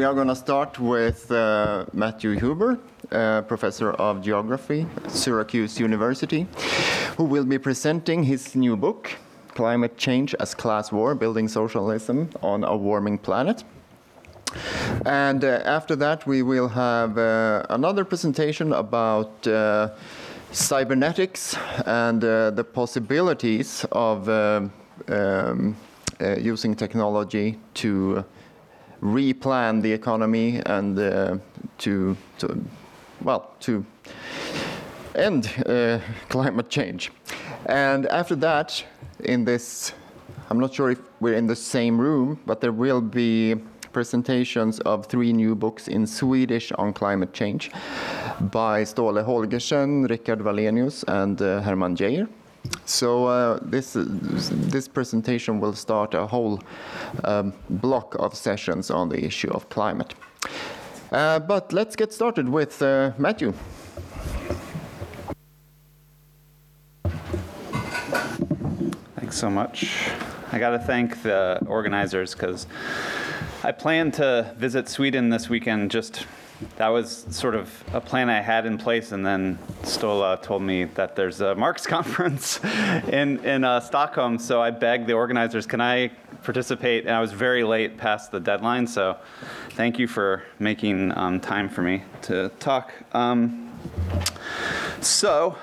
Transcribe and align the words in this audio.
we 0.00 0.06
are 0.06 0.14
going 0.14 0.28
to 0.28 0.34
start 0.34 0.78
with 0.78 1.30
uh, 1.30 1.84
Matthew 1.92 2.30
Huber, 2.30 2.78
uh, 3.12 3.42
professor 3.42 3.90
of 3.90 4.22
geography 4.22 4.86
at 5.04 5.10
Syracuse 5.10 5.78
University, 5.78 6.46
who 7.18 7.24
will 7.24 7.44
be 7.44 7.58
presenting 7.58 8.22
his 8.22 8.56
new 8.56 8.78
book, 8.78 9.10
Climate 9.48 9.98
Change 9.98 10.34
as 10.40 10.54
Class 10.54 10.90
War 10.90 11.14
Building 11.14 11.48
Socialism 11.48 12.30
on 12.40 12.64
a 12.64 12.74
Warming 12.74 13.18
Planet. 13.18 13.62
And 15.04 15.44
uh, 15.44 15.60
after 15.66 15.94
that, 15.96 16.26
we 16.26 16.40
will 16.40 16.68
have 16.68 17.18
uh, 17.18 17.66
another 17.68 18.06
presentation 18.06 18.72
about 18.72 19.46
uh, 19.46 19.90
cybernetics 20.50 21.58
and 21.84 22.24
uh, 22.24 22.52
the 22.52 22.64
possibilities 22.64 23.84
of 23.92 24.30
um, 24.30 25.76
using 26.38 26.74
technology 26.74 27.58
to 27.74 28.24
replan 29.02 29.82
the 29.82 29.92
economy 29.92 30.60
and 30.66 30.98
uh, 30.98 31.38
to, 31.78 32.16
to, 32.38 32.64
well, 33.22 33.50
to 33.60 33.84
end 35.14 35.50
uh, 35.66 35.98
climate 36.28 36.68
change. 36.68 37.10
And 37.66 38.06
after 38.06 38.36
that, 38.36 38.84
in 39.24 39.44
this, 39.44 39.92
I'm 40.50 40.58
not 40.58 40.74
sure 40.74 40.90
if 40.90 41.00
we're 41.20 41.34
in 41.34 41.46
the 41.46 41.56
same 41.56 42.00
room, 42.00 42.40
but 42.46 42.60
there 42.60 42.72
will 42.72 43.00
be 43.00 43.56
presentations 43.92 44.78
of 44.80 45.06
three 45.06 45.32
new 45.32 45.54
books 45.54 45.88
in 45.88 46.06
Swedish 46.06 46.72
on 46.72 46.92
climate 46.92 47.32
change 47.32 47.70
by 48.40 48.82
Ståle 48.84 49.24
Holgersen, 49.24 50.08
Richard 50.08 50.40
Wallenius, 50.40 51.04
and 51.08 51.40
uh, 51.42 51.60
Herman 51.60 51.96
Geijer. 51.96 52.28
So 52.84 53.26
uh, 53.26 53.58
this 53.62 53.96
this 53.96 54.88
presentation 54.88 55.60
will 55.60 55.74
start 55.74 56.14
a 56.14 56.26
whole 56.26 56.60
um, 57.24 57.52
block 57.68 58.14
of 58.18 58.34
sessions 58.34 58.90
on 58.90 59.08
the 59.08 59.24
issue 59.24 59.50
of 59.50 59.68
climate. 59.68 60.14
Uh, 61.12 61.38
but 61.38 61.72
let's 61.72 61.96
get 61.96 62.12
started 62.12 62.48
with 62.48 62.82
uh, 62.82 63.12
Matthew. 63.18 63.52
Thanks 69.16 69.36
so 69.36 69.50
much. 69.50 70.10
I 70.52 70.58
got 70.58 70.70
to 70.70 70.78
thank 70.78 71.22
the 71.22 71.64
organizers 71.66 72.34
because 72.34 72.66
I 73.62 73.72
plan 73.72 74.10
to 74.12 74.52
visit 74.56 74.88
Sweden 74.88 75.30
this 75.30 75.48
weekend 75.48 75.90
just 75.90 76.26
that 76.76 76.88
was 76.88 77.26
sort 77.30 77.54
of 77.54 77.84
a 77.92 78.00
plan 78.00 78.28
I 78.28 78.40
had 78.40 78.66
in 78.66 78.78
place, 78.78 79.12
and 79.12 79.24
then 79.24 79.58
Ståle 79.82 80.40
told 80.42 80.62
me 80.62 80.84
that 80.84 81.16
there's 81.16 81.40
a 81.40 81.54
Marx 81.54 81.86
conference 81.96 82.60
in 83.08 83.44
in 83.44 83.64
uh, 83.64 83.80
Stockholm. 83.80 84.38
So 84.38 84.60
I 84.60 84.70
begged 84.70 85.06
the 85.06 85.14
organizers, 85.14 85.66
"Can 85.66 85.80
I 85.80 86.08
participate?" 86.42 87.06
And 87.06 87.14
I 87.14 87.20
was 87.20 87.32
very 87.32 87.64
late 87.64 87.96
past 87.96 88.30
the 88.30 88.40
deadline, 88.40 88.86
so 88.86 89.16
thank 89.70 89.98
you 89.98 90.06
for 90.06 90.42
making 90.58 91.16
um, 91.16 91.40
time 91.40 91.68
for 91.68 91.82
me 91.82 92.02
to 92.22 92.50
talk. 92.58 92.92
Um, 93.12 93.70
so. 95.00 95.56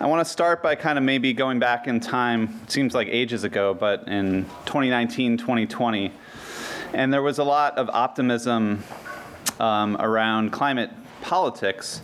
I 0.00 0.06
want 0.06 0.24
to 0.24 0.32
start 0.32 0.62
by 0.62 0.76
kind 0.76 0.96
of 0.96 1.02
maybe 1.02 1.32
going 1.32 1.58
back 1.58 1.88
in 1.88 1.98
time. 1.98 2.60
It 2.62 2.70
seems 2.70 2.94
like 2.94 3.08
ages 3.08 3.42
ago, 3.42 3.74
but 3.74 4.06
in 4.06 4.44
2019, 4.66 5.38
2020, 5.38 6.12
and 6.92 7.12
there 7.12 7.20
was 7.20 7.38
a 7.38 7.44
lot 7.44 7.76
of 7.78 7.90
optimism 7.90 8.84
um, 9.60 9.96
around 10.00 10.50
climate 10.50 10.90
politics. 11.22 12.00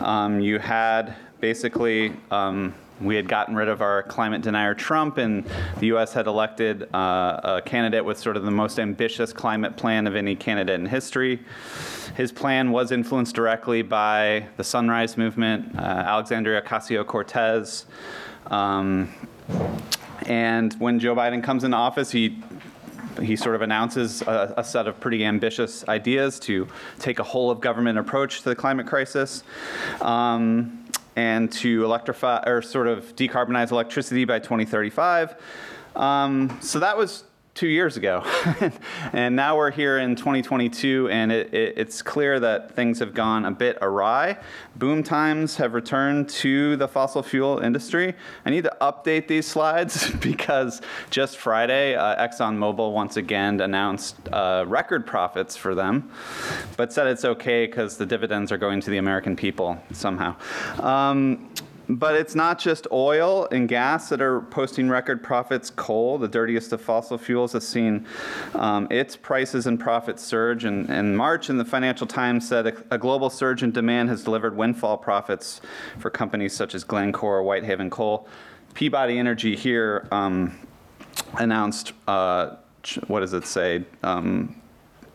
Um, 0.00 0.40
you 0.40 0.58
had 0.58 1.14
basically 1.40 2.12
um, 2.30 2.74
we 3.00 3.16
had 3.16 3.28
gotten 3.28 3.56
rid 3.56 3.68
of 3.68 3.82
our 3.82 4.02
climate 4.04 4.42
denier 4.42 4.74
Trump, 4.74 5.18
and 5.18 5.44
the 5.78 5.86
U.S. 5.86 6.12
had 6.12 6.26
elected 6.26 6.92
uh, 6.94 7.40
a 7.42 7.62
candidate 7.64 8.04
with 8.04 8.18
sort 8.18 8.36
of 8.36 8.44
the 8.44 8.50
most 8.50 8.78
ambitious 8.78 9.32
climate 9.32 9.76
plan 9.76 10.06
of 10.06 10.14
any 10.14 10.36
candidate 10.36 10.78
in 10.78 10.86
history. 10.86 11.40
His 12.16 12.30
plan 12.30 12.70
was 12.70 12.92
influenced 12.92 13.34
directly 13.34 13.82
by 13.82 14.46
the 14.56 14.64
Sunrise 14.64 15.16
Movement, 15.16 15.76
uh, 15.76 15.80
Alexandria 15.82 16.62
Ocasio 16.62 17.04
Cortez. 17.04 17.86
Um, 18.46 19.12
and 20.26 20.72
when 20.74 21.00
Joe 21.00 21.16
Biden 21.16 21.42
comes 21.42 21.64
into 21.64 21.76
office, 21.76 22.10
he 22.12 22.38
he 23.20 23.36
sort 23.36 23.54
of 23.54 23.62
announces 23.62 24.22
a, 24.22 24.54
a, 24.56 24.64
set 24.64 24.86
of 24.86 24.98
pretty 25.00 25.24
ambitious 25.24 25.86
ideas 25.88 26.38
to 26.40 26.68
take 26.98 27.18
a 27.18 27.22
whole 27.22 27.50
of 27.50 27.60
government 27.60 27.98
approach 27.98 28.42
to 28.42 28.48
the 28.48 28.56
climate 28.56 28.86
crisis. 28.86 29.42
Um, 30.00 30.78
and 31.16 31.52
to 31.52 31.84
electrify 31.84 32.42
or 32.46 32.62
sort 32.62 32.88
of 32.88 33.14
decarbonize 33.16 33.70
electricity 33.70 34.24
by 34.24 34.38
2035. 34.38 35.34
Um, 35.94 36.58
so 36.62 36.78
that 36.78 36.96
was 36.96 37.24
two 37.54 37.68
years 37.68 37.96
ago. 37.96 38.22
and 39.12 39.36
now 39.36 39.56
we're 39.56 39.70
here 39.70 39.98
in 39.98 40.16
2022, 40.16 41.08
and 41.10 41.30
it, 41.30 41.52
it, 41.52 41.74
it's 41.76 42.00
clear 42.00 42.40
that 42.40 42.74
things 42.74 42.98
have 42.98 43.12
gone 43.12 43.44
a 43.44 43.50
bit 43.50 43.76
awry. 43.82 44.38
Boom 44.76 45.02
times 45.02 45.56
have 45.56 45.74
returned 45.74 46.28
to 46.30 46.76
the 46.76 46.88
fossil 46.88 47.22
fuel 47.22 47.58
industry. 47.58 48.14
I 48.46 48.50
need 48.50 48.64
to 48.64 48.76
update 48.80 49.28
these 49.28 49.46
slides 49.46 50.10
because 50.20 50.80
just 51.10 51.36
Friday, 51.36 51.94
uh, 51.94 52.26
ExxonMobil 52.26 52.92
once 52.92 53.16
again 53.18 53.60
announced 53.60 54.16
uh, 54.32 54.64
record 54.66 55.06
profits 55.06 55.54
for 55.56 55.74
them, 55.74 56.10
but 56.76 56.92
said 56.92 57.06
it's 57.06 57.24
okay 57.24 57.66
because 57.66 57.98
the 57.98 58.06
dividends 58.06 58.50
are 58.50 58.58
going 58.58 58.80
to 58.80 58.90
the 58.90 58.98
American 58.98 59.36
people 59.36 59.78
somehow. 59.92 60.34
Um, 60.80 61.50
but 61.88 62.14
it's 62.14 62.34
not 62.34 62.58
just 62.58 62.86
oil 62.92 63.48
and 63.50 63.68
gas 63.68 64.08
that 64.08 64.20
are 64.20 64.40
posting 64.42 64.88
record 64.88 65.22
profits. 65.22 65.70
Coal, 65.70 66.18
the 66.18 66.28
dirtiest 66.28 66.72
of 66.72 66.80
fossil 66.80 67.18
fuels, 67.18 67.52
has 67.52 67.66
seen 67.66 68.06
um, 68.54 68.86
its 68.90 69.16
prices 69.16 69.66
and 69.66 69.78
profits 69.78 70.22
surge. 70.22 70.64
And 70.64 70.88
in 70.90 71.16
March, 71.16 71.48
and 71.48 71.58
the 71.58 71.64
Financial 71.64 72.06
Times 72.06 72.48
said 72.48 72.66
a, 72.66 72.94
a, 72.94 72.98
global 72.98 73.30
surge 73.30 73.62
in 73.62 73.72
demand 73.72 74.08
has 74.08 74.22
delivered 74.22 74.56
windfall 74.56 74.96
profits 74.96 75.60
for 75.98 76.10
companies 76.10 76.54
such 76.54 76.74
as 76.74 76.84
Glencore, 76.84 77.42
Whitehaven 77.42 77.90
Coal. 77.90 78.28
Peabody 78.74 79.18
Energy 79.18 79.56
here 79.56 80.08
um, 80.10 80.58
announced, 81.34 81.92
uh, 82.08 82.56
what 83.06 83.20
does 83.20 83.32
it 83.32 83.46
say? 83.46 83.84
Um, 84.02 84.60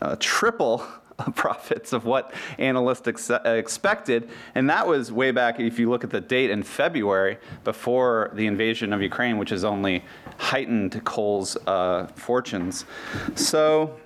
uh, 0.01 0.15
triple 0.19 0.85
profits 1.35 1.93
of 1.93 2.05
what 2.05 2.33
analysts 2.57 3.07
ex- 3.07 3.29
expected. 3.45 4.29
And 4.55 4.69
that 4.69 4.87
was 4.87 5.11
way 5.11 5.31
back, 5.31 5.59
if 5.59 5.79
you 5.79 5.89
look 5.89 6.03
at 6.03 6.09
the 6.09 6.21
date 6.21 6.49
in 6.49 6.63
February, 6.63 7.37
before 7.63 8.31
the 8.33 8.45
invasion 8.47 8.93
of 8.93 9.01
Ukraine, 9.01 9.37
which 9.37 9.49
has 9.49 9.63
only 9.63 10.03
heightened 10.37 11.03
coal's 11.03 11.57
uh, 11.67 12.07
fortunes. 12.15 12.85
So, 13.35 13.97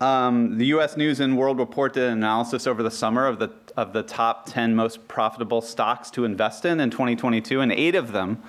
um, 0.00 0.58
the 0.58 0.66
U.S. 0.66 0.96
News 0.96 1.18
and 1.18 1.36
World 1.36 1.58
Report 1.58 1.92
did 1.92 2.04
an 2.04 2.12
analysis 2.12 2.68
over 2.68 2.84
the 2.84 2.90
summer 2.90 3.26
of 3.26 3.40
the 3.40 3.50
of 3.76 3.92
the 3.92 4.02
top 4.02 4.46
10 4.46 4.74
most 4.74 5.06
profitable 5.06 5.60
stocks 5.60 6.10
to 6.10 6.24
invest 6.24 6.64
in 6.64 6.80
in 6.80 6.90
2022, 6.90 7.60
and 7.60 7.70
eight 7.70 7.94
of 7.94 8.10
them 8.10 8.42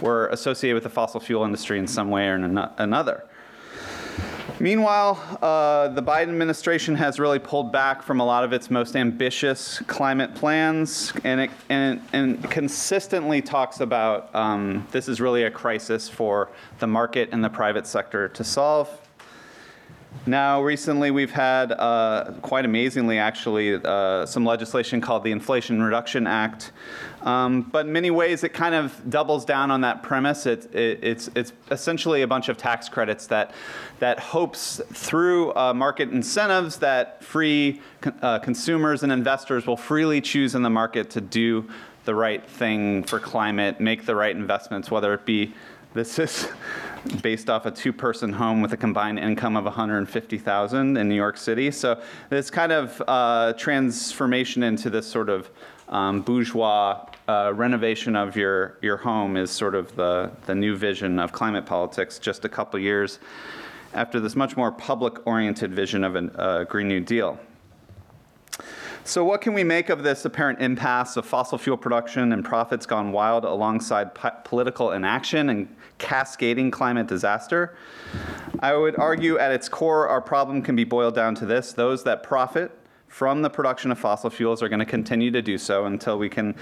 were 0.00 0.28
associated 0.28 0.74
with 0.74 0.84
the 0.84 0.90
fossil 0.90 1.18
fuel 1.18 1.44
industry 1.44 1.76
in 1.76 1.88
some 1.88 2.08
way 2.08 2.28
or 2.28 2.34
another. 2.78 3.24
Meanwhile, 4.60 5.38
uh, 5.40 5.88
the 5.88 6.02
Biden 6.02 6.28
administration 6.28 6.94
has 6.96 7.18
really 7.18 7.38
pulled 7.38 7.72
back 7.72 8.02
from 8.02 8.20
a 8.20 8.24
lot 8.26 8.44
of 8.44 8.52
its 8.52 8.70
most 8.70 8.94
ambitious 8.94 9.78
climate 9.86 10.34
plans 10.34 11.14
and, 11.24 11.40
it, 11.40 11.50
and, 11.70 12.02
and 12.12 12.50
consistently 12.50 13.40
talks 13.40 13.80
about 13.80 14.32
um, 14.34 14.86
this 14.90 15.08
is 15.08 15.18
really 15.18 15.44
a 15.44 15.50
crisis 15.50 16.10
for 16.10 16.50
the 16.78 16.86
market 16.86 17.30
and 17.32 17.42
the 17.42 17.48
private 17.48 17.86
sector 17.86 18.28
to 18.28 18.44
solve. 18.44 18.90
Now, 20.26 20.62
recently, 20.62 21.10
we've 21.10 21.30
had, 21.30 21.72
uh, 21.72 22.32
quite 22.42 22.66
amazingly, 22.66 23.18
actually, 23.18 23.74
uh, 23.74 24.26
some 24.26 24.44
legislation 24.44 25.00
called 25.00 25.24
the 25.24 25.30
Inflation 25.30 25.82
Reduction 25.82 26.26
Act. 26.26 26.72
Um, 27.22 27.62
but 27.62 27.86
in 27.86 27.92
many 27.92 28.10
ways, 28.10 28.44
it 28.44 28.50
kind 28.50 28.74
of 28.74 29.08
doubles 29.08 29.44
down 29.46 29.70
on 29.70 29.80
that 29.80 30.02
premise. 30.02 30.44
It, 30.44 30.74
it, 30.74 30.98
it's, 31.02 31.30
it's 31.34 31.52
essentially 31.70 32.20
a 32.22 32.26
bunch 32.26 32.50
of 32.50 32.58
tax 32.58 32.88
credits 32.88 33.26
that, 33.28 33.54
that 33.98 34.18
hopes 34.18 34.80
through 34.92 35.54
uh, 35.54 35.72
market 35.72 36.10
incentives 36.10 36.76
that 36.78 37.24
free 37.24 37.80
uh, 38.20 38.38
consumers 38.40 39.02
and 39.02 39.12
investors 39.12 39.66
will 39.66 39.76
freely 39.76 40.20
choose 40.20 40.54
in 40.54 40.62
the 40.62 40.70
market 40.70 41.08
to 41.10 41.20
do 41.22 41.68
the 42.04 42.14
right 42.14 42.44
thing 42.46 43.04
for 43.04 43.18
climate, 43.18 43.80
make 43.80 44.06
the 44.06 44.14
right 44.14 44.34
investments, 44.34 44.90
whether 44.90 45.14
it 45.14 45.24
be 45.24 45.54
this 45.94 46.18
is 46.18 46.48
based 47.22 47.48
off 47.48 47.66
a 47.66 47.70
two-person 47.70 48.32
home 48.32 48.60
with 48.60 48.72
a 48.72 48.76
combined 48.76 49.18
income 49.18 49.56
of 49.56 49.64
150,000 49.64 50.96
in 50.96 51.08
New 51.08 51.14
York 51.14 51.36
City. 51.36 51.70
So 51.70 52.00
this 52.28 52.50
kind 52.50 52.72
of 52.72 53.02
uh, 53.08 53.54
transformation 53.54 54.62
into 54.62 54.90
this 54.90 55.06
sort 55.06 55.28
of 55.28 55.50
um, 55.88 56.20
bourgeois 56.20 57.04
uh, 57.28 57.52
renovation 57.54 58.16
of 58.16 58.36
your, 58.36 58.78
your 58.82 58.96
home 58.96 59.36
is 59.36 59.50
sort 59.50 59.74
of 59.74 59.94
the, 59.96 60.30
the 60.46 60.54
new 60.54 60.76
vision 60.76 61.18
of 61.18 61.32
climate 61.32 61.66
politics 61.66 62.18
just 62.18 62.44
a 62.44 62.48
couple 62.48 62.78
years 62.78 63.18
after 63.92 64.20
this 64.20 64.36
much 64.36 64.56
more 64.56 64.70
public-oriented 64.70 65.74
vision 65.74 66.04
of 66.04 66.14
a 66.14 66.40
uh, 66.40 66.64
Green 66.64 66.86
New 66.86 67.00
Deal. 67.00 67.38
So, 69.04 69.24
what 69.24 69.40
can 69.40 69.54
we 69.54 69.64
make 69.64 69.88
of 69.88 70.02
this 70.02 70.24
apparent 70.24 70.60
impasse 70.60 71.16
of 71.16 71.24
fossil 71.24 71.56
fuel 71.56 71.76
production 71.76 72.32
and 72.32 72.44
profits 72.44 72.84
gone 72.84 73.12
wild 73.12 73.44
alongside 73.44 74.14
po- 74.14 74.32
political 74.44 74.92
inaction 74.92 75.48
and 75.48 75.74
cascading 75.98 76.70
climate 76.70 77.06
disaster? 77.06 77.76
I 78.60 78.76
would 78.76 78.98
argue 78.98 79.38
at 79.38 79.52
its 79.52 79.68
core, 79.68 80.06
our 80.06 80.20
problem 80.20 80.60
can 80.62 80.76
be 80.76 80.84
boiled 80.84 81.14
down 81.14 81.34
to 81.36 81.46
this 81.46 81.72
those 81.72 82.04
that 82.04 82.22
profit 82.22 82.72
from 83.08 83.42
the 83.42 83.50
production 83.50 83.90
of 83.90 83.98
fossil 83.98 84.30
fuels 84.30 84.62
are 84.62 84.68
going 84.68 84.78
to 84.78 84.84
continue 84.84 85.30
to 85.32 85.42
do 85.42 85.58
so 85.58 85.86
until 85.86 86.16
we 86.16 86.28
can 86.28 86.54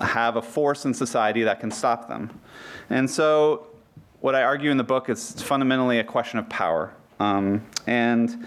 have 0.00 0.36
a 0.36 0.42
force 0.42 0.84
in 0.84 0.94
society 0.94 1.42
that 1.42 1.58
can 1.58 1.70
stop 1.70 2.06
them. 2.06 2.38
And 2.90 3.10
so, 3.10 3.66
what 4.20 4.34
I 4.34 4.42
argue 4.42 4.70
in 4.70 4.76
the 4.76 4.84
book 4.84 5.08
is 5.08 5.40
fundamentally 5.42 5.98
a 6.00 6.04
question 6.04 6.38
of 6.38 6.48
power. 6.48 6.92
Um, 7.20 7.64
and 7.86 8.46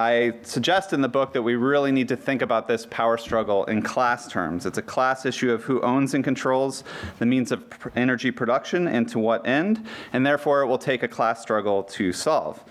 I 0.00 0.32
suggest 0.44 0.94
in 0.94 1.02
the 1.02 1.10
book 1.10 1.34
that 1.34 1.42
we 1.42 1.56
really 1.56 1.92
need 1.92 2.08
to 2.08 2.16
think 2.16 2.40
about 2.40 2.66
this 2.66 2.86
power 2.86 3.18
struggle 3.18 3.66
in 3.66 3.82
class 3.82 4.28
terms. 4.28 4.64
It's 4.64 4.78
a 4.78 4.82
class 4.82 5.26
issue 5.26 5.52
of 5.52 5.64
who 5.64 5.78
owns 5.82 6.14
and 6.14 6.24
controls 6.24 6.84
the 7.18 7.26
means 7.26 7.52
of 7.52 7.62
energy 7.94 8.30
production 8.30 8.88
and 8.88 9.06
to 9.10 9.18
what 9.18 9.46
end, 9.46 9.86
and 10.14 10.24
therefore 10.24 10.62
it 10.62 10.68
will 10.68 10.78
take 10.78 11.02
a 11.02 11.08
class 11.08 11.42
struggle 11.42 11.82
to 11.82 12.14
solve. 12.14 12.64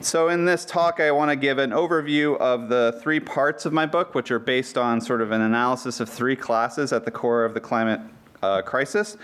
So, 0.00 0.28
in 0.28 0.44
this 0.44 0.64
talk, 0.64 1.00
I 1.00 1.10
want 1.10 1.32
to 1.32 1.36
give 1.36 1.58
an 1.58 1.70
overview 1.70 2.38
of 2.38 2.68
the 2.68 2.96
three 3.02 3.18
parts 3.18 3.66
of 3.66 3.72
my 3.72 3.84
book, 3.84 4.14
which 4.14 4.30
are 4.30 4.38
based 4.38 4.78
on 4.78 5.00
sort 5.00 5.20
of 5.20 5.32
an 5.32 5.40
analysis 5.40 5.98
of 5.98 6.08
three 6.08 6.36
classes 6.36 6.92
at 6.92 7.04
the 7.04 7.10
core 7.10 7.44
of 7.44 7.54
the 7.54 7.60
climate 7.60 8.00
uh, 8.42 8.62
crisis. 8.62 9.16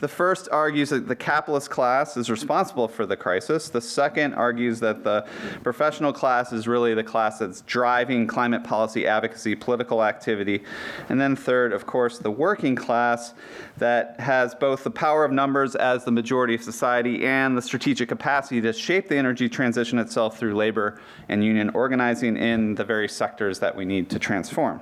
The 0.00 0.08
first 0.08 0.48
argues 0.52 0.90
that 0.90 1.08
the 1.08 1.16
capitalist 1.16 1.70
class 1.70 2.16
is 2.16 2.30
responsible 2.30 2.88
for 2.88 3.06
the 3.06 3.16
crisis. 3.16 3.68
The 3.68 3.80
second 3.80 4.34
argues 4.34 4.80
that 4.80 5.04
the 5.04 5.26
professional 5.62 6.12
class 6.12 6.52
is 6.52 6.68
really 6.68 6.94
the 6.94 7.04
class 7.04 7.38
that's 7.38 7.62
driving 7.62 8.26
climate 8.26 8.64
policy 8.64 9.06
advocacy, 9.06 9.54
political 9.54 10.04
activity. 10.04 10.62
And 11.08 11.20
then 11.20 11.36
third, 11.36 11.72
of 11.72 11.86
course, 11.86 12.18
the 12.18 12.30
working 12.30 12.76
class 12.76 13.34
that 13.78 14.18
has 14.20 14.54
both 14.54 14.84
the 14.84 14.90
power 14.90 15.24
of 15.24 15.32
numbers 15.32 15.74
as 15.74 16.04
the 16.04 16.12
majority 16.12 16.54
of 16.54 16.62
society 16.62 17.26
and 17.26 17.56
the 17.56 17.62
strategic 17.62 18.08
capacity 18.08 18.60
to 18.60 18.72
shape 18.72 19.08
the 19.08 19.16
energy 19.16 19.48
transition 19.48 19.98
itself 19.98 20.38
through 20.38 20.54
labor 20.54 21.00
and 21.28 21.44
union 21.44 21.70
organizing 21.70 22.36
in 22.36 22.74
the 22.74 22.84
very 22.84 23.08
sectors 23.08 23.58
that 23.58 23.74
we 23.74 23.84
need 23.84 24.10
to 24.10 24.18
transform. 24.18 24.80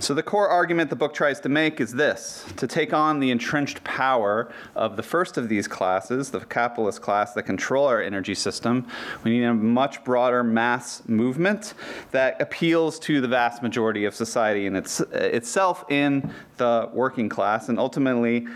So, 0.00 0.14
the 0.14 0.22
core 0.22 0.48
argument 0.48 0.90
the 0.90 0.96
book 0.96 1.14
tries 1.14 1.40
to 1.40 1.48
make 1.48 1.80
is 1.80 1.92
this 1.92 2.44
to 2.56 2.66
take 2.66 2.92
on 2.92 3.20
the 3.20 3.30
entrenched 3.30 3.82
power 3.84 4.52
of 4.74 4.96
the 4.96 5.02
first 5.02 5.36
of 5.36 5.48
these 5.48 5.68
classes, 5.68 6.30
the 6.30 6.40
capitalist 6.40 7.02
class 7.02 7.34
that 7.34 7.44
control 7.44 7.86
our 7.86 8.02
energy 8.02 8.34
system, 8.34 8.86
we 9.24 9.30
need 9.30 9.44
a 9.44 9.54
much 9.54 10.04
broader 10.04 10.42
mass 10.42 11.02
movement 11.08 11.74
that 12.10 12.40
appeals 12.40 12.98
to 13.00 13.20
the 13.20 13.28
vast 13.28 13.62
majority 13.62 14.04
of 14.04 14.14
society 14.14 14.66
and 14.66 14.76
its, 14.76 15.00
itself 15.12 15.84
in 15.90 16.32
the 16.56 16.88
working 16.92 17.28
class. 17.28 17.68
And 17.68 17.78
ultimately 17.78 18.46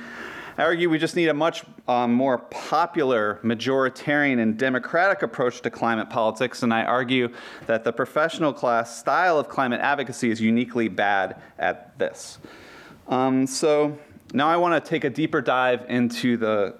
I 0.62 0.64
argue 0.64 0.88
we 0.88 0.98
just 0.98 1.16
need 1.16 1.26
a 1.26 1.34
much 1.34 1.64
um, 1.88 2.14
more 2.14 2.38
popular, 2.38 3.40
majoritarian, 3.42 4.40
and 4.40 4.56
democratic 4.56 5.22
approach 5.22 5.60
to 5.62 5.70
climate 5.70 6.08
politics, 6.08 6.62
and 6.62 6.72
I 6.72 6.84
argue 6.84 7.30
that 7.66 7.82
the 7.82 7.92
professional 7.92 8.52
class 8.52 8.96
style 8.96 9.40
of 9.40 9.48
climate 9.48 9.80
advocacy 9.80 10.30
is 10.30 10.40
uniquely 10.40 10.86
bad 10.86 11.42
at 11.58 11.98
this. 11.98 12.38
Um, 13.08 13.44
so 13.44 13.98
now 14.34 14.46
I 14.46 14.56
want 14.56 14.84
to 14.84 14.88
take 14.88 15.02
a 15.02 15.10
deeper 15.10 15.40
dive 15.40 15.84
into 15.88 16.36
the 16.36 16.76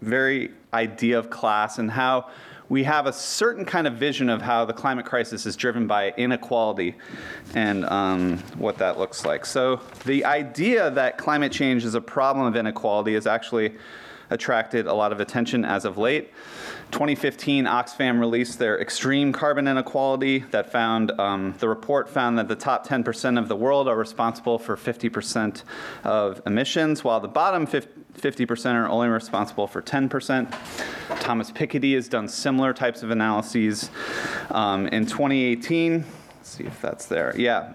very 0.00 0.52
idea 0.72 1.18
of 1.18 1.28
class 1.28 1.78
and 1.78 1.90
how 1.90 2.30
we 2.68 2.84
have 2.84 3.06
a 3.06 3.12
certain 3.12 3.64
kind 3.64 3.86
of 3.86 3.94
vision 3.94 4.28
of 4.28 4.42
how 4.42 4.64
the 4.64 4.72
climate 4.72 5.04
crisis 5.04 5.46
is 5.46 5.56
driven 5.56 5.86
by 5.86 6.10
inequality 6.16 6.94
and 7.54 7.84
um, 7.86 8.38
what 8.56 8.78
that 8.78 8.98
looks 8.98 9.24
like. 9.24 9.44
So, 9.44 9.80
the 10.04 10.24
idea 10.24 10.90
that 10.90 11.18
climate 11.18 11.52
change 11.52 11.84
is 11.84 11.94
a 11.94 12.00
problem 12.00 12.46
of 12.46 12.56
inequality 12.56 13.14
has 13.14 13.26
actually 13.26 13.74
attracted 14.30 14.86
a 14.86 14.94
lot 14.94 15.12
of 15.12 15.20
attention 15.20 15.64
as 15.64 15.84
of 15.84 15.98
late. 15.98 16.30
2015, 16.90 17.64
Oxfam 17.64 18.20
released 18.20 18.58
their 18.58 18.80
extreme 18.80 19.32
carbon 19.32 19.66
inequality 19.66 20.40
that 20.50 20.70
found 20.70 21.10
um, 21.20 21.54
the 21.58 21.68
report 21.68 22.08
found 22.08 22.38
that 22.38 22.48
the 22.48 22.56
top 22.56 22.86
10% 22.86 23.38
of 23.38 23.48
the 23.48 23.56
world 23.56 23.88
are 23.88 23.96
responsible 23.96 24.58
for 24.58 24.76
50% 24.76 25.62
of 26.04 26.40
emissions, 26.46 27.04
while 27.04 27.20
the 27.20 27.28
bottom 27.28 27.66
50% 27.66 27.88
are 28.22 28.88
only 28.88 29.08
responsible 29.08 29.66
for 29.66 29.82
10%. 29.82 31.20
Thomas 31.20 31.50
Piketty 31.50 31.94
has 31.94 32.08
done 32.08 32.28
similar 32.28 32.72
types 32.72 33.02
of 33.02 33.10
analyses. 33.10 33.90
Um, 34.50 34.86
in 34.88 35.06
2018, 35.06 36.04
let's 36.36 36.48
see 36.48 36.64
if 36.64 36.80
that's 36.80 37.06
there. 37.06 37.34
Yeah, 37.36 37.74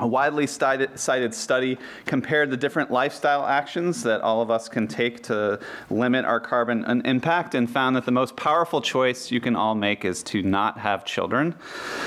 a 0.00 0.06
widely 0.06 0.46
cited 0.46 1.34
study 1.34 1.76
compared 2.06 2.50
the 2.50 2.56
different 2.56 2.88
lifestyle 2.88 3.44
actions 3.44 4.04
that 4.04 4.20
all 4.20 4.40
of 4.40 4.48
us 4.48 4.68
can 4.68 4.86
take 4.86 5.24
to 5.24 5.58
limit 5.90 6.24
our 6.24 6.38
carbon 6.38 6.84
impact 7.04 7.56
and 7.56 7.68
found 7.68 7.96
that 7.96 8.04
the 8.04 8.12
most 8.12 8.36
powerful 8.36 8.80
choice 8.80 9.32
you 9.32 9.40
can 9.40 9.56
all 9.56 9.74
make 9.74 10.04
is 10.04 10.22
to 10.22 10.40
not 10.40 10.78
have 10.78 11.04
children. 11.04 11.52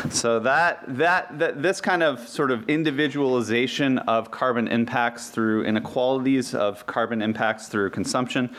So 0.09 0.39
that, 0.39 0.83
that, 0.87 1.37
that 1.39 1.61
this 1.61 1.81
kind 1.81 2.01
of 2.01 2.25
sort 2.25 2.49
of 2.49 2.69
individualization 2.69 3.97
of 3.99 4.31
carbon 4.31 4.69
impacts 4.69 5.29
through 5.29 5.65
inequalities 5.65 6.55
of 6.55 6.85
carbon 6.85 7.21
impacts 7.21 7.67
through 7.67 7.89
consumption. 7.89 8.55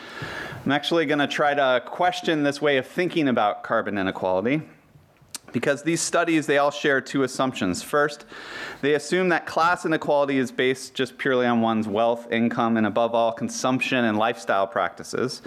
I'm 0.63 0.71
actually 0.71 1.07
going 1.07 1.19
to 1.19 1.27
try 1.27 1.55
to 1.55 1.81
question 1.87 2.43
this 2.43 2.61
way 2.61 2.77
of 2.77 2.85
thinking 2.85 3.27
about 3.27 3.63
carbon 3.63 3.97
inequality 3.97 4.61
because 5.53 5.83
these 5.83 6.01
studies 6.01 6.47
they 6.47 6.57
all 6.57 6.71
share 6.71 6.99
two 6.99 7.23
assumptions. 7.23 7.81
First 7.81 8.25
they 8.81 8.95
assume 8.95 9.29
that 9.29 9.45
class 9.45 9.85
inequality 9.85 10.37
is 10.37 10.51
based 10.51 10.93
just 10.93 11.17
purely 11.17 11.45
on 11.45 11.61
one's 11.61 11.87
wealth 11.87 12.29
income 12.31 12.75
and 12.75 12.85
above 12.85 13.15
all 13.15 13.31
consumption 13.31 14.03
and 14.03 14.17
lifestyle 14.17 14.67
practices. 14.67 15.41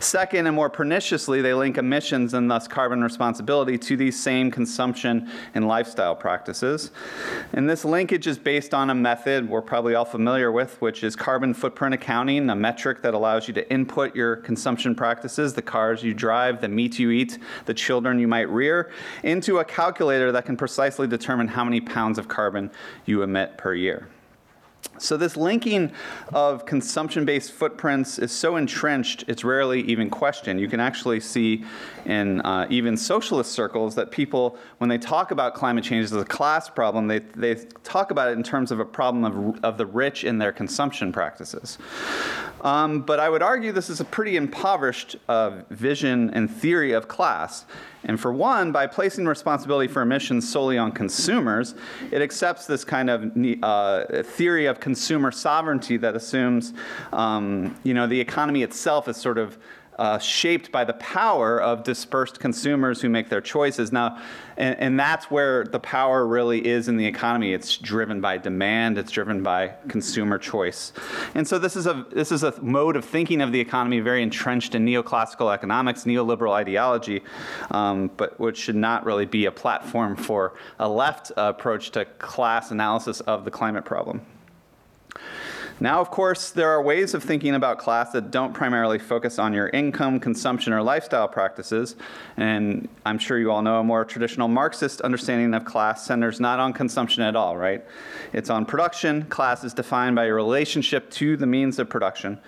Second 0.00 0.46
and 0.46 0.54
more 0.54 0.68
perniciously 0.68 1.40
they 1.40 1.54
link 1.54 1.78
emissions 1.78 2.34
and 2.34 2.50
thus 2.50 2.68
carbon 2.68 3.02
responsibility 3.02 3.78
to 3.78 3.96
these 3.96 4.20
same 4.20 4.50
consumption 4.50 5.30
and 5.54 5.66
lifestyle 5.66 6.14
practices. 6.14 6.90
And 7.52 7.70
this 7.70 7.84
linkage 7.84 8.26
is 8.26 8.38
based 8.38 8.74
on 8.74 8.90
a 8.90 8.94
method 8.94 9.48
we're 9.48 9.62
probably 9.62 9.94
all 9.94 10.04
familiar 10.04 10.52
with 10.52 10.80
which 10.82 11.04
is 11.04 11.14
carbon 11.14 11.54
footprint 11.54 11.94
accounting 11.94 12.50
a 12.50 12.56
metric 12.56 13.02
that 13.02 13.14
allows 13.14 13.46
you 13.46 13.54
to 13.54 13.72
input 13.72 14.14
your 14.16 14.36
consumption 14.36 14.94
practices 14.94 15.54
the 15.54 15.62
cars 15.62 16.02
you 16.02 16.12
drive 16.12 16.60
the 16.60 16.68
meat 16.68 16.98
you 16.98 17.10
eat 17.10 17.38
the 17.66 17.74
children 17.74 18.18
you 18.18 18.26
might 18.26 18.48
rear 18.48 18.90
into 19.22 19.51
a 19.58 19.64
calculator 19.64 20.32
that 20.32 20.44
can 20.44 20.56
precisely 20.56 21.06
determine 21.06 21.48
how 21.48 21.64
many 21.64 21.80
pounds 21.80 22.18
of 22.18 22.28
carbon 22.28 22.70
you 23.06 23.22
emit 23.22 23.58
per 23.58 23.74
year. 23.74 24.08
So, 24.98 25.16
this 25.16 25.36
linking 25.36 25.92
of 26.32 26.66
consumption 26.66 27.24
based 27.24 27.52
footprints 27.52 28.18
is 28.18 28.30
so 28.30 28.56
entrenched, 28.56 29.24
it's 29.26 29.42
rarely 29.42 29.80
even 29.82 30.10
questioned. 30.10 30.60
You 30.60 30.68
can 30.68 30.80
actually 30.80 31.20
see 31.20 31.64
in 32.04 32.40
uh, 32.42 32.66
even 32.68 32.96
socialist 32.96 33.52
circles 33.52 33.94
that 33.94 34.10
people, 34.10 34.58
when 34.78 34.90
they 34.90 34.98
talk 34.98 35.30
about 35.30 35.54
climate 35.54 35.82
change 35.82 36.04
as 36.04 36.12
a 36.12 36.24
class 36.24 36.68
problem, 36.68 37.06
they, 37.06 37.20
they 37.20 37.54
talk 37.84 38.10
about 38.10 38.28
it 38.28 38.32
in 38.32 38.42
terms 38.42 38.70
of 38.70 38.80
a 38.80 38.84
problem 38.84 39.24
of, 39.24 39.64
of 39.64 39.78
the 39.78 39.86
rich 39.86 40.24
in 40.24 40.38
their 40.38 40.52
consumption 40.52 41.12
practices. 41.12 41.78
Um, 42.60 43.02
but 43.02 43.18
I 43.18 43.28
would 43.28 43.42
argue 43.42 43.72
this 43.72 43.90
is 43.90 44.00
a 44.00 44.04
pretty 44.04 44.36
impoverished 44.36 45.16
uh, 45.28 45.62
vision 45.70 46.30
and 46.30 46.50
theory 46.50 46.92
of 46.92 47.08
class. 47.08 47.64
And 48.04 48.20
for 48.20 48.32
one, 48.32 48.72
by 48.72 48.86
placing 48.86 49.26
responsibility 49.26 49.86
for 49.92 50.02
emissions 50.02 50.48
solely 50.48 50.76
on 50.78 50.92
consumers, 50.92 51.74
it 52.10 52.20
accepts 52.20 52.66
this 52.66 52.84
kind 52.84 53.08
of 53.08 53.30
uh, 53.62 54.22
theory 54.22 54.66
of 54.66 54.80
consumer 54.80 55.30
sovereignty 55.30 55.96
that 55.98 56.16
assumes, 56.16 56.72
um, 57.12 57.78
you 57.84 57.94
know, 57.94 58.06
the 58.06 58.20
economy 58.20 58.62
itself 58.62 59.08
is 59.08 59.16
sort 59.16 59.38
of 59.38 59.58
uh, 59.98 60.18
shaped 60.18 60.72
by 60.72 60.84
the 60.84 60.94
power 60.94 61.60
of 61.60 61.82
dispersed 61.82 62.40
consumers 62.40 63.02
who 63.02 63.08
make 63.08 63.28
their 63.28 63.40
choices. 63.40 63.92
Now, 63.92 64.20
and, 64.56 64.78
and, 64.78 65.00
that's 65.00 65.30
where 65.30 65.64
the 65.64 65.80
power 65.80 66.26
really 66.26 66.66
is 66.66 66.88
in 66.88 66.96
the 66.96 67.06
economy. 67.06 67.52
It's 67.52 67.76
driven 67.76 68.20
by 68.20 68.38
demand. 68.38 68.96
It's 68.96 69.10
driven 69.10 69.42
by 69.42 69.74
consumer 69.88 70.38
choice. 70.38 70.92
And 71.34 71.46
so 71.46 71.58
this 71.58 71.76
is 71.76 71.86
a 71.86 72.06
this 72.10 72.32
is 72.32 72.42
a 72.42 72.60
mode 72.62 72.96
of 72.96 73.04
thinking 73.04 73.40
of 73.40 73.52
the 73.52 73.60
economy 73.60 74.00
very 74.00 74.22
entrenched 74.22 74.74
in 74.74 74.86
neoclassical 74.86 75.52
economics, 75.52 76.04
neoliberal 76.04 76.52
ideology, 76.52 77.22
um, 77.70 78.10
but 78.16 78.38
which 78.40 78.58
should 78.58 78.76
not 78.76 79.04
really 79.04 79.26
be 79.26 79.46
a 79.46 79.52
platform 79.52 80.16
for 80.16 80.54
a 80.78 80.88
left 80.88 81.32
approach 81.36 81.90
to 81.92 82.04
class 82.04 82.70
analysis 82.70 83.20
of 83.20 83.44
the 83.44 83.50
climate 83.50 83.84
problem. 83.84 84.20
Now, 85.82 86.00
of 86.00 86.12
course, 86.12 86.52
there 86.52 86.70
are 86.70 86.80
ways 86.80 87.12
of 87.12 87.24
thinking 87.24 87.56
about 87.56 87.78
class 87.78 88.12
that 88.12 88.30
don't 88.30 88.52
primarily 88.52 89.00
focus 89.00 89.40
on 89.40 89.52
your 89.52 89.66
income, 89.70 90.20
consumption, 90.20 90.72
or 90.72 90.80
lifestyle 90.80 91.26
practices. 91.26 91.96
And 92.36 92.88
I'm 93.04 93.18
sure 93.18 93.36
you 93.36 93.50
all 93.50 93.62
know 93.62 93.80
a 93.80 93.82
more 93.82 94.04
traditional 94.04 94.46
Marxist 94.46 95.00
understanding 95.00 95.52
of 95.54 95.64
class 95.64 96.06
centers 96.06 96.38
not 96.38 96.60
on 96.60 96.72
consumption 96.72 97.24
at 97.24 97.34
all, 97.34 97.56
right? 97.56 97.84
It's 98.32 98.48
on 98.48 98.64
production. 98.64 99.24
Class 99.24 99.64
is 99.64 99.74
defined 99.74 100.14
by 100.14 100.26
your 100.26 100.36
relationship 100.36 101.10
to 101.14 101.36
the 101.36 101.46
means 101.46 101.80
of 101.80 101.90
production. 101.90 102.38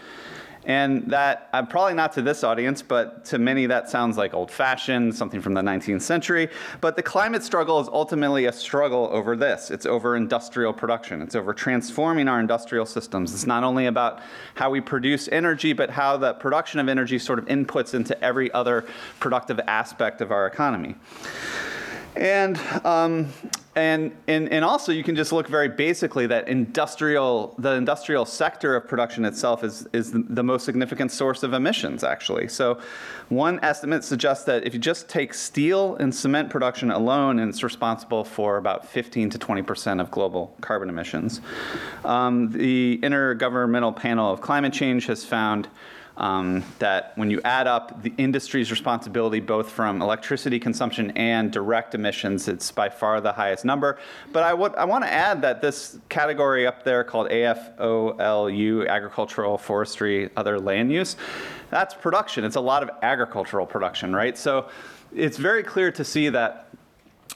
And 0.66 1.11
that, 1.11 1.49
uh, 1.52 1.64
probably 1.66 1.94
not 1.94 2.12
to 2.14 2.23
this 2.23 2.42
audience, 2.42 2.80
but 2.80 3.25
to 3.26 3.38
many 3.38 3.66
that 3.66 3.90
sounds 3.90 4.16
like 4.16 4.33
old 4.33 4.50
fashioned, 4.50 5.14
something 5.14 5.40
from 5.40 5.54
the 5.54 5.61
19th 5.61 6.02
century. 6.02 6.49
But 6.80 6.97
the 6.97 7.02
climate 7.02 7.42
struggle 7.42 7.80
is 7.80 7.88
ultimately 7.88 8.47
a 8.47 8.52
struggle 8.52 9.09
over 9.12 9.37
this 9.37 9.71
it's 9.71 9.87
over 9.87 10.16
industrial 10.16 10.73
production, 10.73 11.21
it's 11.21 11.35
over 11.35 11.52
transforming 11.52 12.28
our 12.28 12.40
industrial 12.40 12.87
systems. 12.87 13.35
It's 13.35 13.47
not 13.47 13.64
only 13.64 13.87
about 13.87 14.21
how 14.54 14.71
we 14.71 14.80
produce 14.80 15.28
energy, 15.28 15.73
but 15.73 15.90
how 15.90 16.16
the 16.16 16.35
production 16.35 16.80
of 16.80 16.88
energy 16.88 17.18
sort 17.18 17.38
of 17.38 17.44
inputs 17.47 17.94
into 17.94 18.23
every 18.25 18.52
other 18.52 18.87
productive 19.21 19.61
aspect 19.66 20.21
of 20.21 20.30
our 20.30 20.47
economy. 20.47 20.94
And, 22.16 22.59
um, 22.85 23.28
and, 23.76 24.16
and, 24.28 24.49
and 24.50 24.64
also 24.64 24.93
you 24.93 25.02
can 25.02 25.16
just 25.16 25.33
look 25.33 25.49
very 25.49 25.69
basically 25.69 26.26
that 26.28 26.49
industrial, 26.49 27.54
the 27.59 27.73
industrial 27.73 28.25
sector 28.25 28.76
of 28.76 28.87
production 28.87 29.25
itself 29.25 29.64
is, 29.64 29.88
is 29.93 30.12
the, 30.12 30.45
most 30.45 30.64
significant 30.64 31.11
source 31.11 31.43
of 31.43 31.54
emissions 31.54 32.04
actually. 32.04 32.49
So 32.49 32.78
one 33.31 33.59
estimate 33.62 34.04
suggests 34.04 34.45
that 34.45 34.64
if 34.66 34.75
you 34.75 34.81
just 34.81 35.09
take 35.09 35.35
steel 35.35 35.97
and 35.97 36.14
cement 36.14 36.50
production 36.50 36.90
alone, 36.90 37.38
and 37.38 37.49
it's 37.49 37.62
responsible 37.62 38.25
for 38.25 38.59
about 38.59 38.87
15 38.87 39.31
to 39.31 39.38
20% 39.38 40.00
of 40.00 40.11
global 40.11 40.54
carbon 40.61 40.88
emissions. 40.88 41.40
Um, 42.04 42.50
the 42.50 42.99
Intergovernmental 43.02 43.97
Panel 43.97 44.33
of 44.33 44.40
Climate 44.40 44.73
Change 44.73 45.07
has 45.07 45.25
found 45.25 45.69
um, 46.16 46.62
that 46.78 47.12
when 47.16 47.30
you 47.30 47.40
add 47.44 47.66
up 47.66 48.02
the 48.02 48.12
industry's 48.18 48.71
responsibility 48.71 49.40
both 49.40 49.71
from 49.71 50.00
electricity 50.00 50.61
consumption 50.61 51.11
and 51.12 51.50
direct 51.50 51.94
emissions, 51.94 52.47
it's 52.49 52.71
by 52.71 52.88
far 52.88 53.21
the 53.21 53.33
highest 53.33 53.64
number. 53.64 53.99
But 54.33 54.44
I, 54.44 54.50
w- 54.50 54.75
I 54.76 54.85
want 54.85 55.04
to 55.04 55.12
add 55.12 55.42
that 55.42 55.61
this 55.61 55.99
category 56.09 56.66
up 56.66 56.85
there 56.85 57.02
called 57.02 57.28
AFOLU, 57.30 58.88
agricultural, 58.88 59.59
forestry, 59.59 60.30
other 60.37 60.61
land 60.61 60.92
use, 60.92 61.16
that's 61.71 61.94
production. 61.94 62.44
It's 62.44 62.56
a 62.56 62.61
lot 62.61 62.83
of 62.83 62.90
agricultural 63.02 63.66
production, 63.66 64.14
right? 64.14 64.38
So 64.38 64.68
it's 65.14 65.37
very 65.37 65.62
clear 65.62 65.90
to 65.92 66.04
see 66.04 66.28
that 66.28 66.68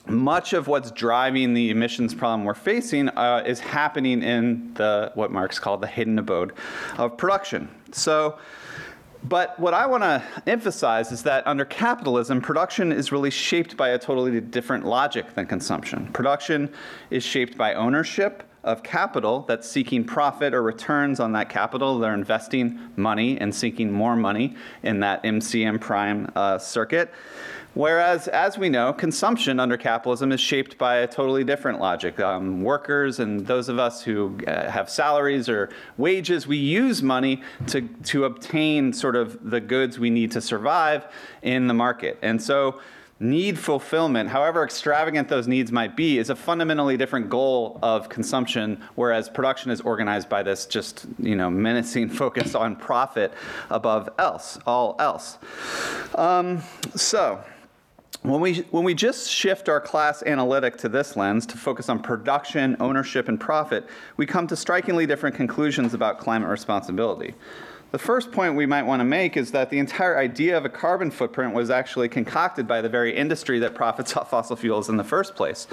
much 0.07 0.53
of 0.53 0.67
what's 0.67 0.91
driving 0.91 1.53
the 1.53 1.69
emissions 1.69 2.13
problem 2.13 2.43
we're 2.43 2.53
facing 2.53 3.09
uh, 3.09 3.43
is 3.45 3.59
happening 3.59 4.23
in 4.23 4.73
the 4.73 5.11
what 5.15 5.31
Marx 5.31 5.59
called 5.59 5.81
the 5.81 5.87
hidden 5.87 6.17
abode 6.17 6.53
of 6.97 7.17
production. 7.17 7.69
So 7.91 8.39
but 9.23 9.59
what 9.59 9.73
I 9.73 9.85
want 9.85 10.03
to 10.03 10.23
emphasize 10.47 11.11
is 11.11 11.23
that 11.23 11.45
under 11.45 11.65
capitalism, 11.65 12.41
production 12.41 12.91
is 12.91 13.11
really 13.11 13.29
shaped 13.29 13.75
by 13.75 13.89
a 13.89 13.99
totally 13.99 14.39
different 14.39 14.85
logic 14.85 15.35
than 15.35 15.45
consumption. 15.45 16.07
Production 16.13 16.71
is 17.09 17.23
shaped 17.23 17.57
by 17.57 17.73
ownership 17.73 18.43
of 18.63 18.83
capital 18.83 19.41
that's 19.47 19.69
seeking 19.69 20.03
profit 20.03 20.53
or 20.53 20.61
returns 20.61 21.19
on 21.19 21.33
that 21.33 21.49
capital. 21.49 21.99
They're 21.99 22.13
investing 22.13 22.79
money 22.95 23.37
and 23.39 23.53
seeking 23.53 23.91
more 23.91 24.15
money 24.15 24.55
in 24.83 24.99
that 25.01 25.23
MCM 25.23 25.81
prime 25.81 26.31
uh, 26.35 26.57
circuit. 26.57 27.11
Whereas, 27.75 28.27
as 28.27 28.57
we 28.57 28.67
know, 28.67 28.91
consumption 28.91 29.59
under 29.59 29.77
capitalism 29.77 30.31
is 30.31 30.39
shaped 30.39 30.77
by 30.77 30.97
a 30.97 31.07
totally 31.07 31.43
different 31.43 31.79
logic. 31.79 32.19
Um, 32.19 32.63
workers 32.63 33.19
and 33.19 33.45
those 33.45 33.69
of 33.69 33.77
us 33.77 34.01
who 34.01 34.37
uh, 34.47 34.69
have 34.69 34.89
salaries 34.89 35.47
or 35.47 35.69
wages, 35.97 36.47
we 36.47 36.57
use 36.57 37.03
money 37.03 37.43
to, 37.67 37.81
to 38.05 38.25
obtain 38.25 38.91
sort 38.91 39.15
of 39.15 39.49
the 39.49 39.61
goods 39.61 39.99
we 39.99 40.09
need 40.09 40.31
to 40.31 40.41
survive 40.41 41.05
in 41.43 41.67
the 41.67 41.73
market. 41.73 42.17
And 42.23 42.41
so, 42.41 42.79
need 43.19 43.59
fulfillment, 43.59 44.29
however 44.29 44.63
extravagant 44.63 45.27
those 45.27 45.47
needs 45.47 45.71
might 45.71 45.95
be, 45.97 46.17
is 46.17 46.29
a 46.29 46.35
fundamentally 46.35 46.95
different 46.95 47.29
goal 47.29 47.77
of 47.83 48.07
consumption, 48.07 48.81
whereas 48.95 49.29
production 49.29 49.71
is 49.71 49.81
organized 49.81 50.29
by 50.29 50.41
this 50.41 50.65
just, 50.65 51.05
you 51.19 51.35
know, 51.35 51.49
menacing 51.49 52.09
focus 52.23 52.55
on 52.55 52.75
profit 52.75 53.33
above 53.69 54.09
else, 54.17 54.57
all 54.65 54.95
else. 54.99 55.37
Um, 56.15 56.61
so, 56.95 57.43
when 58.21 58.41
we, 58.41 58.59
when 58.71 58.83
we 58.83 58.93
just 58.93 59.29
shift 59.29 59.69
our 59.69 59.79
class 59.79 60.21
analytic 60.23 60.77
to 60.77 60.89
this 60.89 61.15
lens 61.15 61.45
to 61.47 61.57
focus 61.57 61.87
on 61.87 62.01
production, 62.01 62.75
ownership, 62.79 63.29
and 63.29 63.39
profit, 63.39 63.87
we 64.17 64.25
come 64.25 64.45
to 64.47 64.55
strikingly 64.55 65.05
different 65.05 65.35
conclusions 65.35 65.93
about 65.93 66.19
climate 66.19 66.49
responsibility. 66.49 67.33
The 67.91 67.97
first 67.97 68.31
point 68.31 68.55
we 68.55 68.67
might 68.67 68.83
want 68.83 68.99
to 68.99 69.05
make 69.05 69.35
is 69.35 69.51
that 69.51 69.71
the 69.71 69.79
entire 69.79 70.17
idea 70.19 70.55
of 70.55 70.63
a 70.63 70.69
carbon 70.69 71.09
footprint 71.09 71.55
was 71.55 71.71
actually 71.71 72.07
concocted 72.07 72.67
by 72.67 72.81
the 72.81 72.89
very 72.89 73.15
industry 73.15 73.57
that 73.59 73.73
profits 73.73 74.15
off 74.17 74.29
fossil 74.29 74.55
fuels 74.55 74.89
in 74.89 74.97
the 74.97 75.03
first 75.03 75.35
place. 75.35 75.65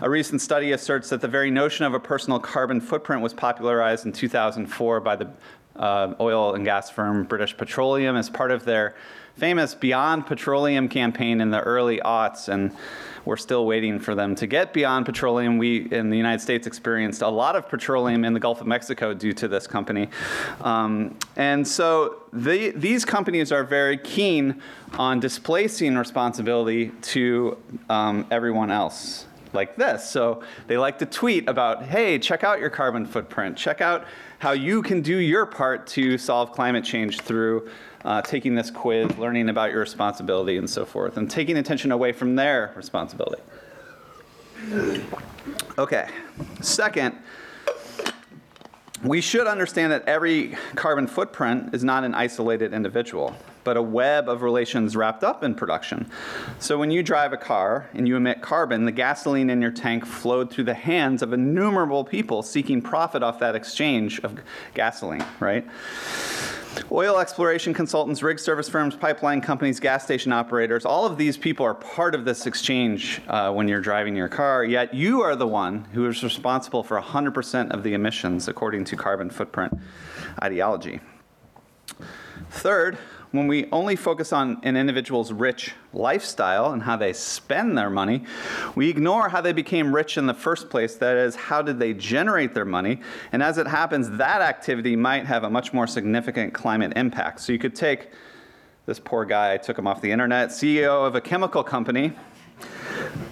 A 0.00 0.08
recent 0.08 0.40
study 0.40 0.72
asserts 0.72 1.10
that 1.10 1.20
the 1.20 1.28
very 1.28 1.50
notion 1.50 1.84
of 1.84 1.92
a 1.92 2.00
personal 2.00 2.38
carbon 2.38 2.80
footprint 2.80 3.20
was 3.20 3.34
popularized 3.34 4.06
in 4.06 4.12
2004 4.12 5.00
by 5.00 5.16
the 5.16 5.28
uh, 5.76 6.14
oil 6.20 6.54
and 6.54 6.64
gas 6.64 6.88
firm 6.88 7.24
British 7.24 7.54
Petroleum 7.56 8.16
as 8.16 8.30
part 8.30 8.50
of 8.50 8.64
their 8.64 8.94
famous 9.36 9.74
Beyond 9.74 10.26
Petroleum 10.26 10.88
campaign 10.88 11.40
in 11.40 11.50
the 11.50 11.60
early 11.60 11.98
aughts, 11.98 12.48
and 12.48 12.74
we're 13.24 13.36
still 13.36 13.66
waiting 13.66 13.98
for 13.98 14.14
them 14.14 14.34
to 14.34 14.46
get 14.46 14.72
beyond 14.72 15.06
petroleum. 15.06 15.56
We 15.58 15.90
in 15.90 16.10
the 16.10 16.16
United 16.16 16.40
States 16.40 16.66
experienced 16.66 17.22
a 17.22 17.28
lot 17.28 17.56
of 17.56 17.68
petroleum 17.68 18.24
in 18.24 18.34
the 18.34 18.40
Gulf 18.40 18.60
of 18.60 18.66
Mexico 18.66 19.14
due 19.14 19.32
to 19.32 19.48
this 19.48 19.66
company. 19.66 20.08
Um, 20.60 21.16
and 21.36 21.66
so 21.66 22.22
they, 22.32 22.70
these 22.70 23.04
companies 23.04 23.50
are 23.50 23.64
very 23.64 23.96
keen 23.96 24.60
on 24.98 25.20
displacing 25.20 25.96
responsibility 25.96 26.88
to 27.02 27.56
um, 27.88 28.26
everyone 28.30 28.70
else 28.70 29.26
like 29.54 29.76
this. 29.76 30.08
So 30.08 30.42
they 30.66 30.76
like 30.76 30.98
to 30.98 31.06
tweet 31.06 31.48
about, 31.48 31.84
hey, 31.84 32.18
check 32.18 32.44
out 32.44 32.60
your 32.60 32.70
carbon 32.70 33.06
footprint, 33.06 33.56
check 33.56 33.80
out 33.80 34.06
how 34.38 34.52
you 34.52 34.82
can 34.82 35.00
do 35.00 35.16
your 35.16 35.46
part 35.46 35.86
to 35.86 36.18
solve 36.18 36.52
climate 36.52 36.84
change 36.84 37.20
through 37.20 37.68
uh, 38.04 38.20
taking 38.20 38.54
this 38.54 38.70
quiz, 38.70 39.16
learning 39.16 39.48
about 39.48 39.70
your 39.70 39.80
responsibility, 39.80 40.58
and 40.58 40.68
so 40.68 40.84
forth, 40.84 41.16
and 41.16 41.30
taking 41.30 41.56
attention 41.56 41.92
away 41.92 42.12
from 42.12 42.36
their 42.36 42.72
responsibility. 42.76 43.42
Okay, 45.78 46.08
second, 46.60 47.16
we 49.02 49.20
should 49.20 49.46
understand 49.46 49.92
that 49.92 50.04
every 50.06 50.56
carbon 50.74 51.06
footprint 51.06 51.74
is 51.74 51.84
not 51.84 52.04
an 52.04 52.14
isolated 52.14 52.72
individual, 52.72 53.34
but 53.64 53.76
a 53.76 53.82
web 53.82 54.28
of 54.28 54.42
relations 54.42 54.94
wrapped 54.94 55.24
up 55.24 55.42
in 55.42 55.54
production. 55.54 56.08
So 56.58 56.78
when 56.78 56.90
you 56.90 57.02
drive 57.02 57.32
a 57.32 57.36
car 57.36 57.88
and 57.94 58.06
you 58.06 58.16
emit 58.16 58.42
carbon, 58.42 58.84
the 58.84 58.92
gasoline 58.92 59.50
in 59.50 59.60
your 59.60 59.70
tank 59.70 60.06
flowed 60.06 60.50
through 60.50 60.64
the 60.64 60.74
hands 60.74 61.22
of 61.22 61.32
innumerable 61.32 62.04
people 62.04 62.42
seeking 62.42 62.80
profit 62.80 63.22
off 63.22 63.38
that 63.40 63.54
exchange 63.54 64.20
of 64.20 64.38
gasoline, 64.74 65.24
right? 65.40 65.66
Oil 66.90 67.18
exploration 67.18 67.72
consultants, 67.72 68.22
rig 68.22 68.38
service 68.38 68.68
firms, 68.68 68.96
pipeline 68.96 69.40
companies, 69.40 69.78
gas 69.78 70.04
station 70.04 70.32
operators, 70.32 70.84
all 70.84 71.06
of 71.06 71.16
these 71.16 71.36
people 71.36 71.64
are 71.64 71.74
part 71.74 72.14
of 72.14 72.24
this 72.24 72.46
exchange 72.46 73.22
uh, 73.28 73.52
when 73.52 73.68
you're 73.68 73.80
driving 73.80 74.16
your 74.16 74.28
car, 74.28 74.64
yet 74.64 74.92
you 74.92 75.22
are 75.22 75.36
the 75.36 75.46
one 75.46 75.84
who 75.92 76.06
is 76.08 76.22
responsible 76.22 76.82
for 76.82 77.00
100% 77.00 77.70
of 77.70 77.82
the 77.82 77.94
emissions 77.94 78.48
according 78.48 78.84
to 78.84 78.96
carbon 78.96 79.30
footprint 79.30 79.78
ideology. 80.42 81.00
Third, 82.50 82.98
when 83.34 83.48
we 83.48 83.66
only 83.72 83.96
focus 83.96 84.32
on 84.32 84.60
an 84.62 84.76
individual's 84.76 85.32
rich 85.32 85.72
lifestyle 85.92 86.72
and 86.72 86.84
how 86.84 86.96
they 86.96 87.12
spend 87.12 87.76
their 87.76 87.90
money, 87.90 88.22
we 88.76 88.88
ignore 88.88 89.28
how 89.28 89.40
they 89.40 89.52
became 89.52 89.92
rich 89.92 90.16
in 90.16 90.26
the 90.26 90.34
first 90.34 90.70
place. 90.70 90.94
That 90.94 91.16
is, 91.16 91.34
how 91.34 91.60
did 91.60 91.80
they 91.80 91.94
generate 91.94 92.54
their 92.54 92.64
money? 92.64 93.00
And 93.32 93.42
as 93.42 93.58
it 93.58 93.66
happens, 93.66 94.08
that 94.18 94.40
activity 94.40 94.94
might 94.94 95.26
have 95.26 95.42
a 95.42 95.50
much 95.50 95.72
more 95.72 95.88
significant 95.88 96.54
climate 96.54 96.92
impact. 96.94 97.40
So 97.40 97.52
you 97.52 97.58
could 97.58 97.74
take 97.74 98.12
this 98.86 99.00
poor 99.00 99.24
guy, 99.24 99.54
I 99.54 99.56
took 99.56 99.76
him 99.76 99.88
off 99.88 100.00
the 100.00 100.12
internet, 100.12 100.50
CEO 100.50 101.04
of 101.04 101.16
a 101.16 101.20
chemical 101.20 101.64
company 101.64 102.12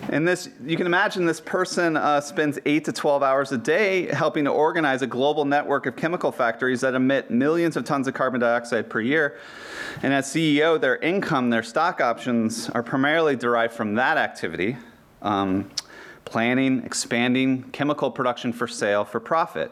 and 0.08 0.26
this, 0.26 0.48
you 0.64 0.76
can 0.76 0.86
imagine 0.86 1.24
this 1.24 1.40
person 1.40 1.96
uh, 1.96 2.20
spends 2.20 2.58
8 2.66 2.84
to 2.84 2.92
12 2.92 3.22
hours 3.22 3.52
a 3.52 3.58
day 3.58 4.12
helping 4.12 4.44
to 4.44 4.50
organize 4.50 5.00
a 5.02 5.06
global 5.06 5.44
network 5.44 5.86
of 5.86 5.96
chemical 5.96 6.32
factories 6.32 6.80
that 6.80 6.94
emit 6.94 7.30
millions 7.30 7.76
of 7.76 7.84
tons 7.84 8.08
of 8.08 8.14
carbon 8.14 8.40
dioxide 8.40 8.90
per 8.90 9.00
year. 9.00 9.38
And 10.02 10.12
as 10.12 10.26
CEO, 10.26 10.80
their 10.80 10.96
income, 10.96 11.50
their 11.50 11.62
stock 11.62 12.00
options 12.00 12.68
are 12.70 12.82
primarily 12.82 13.36
derived 13.36 13.74
from 13.74 13.94
that 13.94 14.18
activity. 14.18 14.76
Um, 15.22 15.70
planning, 16.24 16.82
expanding 16.84 17.62
chemical 17.72 18.10
production 18.10 18.52
for 18.52 18.66
sale 18.66 19.04
for 19.04 19.20
profit. 19.20 19.70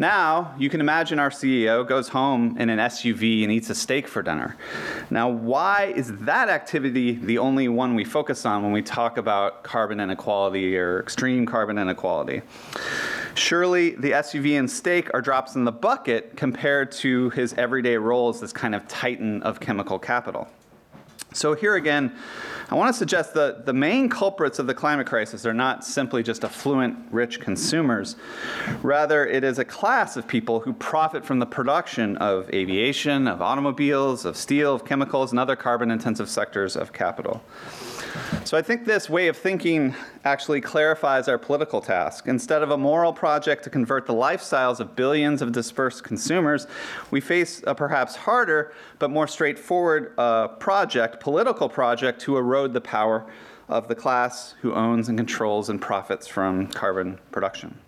Now, 0.00 0.54
you 0.58 0.70
can 0.70 0.80
imagine 0.80 1.18
our 1.18 1.28
CEO 1.28 1.86
goes 1.86 2.08
home 2.08 2.56
in 2.58 2.70
an 2.70 2.78
SUV 2.78 3.42
and 3.42 3.52
eats 3.52 3.68
a 3.68 3.74
steak 3.74 4.08
for 4.08 4.22
dinner. 4.22 4.56
Now, 5.10 5.28
why 5.28 5.92
is 5.94 6.10
that 6.20 6.48
activity 6.48 7.16
the 7.16 7.36
only 7.36 7.68
one 7.68 7.94
we 7.94 8.04
focus 8.04 8.46
on 8.46 8.62
when 8.62 8.72
we 8.72 8.80
talk 8.80 9.18
about 9.18 9.62
carbon 9.62 10.00
inequality 10.00 10.74
or 10.78 11.00
extreme 11.00 11.44
carbon 11.44 11.76
inequality? 11.76 12.40
Surely 13.34 13.90
the 13.90 14.12
SUV 14.12 14.58
and 14.58 14.70
steak 14.70 15.10
are 15.12 15.20
drops 15.20 15.54
in 15.54 15.64
the 15.64 15.72
bucket 15.72 16.34
compared 16.34 16.92
to 16.92 17.28
his 17.30 17.52
everyday 17.58 17.98
role 17.98 18.30
as 18.30 18.40
this 18.40 18.54
kind 18.54 18.74
of 18.74 18.88
titan 18.88 19.42
of 19.42 19.60
chemical 19.60 19.98
capital. 19.98 20.48
So 21.32 21.54
here 21.54 21.76
again, 21.76 22.12
I 22.70 22.74
want 22.74 22.92
to 22.92 22.98
suggest 22.98 23.34
that 23.34 23.66
the 23.66 23.72
main 23.72 24.08
culprits 24.08 24.58
of 24.58 24.66
the 24.66 24.74
climate 24.74 25.06
crisis 25.06 25.46
are 25.46 25.54
not 25.54 25.84
simply 25.84 26.22
just 26.22 26.44
affluent, 26.44 26.96
rich 27.10 27.40
consumers. 27.40 28.16
Rather, 28.82 29.26
it 29.26 29.44
is 29.44 29.58
a 29.58 29.64
class 29.64 30.16
of 30.16 30.26
people 30.26 30.60
who 30.60 30.72
profit 30.72 31.24
from 31.24 31.38
the 31.38 31.46
production 31.46 32.16
of 32.18 32.48
aviation, 32.50 33.28
of 33.28 33.42
automobiles, 33.42 34.24
of 34.24 34.36
steel, 34.36 34.74
of 34.74 34.84
chemicals, 34.84 35.30
and 35.30 35.38
other 35.38 35.56
carbon 35.56 35.90
intensive 35.90 36.28
sectors 36.28 36.76
of 36.76 36.92
capital. 36.92 37.42
So 38.44 38.56
I 38.56 38.62
think 38.62 38.84
this 38.84 39.08
way 39.08 39.28
of 39.28 39.36
thinking 39.36 39.94
actually 40.24 40.60
clarifies 40.60 41.28
our 41.28 41.38
political 41.38 41.80
task. 41.80 42.26
Instead 42.26 42.62
of 42.62 42.70
a 42.70 42.76
moral 42.76 43.12
project 43.12 43.64
to 43.64 43.70
convert 43.70 44.06
the 44.06 44.14
lifestyles 44.14 44.80
of 44.80 44.96
billions 44.96 45.42
of 45.42 45.52
dispersed 45.52 46.04
consumers, 46.04 46.66
we 47.10 47.20
face 47.20 47.62
a 47.66 47.74
perhaps 47.74 48.16
harder 48.16 48.72
but 48.98 49.10
more 49.10 49.28
straightforward 49.28 50.12
uh, 50.18 50.48
project, 50.48 51.20
political 51.20 51.68
project, 51.68 52.20
to 52.22 52.36
erode 52.36 52.72
the 52.72 52.80
power 52.80 53.26
of 53.68 53.88
the 53.88 53.94
class 53.94 54.54
who 54.62 54.74
owns 54.74 55.08
and 55.08 55.16
controls 55.16 55.68
and 55.68 55.80
profits 55.80 56.26
from 56.26 56.66
carbon 56.66 57.18
production. 57.30 57.78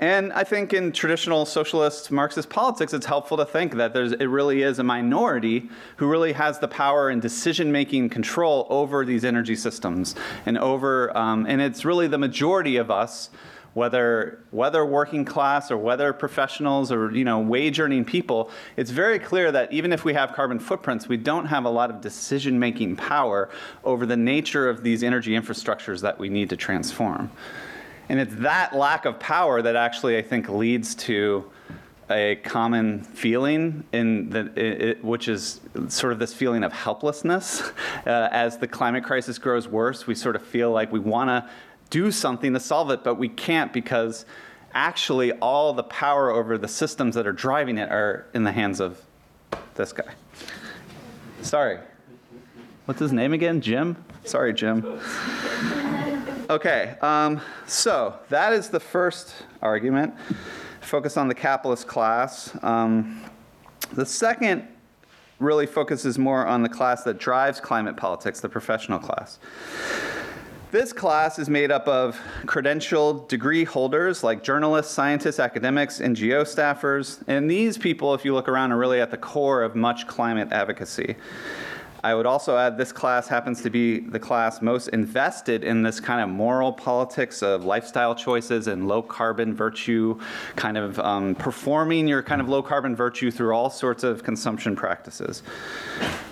And 0.00 0.32
I 0.32 0.44
think 0.44 0.72
in 0.72 0.92
traditional 0.92 1.44
socialist 1.44 2.12
Marxist 2.12 2.48
politics, 2.48 2.92
it's 2.92 3.06
helpful 3.06 3.36
to 3.38 3.44
think 3.44 3.74
that 3.74 3.92
there's, 3.92 4.12
it 4.12 4.26
really 4.26 4.62
is 4.62 4.78
a 4.78 4.84
minority 4.84 5.68
who 5.96 6.08
really 6.08 6.32
has 6.32 6.60
the 6.60 6.68
power 6.68 7.08
and 7.08 7.20
decision 7.20 7.72
making 7.72 8.10
control 8.10 8.68
over 8.70 9.04
these 9.04 9.24
energy 9.24 9.56
systems 9.56 10.14
and 10.46 10.56
over, 10.56 11.16
um, 11.16 11.46
and 11.46 11.60
it's 11.60 11.84
really 11.84 12.06
the 12.06 12.18
majority 12.18 12.76
of 12.76 12.90
us. 12.90 13.30
Whether, 13.74 14.40
whether 14.50 14.84
working 14.84 15.24
class 15.24 15.70
or 15.70 15.76
whether 15.76 16.12
professionals 16.12 16.90
or 16.90 17.14
you 17.14 17.24
know 17.24 17.38
wage 17.38 17.78
earning 17.78 18.04
people, 18.04 18.50
it's 18.76 18.90
very 18.90 19.20
clear 19.20 19.52
that 19.52 19.72
even 19.72 19.92
if 19.92 20.04
we 20.04 20.14
have 20.14 20.32
carbon 20.32 20.58
footprints, 20.58 21.06
we 21.06 21.16
don't 21.16 21.46
have 21.46 21.64
a 21.64 21.68
lot 21.68 21.90
of 21.90 22.00
decision 22.00 22.58
making 22.58 22.96
power 22.96 23.50
over 23.84 24.04
the 24.04 24.16
nature 24.16 24.68
of 24.68 24.82
these 24.82 25.04
energy 25.04 25.32
infrastructures 25.32 26.00
that 26.00 26.18
we 26.18 26.28
need 26.28 26.50
to 26.50 26.56
transform. 26.56 27.30
And 28.08 28.18
it's 28.18 28.34
that 28.36 28.74
lack 28.74 29.04
of 29.04 29.18
power 29.18 29.60
that 29.60 29.76
actually, 29.76 30.16
I 30.16 30.22
think, 30.22 30.48
leads 30.48 30.94
to 30.96 31.50
a 32.10 32.36
common 32.36 33.02
feeling 33.02 33.84
in 33.92 34.30
the, 34.30 34.50
it, 34.56 35.04
which 35.04 35.28
is 35.28 35.60
sort 35.88 36.12
of 36.12 36.18
this 36.18 36.32
feeling 36.32 36.64
of 36.64 36.72
helplessness. 36.72 37.62
Uh, 38.06 38.26
as 38.32 38.56
the 38.56 38.66
climate 38.66 39.04
crisis 39.04 39.36
grows 39.38 39.68
worse, 39.68 40.06
we 40.06 40.14
sort 40.14 40.34
of 40.34 40.42
feel 40.42 40.70
like 40.70 40.90
we 40.90 40.98
want 40.98 41.28
to 41.28 41.46
do 41.90 42.10
something 42.10 42.54
to 42.54 42.60
solve 42.60 42.90
it, 42.90 43.04
but 43.04 43.16
we 43.16 43.28
can't 43.28 43.70
because 43.70 44.24
actually 44.72 45.32
all 45.32 45.74
the 45.74 45.82
power 45.82 46.30
over 46.30 46.56
the 46.56 46.68
systems 46.68 47.14
that 47.14 47.26
are 47.26 47.32
driving 47.32 47.76
it 47.76 47.90
are 47.90 48.26
in 48.32 48.44
the 48.44 48.52
hands 48.52 48.80
of 48.80 49.02
this 49.74 49.92
guy. 49.92 50.14
Sorry. 51.42 51.80
What's 52.86 53.00
his 53.00 53.12
name 53.12 53.34
again? 53.34 53.60
Jim? 53.60 54.02
Sorry, 54.24 54.54
Jim. 54.54 54.82
Okay, 56.50 56.96
um, 57.02 57.42
so 57.66 58.18
that 58.30 58.54
is 58.54 58.70
the 58.70 58.80
first 58.80 59.34
argument. 59.60 60.14
Focus 60.80 61.18
on 61.18 61.28
the 61.28 61.34
capitalist 61.34 61.86
class. 61.86 62.56
Um, 62.62 63.22
the 63.92 64.06
second 64.06 64.66
really 65.40 65.66
focuses 65.66 66.18
more 66.18 66.46
on 66.46 66.62
the 66.62 66.68
class 66.70 67.02
that 67.04 67.18
drives 67.18 67.60
climate 67.60 67.98
politics, 67.98 68.40
the 68.40 68.48
professional 68.48 68.98
class. 68.98 69.38
This 70.70 70.90
class 70.90 71.38
is 71.38 71.50
made 71.50 71.70
up 71.70 71.86
of 71.86 72.18
credentialed 72.46 73.28
degree 73.28 73.64
holders 73.64 74.24
like 74.24 74.42
journalists, 74.42 74.90
scientists, 74.90 75.38
academics, 75.38 76.00
NGO 76.00 76.44
staffers, 76.44 77.22
and 77.26 77.50
these 77.50 77.76
people, 77.76 78.14
if 78.14 78.24
you 78.24 78.32
look 78.32 78.48
around, 78.48 78.72
are 78.72 78.78
really 78.78 79.02
at 79.02 79.10
the 79.10 79.18
core 79.18 79.62
of 79.62 79.76
much 79.76 80.06
climate 80.06 80.48
advocacy. 80.50 81.16
I 82.04 82.14
would 82.14 82.26
also 82.26 82.56
add 82.56 82.76
this 82.76 82.92
class 82.92 83.26
happens 83.26 83.62
to 83.62 83.70
be 83.70 84.00
the 84.00 84.18
class 84.18 84.62
most 84.62 84.88
invested 84.88 85.64
in 85.64 85.82
this 85.82 85.98
kind 85.98 86.20
of 86.20 86.28
moral 86.28 86.72
politics 86.72 87.42
of 87.42 87.64
lifestyle 87.64 88.14
choices 88.14 88.68
and 88.68 88.86
low 88.86 89.02
carbon 89.02 89.54
virtue, 89.54 90.18
kind 90.54 90.78
of 90.78 90.98
um, 91.00 91.34
performing 91.34 92.06
your 92.06 92.22
kind 92.22 92.40
of 92.40 92.48
low 92.48 92.62
carbon 92.62 92.94
virtue 92.94 93.30
through 93.30 93.52
all 93.52 93.70
sorts 93.70 94.04
of 94.04 94.22
consumption 94.22 94.76
practices. 94.76 95.42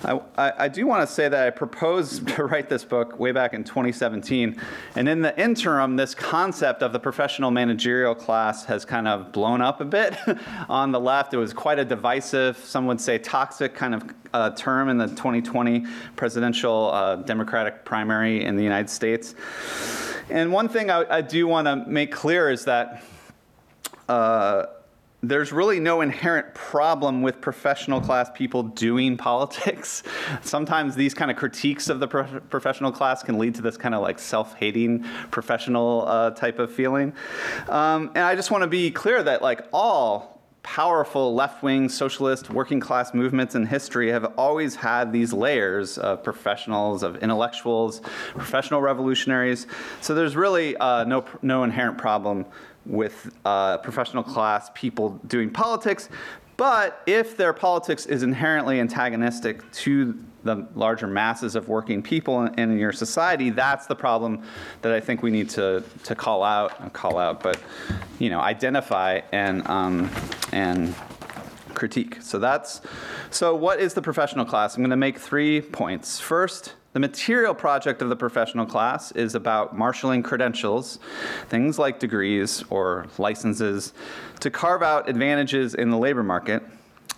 I, 0.05 0.21
I, 0.39 0.53
I 0.59 0.69
do 0.69 0.87
want 0.87 1.07
to 1.07 1.13
say 1.13 1.29
that 1.29 1.47
I 1.47 1.51
proposed 1.51 2.29
to 2.37 2.45
write 2.45 2.69
this 2.69 2.85
book 2.85 3.19
way 3.19 3.33
back 3.33 3.53
in 3.53 3.65
2017, 3.65 4.61
and 4.95 5.09
in 5.09 5.23
the 5.23 5.39
interim, 5.41 5.97
this 5.97 6.15
concept 6.15 6.83
of 6.83 6.93
the 6.93 7.01
professional 7.01 7.51
managerial 7.51 8.15
class 8.15 8.65
has 8.67 8.85
kind 8.85 9.09
of 9.09 9.33
blown 9.33 9.61
up 9.61 9.81
a 9.81 9.85
bit 9.85 10.17
on 10.69 10.93
the 10.93 11.01
left. 11.01 11.35
It 11.35 11.39
was 11.39 11.53
quite 11.53 11.79
a 11.81 11.85
divisive, 11.85 12.57
some 12.59 12.87
would 12.87 13.01
say 13.01 13.19
toxic 13.19 13.75
kind 13.75 13.95
of 13.95 14.05
uh, 14.37 14.51
term 14.51 14.91
in 14.91 14.99
the 14.99 15.07
2020 15.07 15.87
presidential 16.15 16.91
uh, 16.93 17.17
Democratic 17.17 17.87
primary 17.87 18.45
in 18.45 18.55
the 18.55 18.63
United 18.63 18.91
States. 18.91 19.35
And 20.29 20.53
one 20.53 20.69
thing 20.69 20.91
I, 20.91 21.05
I 21.09 21.21
do 21.23 21.47
want 21.47 21.67
to 21.67 21.77
make 21.91 22.13
clear 22.13 22.51
is 22.51 22.65
that. 22.67 23.03
Uh, 24.09 24.67
there's 25.23 25.51
really 25.51 25.81
no 25.81 26.03
inherent 26.03 26.55
problem 26.55 27.23
with 27.23 27.41
professional 27.41 28.01
class 28.01 28.31
people 28.33 28.63
doing 28.63 29.17
politics. 29.29 30.05
Sometimes 30.43 30.95
these 30.95 31.15
kind 31.15 31.33
of 31.33 31.37
critiques 31.37 31.89
of 31.89 31.99
the 31.99 32.07
pro- 32.07 32.41
professional 32.43 32.93
class 32.93 33.25
can 33.25 33.37
lead 33.37 33.55
to 33.57 33.63
this 33.63 33.77
kind 33.77 33.95
of 33.95 34.03
like 34.03 34.21
self 34.21 34.55
hating 34.55 35.05
professional 35.33 36.05
uh, 36.07 36.31
type 36.31 36.61
of 36.61 36.71
feeling. 36.71 37.13
Um, 37.69 38.11
and 38.15 38.25
I 38.25 38.37
just 38.37 38.53
want 38.53 38.63
to 38.63 38.69
be 38.69 38.91
clear 38.93 39.21
that, 39.23 39.43
like, 39.43 39.67
all 39.73 40.36
powerful 40.67 41.33
left 41.33 41.63
wing 41.63 41.89
socialist 41.89 42.51
working 42.51 42.81
class 42.81 43.15
movements 43.15 43.55
in 43.55 43.65
history 43.65 44.11
have 44.11 44.25
always 44.37 44.75
had 44.75 45.13
these 45.13 45.33
layers 45.33 45.97
of 45.97 46.25
professionals, 46.25 47.05
of 47.05 47.15
intellectuals, 47.19 48.01
professional 48.35 48.83
revolutionaries. 48.83 49.69
So 50.01 50.13
there's 50.13 50.35
really 50.35 50.77
uh, 50.79 51.05
no, 51.05 51.25
no 51.41 51.63
inherent 51.63 51.99
problem 51.99 52.47
with 52.85 53.31
uh, 53.45 53.79
professional 53.79 54.25
class 54.25 54.69
people 54.75 55.21
doing 55.29 55.51
politics. 55.51 56.09
But 56.57 57.01
if 57.07 57.37
their 57.37 57.53
politics 57.53 58.05
is 58.07 58.25
inherently 58.25 58.81
antagonistic 58.81 59.71
to 59.85 60.19
the 60.47 60.67
larger 60.75 61.07
masses 61.07 61.55
of 61.55 61.69
working 61.69 62.03
people 62.03 62.43
in, 62.43 62.59
in 62.59 62.79
your 62.79 62.93
society, 62.93 63.51
that's 63.51 63.87
the 63.87 63.95
problem 63.95 64.43
that 64.83 64.93
I 64.93 65.01
think 65.01 65.23
we 65.23 65.31
need 65.31 65.51
to, 65.51 65.83
to 66.05 66.15
call 66.15 66.43
out, 66.43 66.93
call 66.93 67.19
out, 67.19 67.43
but 67.43 67.61
you 68.19 68.31
know, 68.31 68.41
identify 68.41 69.21
and 69.33 69.67
um, 69.69 70.11
and 70.53 70.95
critique. 71.75 72.23
So 72.23 72.39
that's 72.39 72.81
so. 73.31 73.55
What 73.55 73.81
is 73.81 73.95
the 73.95 74.03
professional 74.03 74.45
class? 74.45 74.77
I'm 74.77 74.83
going 74.83 74.91
to 74.91 74.97
make 74.97 75.19
three 75.19 75.61
points. 75.61 76.19
First. 76.21 76.75
The 76.93 77.01
material 77.01 77.53
project 77.53 78.01
of 78.01 78.09
the 78.09 78.17
professional 78.17 78.65
class 78.65 79.13
is 79.13 79.35
about 79.35 79.77
marshaling 79.77 80.23
credentials, 80.23 80.99
things 81.51 81.79
like 81.79 81.99
degrees 81.99 82.65
or 82.71 83.07
licenses, 83.19 83.93
to 84.41 84.51
carve 84.51 84.83
out 84.83 85.07
advantages 85.07 85.75
in 85.75 85.91
the 85.91 85.99
labor 85.99 86.23
market. 86.23 86.63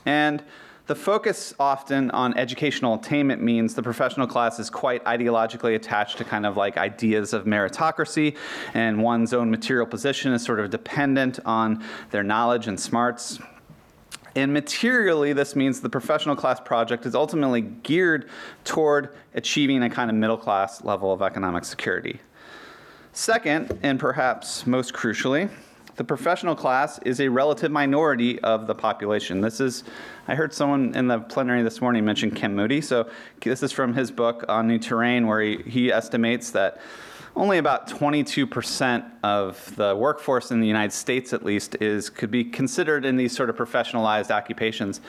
And 0.04 0.42
the 0.88 0.94
focus 0.94 1.54
often 1.60 2.10
on 2.12 2.36
educational 2.38 2.94
attainment 2.94 3.42
means 3.42 3.74
the 3.74 3.82
professional 3.82 4.26
class 4.26 4.58
is 4.58 4.70
quite 4.70 5.04
ideologically 5.04 5.74
attached 5.74 6.16
to 6.16 6.24
kind 6.24 6.46
of 6.46 6.56
like 6.56 6.78
ideas 6.78 7.34
of 7.34 7.44
meritocracy, 7.44 8.34
and 8.72 9.00
one's 9.02 9.34
own 9.34 9.50
material 9.50 9.86
position 9.86 10.32
is 10.32 10.42
sort 10.42 10.58
of 10.58 10.70
dependent 10.70 11.38
on 11.44 11.84
their 12.10 12.22
knowledge 12.22 12.68
and 12.68 12.80
smarts. 12.80 13.38
And 14.34 14.54
materially, 14.54 15.34
this 15.34 15.54
means 15.54 15.82
the 15.82 15.90
professional 15.90 16.34
class 16.34 16.58
project 16.58 17.04
is 17.04 17.14
ultimately 17.14 17.60
geared 17.60 18.30
toward 18.64 19.10
achieving 19.34 19.82
a 19.82 19.90
kind 19.90 20.10
of 20.10 20.16
middle 20.16 20.38
class 20.38 20.82
level 20.84 21.12
of 21.12 21.20
economic 21.20 21.66
security. 21.66 22.18
Second, 23.12 23.78
and 23.82 24.00
perhaps 24.00 24.66
most 24.66 24.94
crucially, 24.94 25.50
the 25.98 26.04
professional 26.04 26.54
class 26.54 27.00
is 27.00 27.20
a 27.20 27.28
relative 27.28 27.72
minority 27.72 28.38
of 28.40 28.68
the 28.68 28.74
population. 28.74 29.40
This 29.40 29.60
is, 29.60 29.82
I 30.28 30.36
heard 30.36 30.54
someone 30.54 30.94
in 30.94 31.08
the 31.08 31.18
plenary 31.18 31.64
this 31.64 31.80
morning 31.80 32.04
mention 32.04 32.30
Kim 32.30 32.54
Moody. 32.54 32.80
So 32.80 33.10
this 33.40 33.64
is 33.64 33.72
from 33.72 33.94
his 33.94 34.12
book 34.12 34.44
on 34.48 34.68
New 34.68 34.78
Terrain, 34.78 35.26
where 35.26 35.40
he, 35.40 35.56
he 35.66 35.92
estimates 35.92 36.52
that 36.52 36.80
only 37.34 37.58
about 37.58 37.88
22% 37.88 39.10
of 39.24 39.74
the 39.74 39.96
workforce 39.96 40.52
in 40.52 40.60
the 40.60 40.68
United 40.68 40.92
States, 40.92 41.32
at 41.32 41.44
least, 41.44 41.74
is 41.80 42.10
could 42.10 42.30
be 42.30 42.44
considered 42.44 43.04
in 43.04 43.16
these 43.16 43.34
sort 43.34 43.50
of 43.50 43.56
professionalized 43.56 44.30
occupations. 44.30 45.00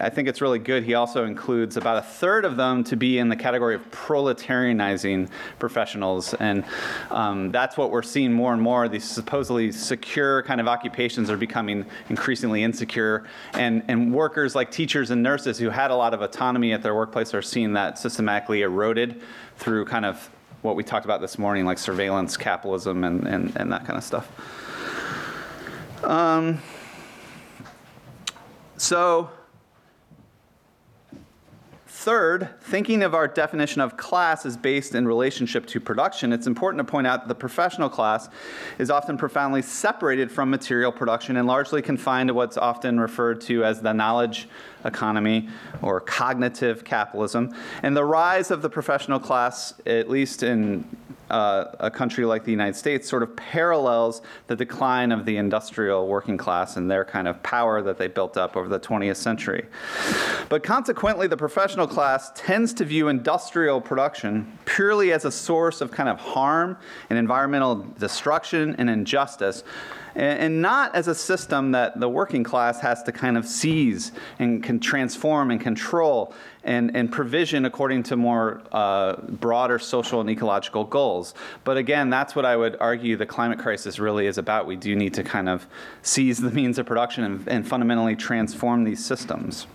I 0.00 0.10
think 0.10 0.28
it's 0.28 0.40
really 0.40 0.58
good. 0.58 0.84
He 0.84 0.94
also 0.94 1.24
includes 1.24 1.76
about 1.76 1.96
a 1.98 2.02
third 2.02 2.44
of 2.44 2.56
them 2.56 2.84
to 2.84 2.96
be 2.96 3.18
in 3.18 3.28
the 3.28 3.36
category 3.36 3.74
of 3.74 3.90
proletarianizing 3.90 5.30
professionals. 5.58 6.34
And 6.34 6.64
um, 7.10 7.50
that's 7.50 7.76
what 7.76 7.90
we're 7.90 8.02
seeing 8.02 8.32
more 8.32 8.52
and 8.52 8.60
more. 8.60 8.88
These 8.88 9.04
supposedly 9.04 9.72
secure 9.72 10.42
kind 10.42 10.60
of 10.60 10.68
occupations 10.68 11.30
are 11.30 11.36
becoming 11.36 11.86
increasingly 12.08 12.62
insecure. 12.62 13.24
And, 13.54 13.82
and 13.88 14.12
workers 14.12 14.54
like 14.54 14.70
teachers 14.70 15.10
and 15.10 15.22
nurses 15.22 15.58
who 15.58 15.70
had 15.70 15.90
a 15.90 15.96
lot 15.96 16.12
of 16.14 16.20
autonomy 16.20 16.72
at 16.72 16.82
their 16.82 16.94
workplace 16.94 17.32
are 17.34 17.42
seeing 17.42 17.72
that 17.72 17.98
systematically 17.98 18.62
eroded 18.62 19.22
through 19.56 19.86
kind 19.86 20.04
of 20.04 20.28
what 20.62 20.76
we 20.76 20.82
talked 20.82 21.04
about 21.04 21.20
this 21.20 21.38
morning, 21.38 21.64
like 21.64 21.78
surveillance 21.78 22.36
capitalism 22.36 23.04
and, 23.04 23.26
and, 23.26 23.56
and 23.56 23.72
that 23.72 23.86
kind 23.86 23.96
of 23.96 24.04
stuff. 24.04 24.28
Um, 26.04 26.60
so, 28.76 29.30
third, 32.08 32.48
thinking 32.62 33.02
of 33.02 33.14
our 33.14 33.28
definition 33.28 33.82
of 33.82 33.98
class 33.98 34.46
as 34.46 34.56
based 34.56 34.94
in 34.94 35.06
relationship 35.06 35.66
to 35.66 35.78
production, 35.78 36.32
it's 36.32 36.46
important 36.46 36.78
to 36.78 36.90
point 36.90 37.06
out 37.06 37.20
that 37.20 37.28
the 37.28 37.34
professional 37.34 37.90
class 37.90 38.30
is 38.78 38.90
often 38.90 39.18
profoundly 39.18 39.60
separated 39.60 40.32
from 40.32 40.48
material 40.48 40.90
production 40.90 41.36
and 41.36 41.46
largely 41.46 41.82
confined 41.82 42.28
to 42.28 42.32
what's 42.32 42.56
often 42.56 42.98
referred 42.98 43.42
to 43.42 43.62
as 43.62 43.82
the 43.82 43.92
knowledge 43.92 44.48
economy 44.86 45.50
or 45.82 46.00
cognitive 46.00 46.82
capitalism. 46.82 47.54
And 47.82 47.94
the 47.94 48.06
rise 48.06 48.50
of 48.50 48.62
the 48.62 48.70
professional 48.70 49.20
class, 49.20 49.74
at 49.84 50.08
least 50.08 50.42
in 50.42 50.88
uh, 51.30 51.66
a 51.80 51.90
country 51.90 52.24
like 52.24 52.44
the 52.44 52.50
United 52.50 52.76
States 52.76 53.08
sort 53.08 53.22
of 53.22 53.34
parallels 53.36 54.22
the 54.46 54.56
decline 54.56 55.12
of 55.12 55.24
the 55.24 55.36
industrial 55.36 56.06
working 56.08 56.36
class 56.36 56.76
and 56.76 56.90
their 56.90 57.04
kind 57.04 57.28
of 57.28 57.42
power 57.42 57.82
that 57.82 57.98
they 57.98 58.08
built 58.08 58.36
up 58.36 58.56
over 58.56 58.68
the 58.68 58.80
20th 58.80 59.16
century. 59.16 59.66
But 60.48 60.62
consequently, 60.62 61.26
the 61.26 61.36
professional 61.36 61.86
class 61.86 62.32
tends 62.34 62.72
to 62.74 62.84
view 62.84 63.08
industrial 63.08 63.80
production 63.80 64.58
purely 64.64 65.12
as 65.12 65.24
a 65.24 65.30
source 65.30 65.80
of 65.80 65.90
kind 65.90 66.08
of 66.08 66.18
harm 66.18 66.76
and 67.10 67.18
environmental 67.18 67.86
destruction 67.98 68.74
and 68.78 68.88
injustice 68.88 69.64
and 70.18 70.60
not 70.60 70.94
as 70.96 71.06
a 71.06 71.14
system 71.14 71.70
that 71.72 72.00
the 72.00 72.08
working 72.08 72.42
class 72.42 72.80
has 72.80 73.02
to 73.04 73.12
kind 73.12 73.38
of 73.38 73.46
seize 73.46 74.10
and 74.40 74.62
can 74.62 74.80
transform 74.80 75.50
and 75.52 75.60
control 75.60 76.34
and, 76.64 76.94
and 76.96 77.12
provision 77.12 77.64
according 77.64 78.02
to 78.02 78.16
more 78.16 78.60
uh, 78.72 79.14
broader 79.16 79.78
social 79.78 80.20
and 80.20 80.28
ecological 80.28 80.84
goals. 80.84 81.34
But 81.62 81.76
again, 81.76 82.10
that's 82.10 82.34
what 82.34 82.44
I 82.44 82.56
would 82.56 82.76
argue 82.80 83.16
the 83.16 83.26
climate 83.26 83.60
crisis 83.60 83.98
really 83.98 84.26
is 84.26 84.38
about. 84.38 84.66
We 84.66 84.76
do 84.76 84.96
need 84.96 85.14
to 85.14 85.22
kind 85.22 85.48
of 85.48 85.66
seize 86.02 86.38
the 86.38 86.50
means 86.50 86.78
of 86.78 86.86
production 86.86 87.22
and, 87.24 87.48
and 87.48 87.66
fundamentally 87.66 88.16
transform 88.16 88.84
these 88.84 89.04
systems. 89.04 89.66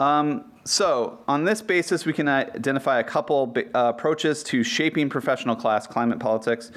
Um, 0.00 0.46
so, 0.64 1.18
on 1.26 1.44
this 1.44 1.62
basis, 1.62 2.04
we 2.04 2.12
can 2.12 2.28
identify 2.28 3.00
a 3.00 3.04
couple 3.04 3.54
uh, 3.56 3.62
approaches 3.94 4.42
to 4.44 4.62
shaping 4.62 5.08
professional 5.08 5.56
class 5.56 5.86
climate 5.86 6.18
politics. 6.18 6.70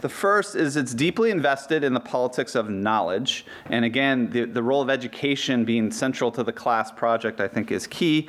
The 0.00 0.08
first 0.08 0.56
is 0.56 0.76
it's 0.76 0.92
deeply 0.92 1.30
invested 1.30 1.84
in 1.84 1.94
the 1.94 2.00
politics 2.00 2.56
of 2.56 2.68
knowledge. 2.68 3.46
And 3.66 3.84
again, 3.84 4.30
the, 4.30 4.44
the 4.44 4.62
role 4.62 4.82
of 4.82 4.90
education 4.90 5.64
being 5.64 5.92
central 5.92 6.32
to 6.32 6.42
the 6.42 6.52
class 6.52 6.90
project, 6.90 7.40
I 7.40 7.46
think, 7.46 7.70
is 7.70 7.86
key. 7.86 8.28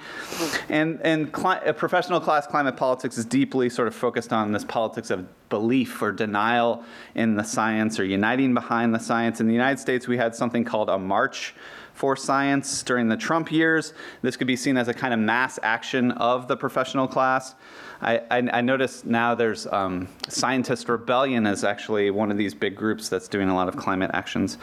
And, 0.70 1.02
and 1.02 1.32
cli- 1.32 1.74
professional 1.76 2.20
class 2.20 2.46
climate 2.46 2.78
politics 2.78 3.18
is 3.18 3.26
deeply 3.26 3.70
sort 3.70 3.88
of 3.88 3.96
focused 3.96 4.32
on 4.32 4.52
this 4.52 4.64
politics 4.64 5.10
of 5.10 5.28
belief 5.50 6.02
or 6.02 6.12
denial 6.12 6.84
in 7.16 7.36
the 7.36 7.44
science 7.44 8.00
or 8.00 8.06
uniting 8.06 8.54
behind 8.54 8.94
the 8.94 9.00
science. 9.00 9.42
In 9.42 9.48
the 9.48 9.54
United 9.54 9.80
States, 9.80 10.08
we 10.08 10.18
had 10.18 10.36
something 10.36 10.64
called 10.64 10.90
a 10.90 10.98
March 11.00 11.56
for 12.00 12.16
science 12.16 12.82
during 12.84 13.10
the 13.10 13.18
Trump 13.18 13.52
years. 13.52 13.94
This 14.22 14.38
could 14.38 14.48
be 14.48 14.56
seen 14.56 14.78
as 14.78 14.88
a 14.88 14.94
kind 14.94 15.14
of 15.14 15.20
mass 15.20 15.60
action 15.62 16.12
of 16.12 16.48
the 16.48 16.56
professional 16.56 17.10
class. 17.10 17.56
I, 18.02 18.20
I, 18.32 18.38
I 18.38 18.62
notice 18.62 19.04
now 19.04 19.36
there's 19.36 19.68
um, 19.68 20.08
Scientist 20.30 20.88
Rebellion 20.88 21.46
is 21.46 21.66
actually 21.66 22.10
one 22.10 22.32
of 22.32 22.38
these 22.38 22.54
big 22.54 22.74
groups 22.78 23.10
that's 23.10 23.28
doing 23.28 23.50
a 23.50 23.54
lot 23.54 23.68
of 23.68 23.76
climate 23.76 24.12
actions. 24.14 24.58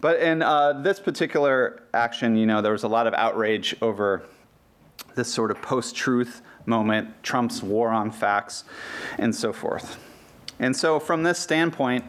But 0.00 0.20
in 0.20 0.40
uh, 0.40 0.80
this 0.80 0.98
particular 0.98 1.82
action, 1.92 2.34
you 2.34 2.46
know, 2.46 2.62
there 2.62 2.72
was 2.72 2.84
a 2.84 2.88
lot 2.88 3.06
of 3.06 3.12
outrage 3.12 3.76
over 3.82 4.22
this 5.16 5.30
sort 5.30 5.50
of 5.50 5.60
post-truth 5.60 6.40
moment, 6.64 7.22
Trump's 7.22 7.62
war 7.62 7.90
on 7.90 8.10
facts, 8.10 8.64
and 9.18 9.34
so 9.34 9.52
forth. 9.52 10.02
And 10.58 10.74
so, 10.74 10.98
from 10.98 11.24
this 11.24 11.38
standpoint, 11.38 12.06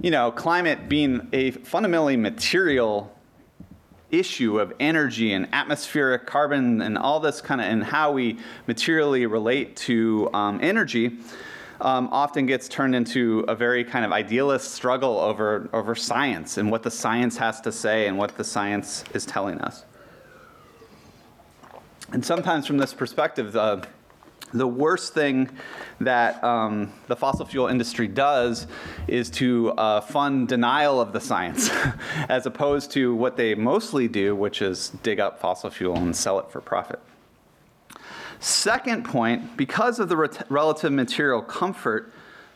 you 0.00 0.10
know, 0.10 0.32
climate 0.32 0.88
being 0.88 1.28
a 1.32 1.52
fundamentally 1.52 2.16
material 2.16 3.16
issue 4.10 4.58
of 4.60 4.72
energy 4.80 5.32
and 5.32 5.48
atmospheric 5.52 6.26
carbon 6.26 6.80
and 6.82 6.98
all 6.98 7.20
this 7.20 7.40
kind 7.40 7.60
of 7.60 7.66
and 7.66 7.84
how 7.84 8.12
we 8.12 8.38
materially 8.66 9.26
relate 9.26 9.76
to 9.76 10.28
um, 10.32 10.58
energy 10.62 11.18
um, 11.80 12.08
often 12.12 12.46
gets 12.46 12.68
turned 12.68 12.94
into 12.94 13.40
a 13.48 13.54
very 13.54 13.84
kind 13.84 14.04
of 14.04 14.12
idealist 14.12 14.72
struggle 14.72 15.18
over, 15.18 15.68
over 15.72 15.94
science 15.94 16.58
and 16.58 16.70
what 16.70 16.82
the 16.82 16.90
science 16.90 17.36
has 17.36 17.60
to 17.62 17.72
say 17.72 18.06
and 18.06 18.18
what 18.18 18.36
the 18.36 18.44
science 18.44 19.04
is 19.14 19.24
telling 19.24 19.60
us. 19.60 19.84
And 22.12 22.24
sometimes, 22.24 22.66
from 22.66 22.76
this 22.76 22.92
perspective, 22.92 23.52
the 23.52 23.86
the 24.52 24.66
worst 24.66 25.14
thing 25.14 25.48
that 26.00 26.42
um, 26.42 26.92
the 27.06 27.16
fossil 27.16 27.46
fuel 27.46 27.68
industry 27.68 28.08
does 28.08 28.66
is 29.06 29.30
to 29.30 29.70
uh, 29.72 30.00
fund 30.00 30.48
denial 30.48 31.00
of 31.00 31.12
the 31.12 31.20
science, 31.20 31.70
as 32.28 32.46
opposed 32.46 32.90
to 32.92 33.14
what 33.14 33.36
they 33.36 33.54
mostly 33.54 34.08
do, 34.08 34.34
which 34.34 34.62
is 34.62 34.90
dig 35.02 35.20
up 35.20 35.40
fossil 35.40 35.70
fuel 35.70 35.96
and 35.96 36.14
sell 36.14 36.38
it 36.38 36.50
for 36.50 36.60
profit. 36.60 37.00
Second 38.40 39.04
point, 39.04 39.56
because 39.56 39.98
of 40.00 40.08
the 40.08 40.16
relative 40.48 40.92
material 40.92 41.42
comfort 41.42 42.12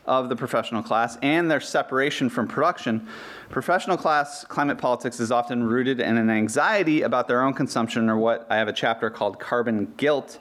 of 0.07 0.29
the 0.29 0.37
professional 0.37 0.83
class 0.83 1.17
and 1.23 1.51
their 1.51 1.61
separation 1.61 2.29
from 2.29 2.49
production, 2.49 3.07
professional 3.51 3.97
class 3.97 4.45
climate 4.45 4.79
politics 4.79 5.21
is 5.21 5.31
often 5.31 5.63
rooted 5.63 6.01
in 6.01 6.17
an 6.17 6.31
anxiety 6.31 7.03
about 7.03 7.29
their 7.29 7.43
own 7.43 7.55
consumption, 7.55 8.09
or 8.09 8.17
what 8.17 8.47
I 8.51 8.57
have 8.57 8.69
a 8.69 8.73
chapter 8.73 9.11
called 9.11 9.39
carbon 9.39 9.93
guilt. 9.97 10.39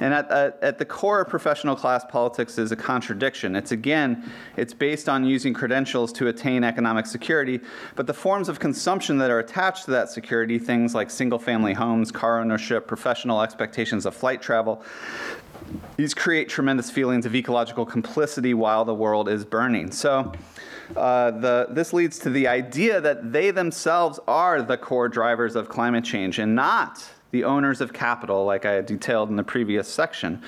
And 0.00 0.14
at, 0.14 0.30
at, 0.30 0.58
at, 0.62 0.78
the 0.78 0.84
core 0.84 1.20
of 1.20 1.28
professional 1.28 1.76
class 1.76 2.04
politics 2.08 2.58
is 2.58 2.72
a 2.72 2.76
contradiction. 2.76 3.56
It's 3.56 3.72
again, 3.72 4.30
it's 4.56 4.74
based 4.74 5.08
on 5.08 5.24
using 5.24 5.54
credentials 5.54 6.12
to 6.14 6.28
attain 6.28 6.64
economic 6.64 7.06
security, 7.06 7.60
but 7.96 8.06
the 8.06 8.14
forms 8.14 8.48
of 8.48 8.60
consumption 8.60 9.18
that 9.18 9.30
are 9.30 9.38
attached 9.38 9.84
to 9.86 9.90
that 9.92 10.10
security, 10.10 10.58
things 10.58 10.94
like 10.94 11.10
single 11.10 11.38
family 11.38 11.74
homes, 11.74 12.10
car 12.10 12.40
ownership, 12.40 12.86
professional 12.86 13.42
expectations 13.42 14.06
of 14.06 14.14
flight 14.14 14.42
travel, 14.42 14.82
these 15.96 16.14
create 16.14 16.48
tremendous 16.48 16.90
feelings 16.90 17.26
of 17.26 17.34
ecological 17.34 17.86
complicity 17.86 18.54
while 18.54 18.84
the 18.84 18.94
world 18.94 19.28
is 19.28 19.44
burning. 19.44 19.90
So, 19.90 20.32
uh, 20.96 21.30
the, 21.30 21.66
this 21.70 21.92
leads 21.92 22.18
to 22.20 22.30
the 22.30 22.48
idea 22.48 23.00
that 23.00 23.32
they 23.32 23.50
themselves 23.50 24.20
are 24.26 24.62
the 24.62 24.76
core 24.76 25.08
drivers 25.08 25.56
of 25.56 25.68
climate 25.68 26.04
change 26.04 26.38
and 26.38 26.54
not 26.54 27.08
the 27.32 27.44
owners 27.44 27.80
of 27.80 27.92
capital, 27.92 28.44
like 28.44 28.66
I 28.66 28.82
detailed 28.82 29.30
in 29.30 29.36
the 29.36 29.42
previous 29.42 29.88
section. 29.88 30.42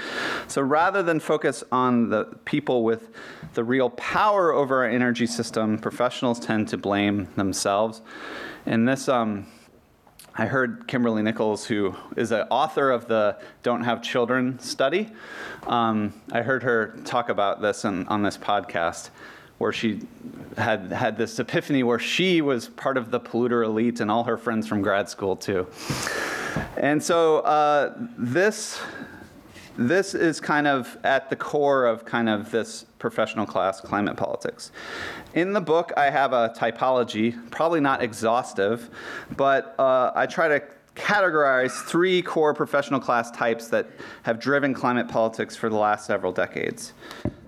So 0.48 0.60
rather 0.60 1.02
than 1.02 1.18
focus 1.18 1.64
on 1.72 2.10
the 2.10 2.24
people 2.44 2.84
with 2.84 3.08
the 3.54 3.64
real 3.64 3.90
power 3.90 4.52
over 4.52 4.84
our 4.84 4.90
energy 4.90 5.26
system, 5.26 5.78
professionals 5.78 6.38
tend 6.38 6.68
to 6.68 6.76
blame 6.76 7.28
themselves. 7.36 8.02
And 8.66 8.86
this, 8.86 9.08
um, 9.08 9.46
I 10.36 10.46
heard 10.46 10.86
Kimberly 10.86 11.22
Nicholas, 11.22 11.64
who 11.64 11.96
is 12.16 12.32
an 12.32 12.46
author 12.50 12.90
of 12.90 13.08
the 13.08 13.38
Don't 13.62 13.84
Have 13.84 14.02
Children 14.02 14.58
study, 14.58 15.10
um, 15.66 16.12
I 16.32 16.42
heard 16.42 16.62
her 16.64 16.98
talk 17.04 17.30
about 17.30 17.62
this 17.62 17.86
on 17.86 18.22
this 18.22 18.36
podcast, 18.36 19.08
where 19.58 19.72
she 19.72 20.00
had 20.56 20.92
had 20.92 21.16
this 21.16 21.38
epiphany 21.38 21.82
where 21.82 21.98
she 21.98 22.40
was 22.40 22.68
part 22.68 22.96
of 22.96 23.10
the 23.10 23.20
polluter 23.20 23.64
elite 23.64 24.00
and 24.00 24.10
all 24.10 24.24
her 24.24 24.36
friends 24.36 24.66
from 24.66 24.82
grad 24.82 25.08
school 25.08 25.36
too. 25.36 25.66
And 26.76 27.02
so 27.02 27.38
uh, 27.40 27.94
this 28.18 28.80
this 29.76 30.14
is 30.14 30.40
kind 30.40 30.68
of 30.68 30.96
at 31.02 31.30
the 31.30 31.36
core 31.36 31.86
of 31.86 32.04
kind 32.04 32.28
of 32.28 32.52
this 32.52 32.86
professional 33.00 33.44
class 33.44 33.80
climate 33.80 34.16
politics. 34.16 34.70
In 35.34 35.52
the 35.52 35.60
book, 35.60 35.92
I 35.96 36.10
have 36.10 36.32
a 36.32 36.54
typology, 36.56 37.50
probably 37.50 37.80
not 37.80 38.00
exhaustive, 38.00 38.88
but 39.36 39.74
uh, 39.80 40.12
I 40.14 40.26
try 40.26 40.46
to 40.46 40.62
categorize 40.94 41.72
three 41.86 42.22
core 42.22 42.54
professional 42.54 43.00
class 43.00 43.32
types 43.32 43.66
that 43.68 43.88
have 44.22 44.38
driven 44.38 44.72
climate 44.74 45.08
politics 45.08 45.56
for 45.56 45.68
the 45.68 45.76
last 45.76 46.06
several 46.06 46.32
decades. 46.32 46.92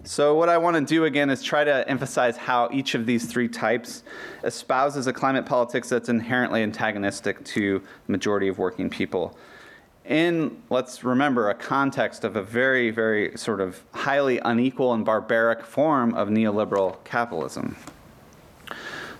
So, 0.07 0.37
what 0.37 0.49
I 0.49 0.57
want 0.57 0.77
to 0.77 0.95
do 0.95 1.05
again 1.05 1.31
is 1.31 1.43
try 1.43 1.65
to 1.65 1.89
emphasize 1.89 2.37
how 2.37 2.71
each 2.73 2.95
of 2.95 3.07
these 3.07 3.27
three 3.27 3.49
types 3.49 4.05
espouses 4.45 5.09
a 5.09 5.13
climate 5.13 5.47
politics 5.47 5.89
that's 5.89 6.09
inherently 6.09 6.63
antagonistic 6.63 7.45
to 7.45 7.81
the 7.81 8.13
majority 8.13 8.49
of 8.49 8.57
working 8.57 8.89
people 8.89 9.37
in, 10.09 10.63
let's 10.71 11.05
remember, 11.05 11.51
a 11.51 11.55
context 11.55 12.25
of 12.25 12.37
a 12.37 12.43
very, 12.43 12.91
very 12.91 13.37
sort 13.37 13.61
of 13.61 13.83
highly 13.93 14.39
unequal 14.39 14.95
and 14.95 15.05
barbaric 15.05 15.65
form 15.65 16.15
of 16.15 16.29
neoliberal 16.29 17.03
capitalism. 17.05 17.77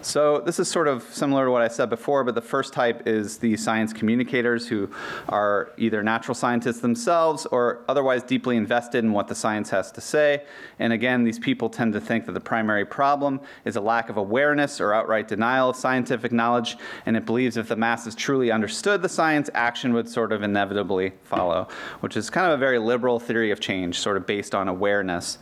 So 0.03 0.41
this 0.41 0.61
is 0.61 0.69
sort 0.69 0.87
of 0.87 1.03
similar 1.03 1.47
to 1.47 1.51
what 1.51 1.63
I 1.63 1.69
said 1.69 1.91
before, 1.91 2.23
but 2.23 2.35
the 2.35 2.41
first 2.41 2.73
type 2.73 3.07
is 3.09 3.39
the 3.39 3.57
science 3.57 3.93
communicators 3.93 4.69
who 4.69 4.89
are 5.29 5.73
either 5.77 6.03
natural 6.03 6.35
scientists 6.35 6.81
themselves 6.81 7.45
or 7.47 7.85
otherwise 7.89 8.23
deeply 8.23 8.57
invested 8.57 9.05
in 9.05 9.13
what 9.13 9.27
the 9.27 9.35
science 9.35 9.71
has 9.71 9.91
to 9.93 10.01
say. 10.01 10.45
And 10.79 10.93
again, 10.93 11.25
these 11.25 11.39
people 11.39 11.69
tend 11.69 11.93
to 11.95 12.01
think 12.01 12.27
that 12.27 12.33
the 12.33 12.41
primary 12.41 12.85
problem 12.85 13.41
is 13.65 13.75
a 13.77 13.81
lack 13.81 14.09
of 14.09 14.17
awareness 14.17 14.81
or 14.81 14.95
outright 14.95 15.27
denial 15.27 15.71
of 15.71 15.77
scientific 15.77 16.31
knowledge, 16.31 16.77
and 17.05 17.17
it 17.17 17.27
believes 17.27 17.57
if 17.57 17.69
the 17.69 17.77
masses 17.77 18.15
truly 18.15 18.51
understood 18.51 19.03
the 19.03 19.09
science, 19.09 19.51
action 19.55 19.93
would 19.93 20.09
sort 20.09 20.31
of 20.31 20.43
inevitably 20.43 21.13
follow, 21.25 21.67
which 22.01 22.17
is 22.17 22.31
kind 22.31 22.47
of 22.47 22.53
a 22.53 22.59
very 22.59 22.79
liberal 22.79 23.19
theory 23.19 23.51
of 23.51 23.59
change, 23.59 23.99
sort 23.99 24.17
of 24.17 24.27
based 24.27 24.55
on 24.55 24.69
awareness. 24.69 25.39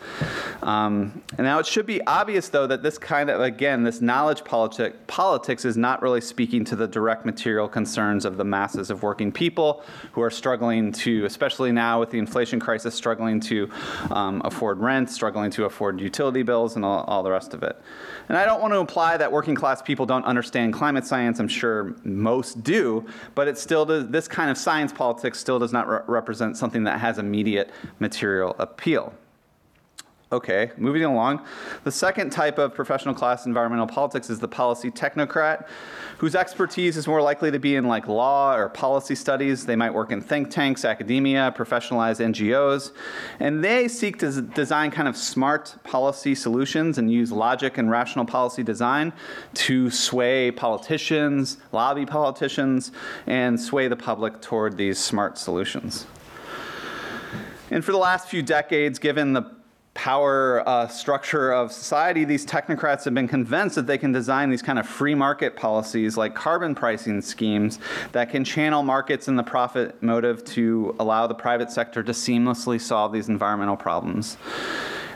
Um, 0.63 1.23
and 1.37 1.45
now 1.45 1.59
it 1.59 1.67
should 1.67 1.87
be 1.87 2.05
obvious, 2.07 2.49
though, 2.49 2.67
that 2.67 2.83
this 2.83 2.97
kind 2.97 3.29
of, 3.29 3.41
again, 3.41 3.83
this 3.83 4.01
knowledge 4.01 4.43
politi- 4.55 4.93
politics 5.07 5.65
is 5.65 5.77
not 5.77 6.01
really 6.03 6.21
speaking 6.21 6.65
to 6.65 6.77
the 6.77 6.87
direct 6.87 7.27
material 7.27 7.69
concerns 7.69 8.25
of 8.25 8.37
the 8.37 8.45
masses 8.45 8.91
of 8.91 9.03
working 9.03 9.33
people 9.33 9.83
who 10.13 10.23
are 10.23 10.31
struggling 10.31 10.93
to, 10.93 11.25
especially 11.25 11.73
now 11.73 12.01
with 12.01 12.11
the 12.11 12.19
inflation 12.19 12.61
crisis, 12.61 12.95
struggling 12.95 13.41
to 13.41 13.69
um, 14.11 14.41
afford 14.45 14.79
rent, 14.79 15.11
struggling 15.11 15.51
to 15.51 15.65
afford 15.65 16.01
utility 16.01 16.43
bills, 16.43 16.77
and 16.77 16.85
all, 16.85 17.05
all 17.05 17.23
the 17.23 17.31
rest 17.31 17.55
of 17.55 17.63
it. 17.63 17.81
And 18.29 18.39
I 18.39 18.45
don't 18.45 18.61
want 18.61 18.73
to 18.73 18.79
imply 18.79 19.17
that 19.17 19.31
working 19.31 19.55
class 19.55 19.83
people 19.83 20.07
don't 20.07 20.25
understand 20.25 20.73
climate 20.73 21.07
science. 21.07 21.41
I'm 21.41 21.49
sure 21.49 21.97
most 22.05 22.63
do, 22.63 23.07
but 23.35 23.49
it 23.49 23.59
still 23.59 23.85
does, 23.85 24.09
this 24.09 24.29
kind 24.29 24.51
of 24.51 24.57
science 24.57 24.93
politics 24.93 25.39
still 25.39 25.59
does 25.59 25.73
not 25.73 25.89
re- 25.89 26.01
represent 26.07 26.57
something 26.57 26.85
that 26.85 27.01
has 27.01 27.19
immediate 27.19 27.71
material 27.99 28.55
appeal. 28.59 29.13
Okay, 30.35 30.73
moving 30.77 31.05
along. 31.05 31.47
The 31.85 31.93
second 31.93 32.31
type 32.31 32.59
of 32.59 32.75
professional 32.75 33.15
class 33.15 33.47
environmental 33.47 33.87
politics 33.87 34.29
is 34.31 34.41
the 34.41 34.49
policy 34.49 34.91
technocrat, 34.91 35.69
whose 36.19 36.35
expertise 36.35 36.97
is 36.97 37.07
more 37.07 37.23
likely 37.23 37.53
to 37.53 37.61
be 37.61 37.77
in 37.77 37.87
like 37.87 38.09
law 38.09 38.57
or 38.57 38.69
policy 38.69 39.15
studies. 39.15 39.65
They 39.65 39.77
might 39.77 39.95
work 39.95 40.11
in 40.11 40.21
think 40.21 40.51
tanks, 40.51 40.85
academia, 40.85 41.55
professionalized 41.57 42.19
NGOs, 42.19 42.91
and 43.39 43.63
they 43.63 43.87
seek 43.87 44.19
to 44.19 44.43
design 44.43 44.91
kind 44.91 45.07
of 45.07 45.17
smart 45.17 45.77
policy 45.85 46.35
solutions 46.35 46.99
and 46.99 47.13
use 47.13 47.31
logic 47.31 47.79
and 47.79 47.89
rational 47.89 48.25
policy 48.25 48.65
design 48.65 49.13
to 49.55 49.89
sway 49.89 50.51
politicians, 50.51 51.59
lobby 51.71 52.05
politicians, 52.05 52.91
and 53.29 53.61
sway 53.61 53.87
the 53.87 53.95
public 53.95 54.41
toward 54.41 54.77
these 54.77 54.99
smart 54.99 55.39
solutions. 55.39 56.09
And 57.71 57.85
for 57.85 57.93
the 57.93 57.99
last 57.99 58.29
few 58.29 58.43
decades, 58.43 58.99
given 58.99 59.33
the 59.33 59.55
power 59.95 60.69
uh, 60.69 60.89
structure 60.89 61.53
of 61.53 61.73
society, 61.73 62.25
these 62.25 62.45
technocrats 62.45 63.05
have 63.05 63.15
been 63.15 63.29
convinced 63.29 63.77
that 63.77 63.87
they 63.87 63.97
can 63.97 64.13
design 64.13 64.51
these 64.51 64.63
kind 64.63 64.79
of 64.79 64.87
free 64.87 65.15
market 65.15 65.57
policies 65.57 66.17
like 66.17 66.35
carbon 66.35 66.75
pricing 66.75 67.23
schemes 67.23 67.79
that 68.13 68.29
can 68.29 68.45
channel 68.45 68.83
markets 68.83 69.29
and 69.29 69.39
the 69.39 69.43
profit 69.43 70.03
motive 70.03 70.45
to 70.45 70.95
allow 70.99 71.27
the 71.27 71.35
private 71.35 71.71
sector 71.71 72.03
to 72.03 72.13
seamlessly 72.13 72.81
solve 72.81 73.13
these 73.13 73.29
environmental 73.29 73.77
problems. 73.77 74.37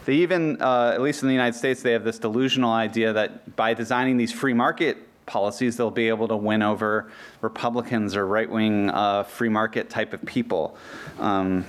They 0.05 0.15
even, 0.15 0.63
uh, 0.63 0.93
at 0.95 1.03
least 1.03 1.23
in 1.23 1.29
the 1.29 1.35
United 1.35 1.59
States, 1.59 1.83
they 1.83 1.93
have 1.93 2.05
this 2.05 2.19
delusional 2.19 2.71
idea 2.71 3.13
that 3.13 3.57
by 3.57 3.75
designing 3.75 4.17
these 4.17 4.33
free 4.33 4.55
market 4.55 4.97
policies, 5.27 5.77
they'll 5.77 5.91
be 5.91 6.09
able 6.09 6.29
to 6.29 6.37
win 6.37 6.63
over 6.63 7.11
Republicans 7.43 8.17
or 8.17 8.27
right 8.27 8.49
wing 8.49 8.89
uh, 8.91 9.25
free 9.25 9.51
market 9.51 9.91
type 9.91 10.15
of 10.15 10.25
people. 10.25 10.79
Um, 11.19 11.67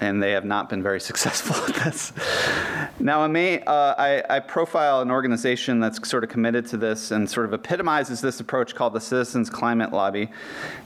and 0.00 0.22
they 0.22 0.32
have 0.32 0.44
not 0.44 0.68
been 0.68 0.82
very 0.82 1.00
successful 1.10 1.56
at 1.56 1.84
this. 1.84 2.12
Now, 2.98 3.22
I, 3.22 3.28
may, 3.28 3.60
uh, 3.62 3.94
I, 3.96 4.22
I, 4.28 4.40
profile 4.40 5.00
an 5.00 5.10
organization 5.10 5.80
that's 5.80 6.06
sort 6.08 6.24
of 6.24 6.30
committed 6.30 6.66
to 6.66 6.76
this 6.76 7.10
and 7.10 7.28
sort 7.28 7.46
of 7.46 7.52
epitomizes 7.52 8.20
this 8.20 8.40
approach 8.40 8.74
called 8.74 8.92
the 8.92 9.00
Citizens 9.00 9.48
Climate 9.48 9.92
Lobby. 9.92 10.28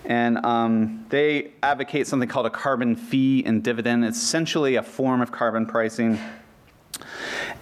And 0.04 0.44
um, 0.44 1.06
they 1.08 1.52
advocate 1.62 2.06
something 2.06 2.28
called 2.28 2.46
a 2.46 2.50
carbon 2.50 2.94
fee 2.96 3.44
and 3.44 3.62
dividend. 3.62 4.04
It's 4.04 4.18
essentially 4.18 4.76
a 4.76 4.82
form 4.82 5.20
of 5.20 5.32
carbon 5.32 5.66
pricing 5.66 6.18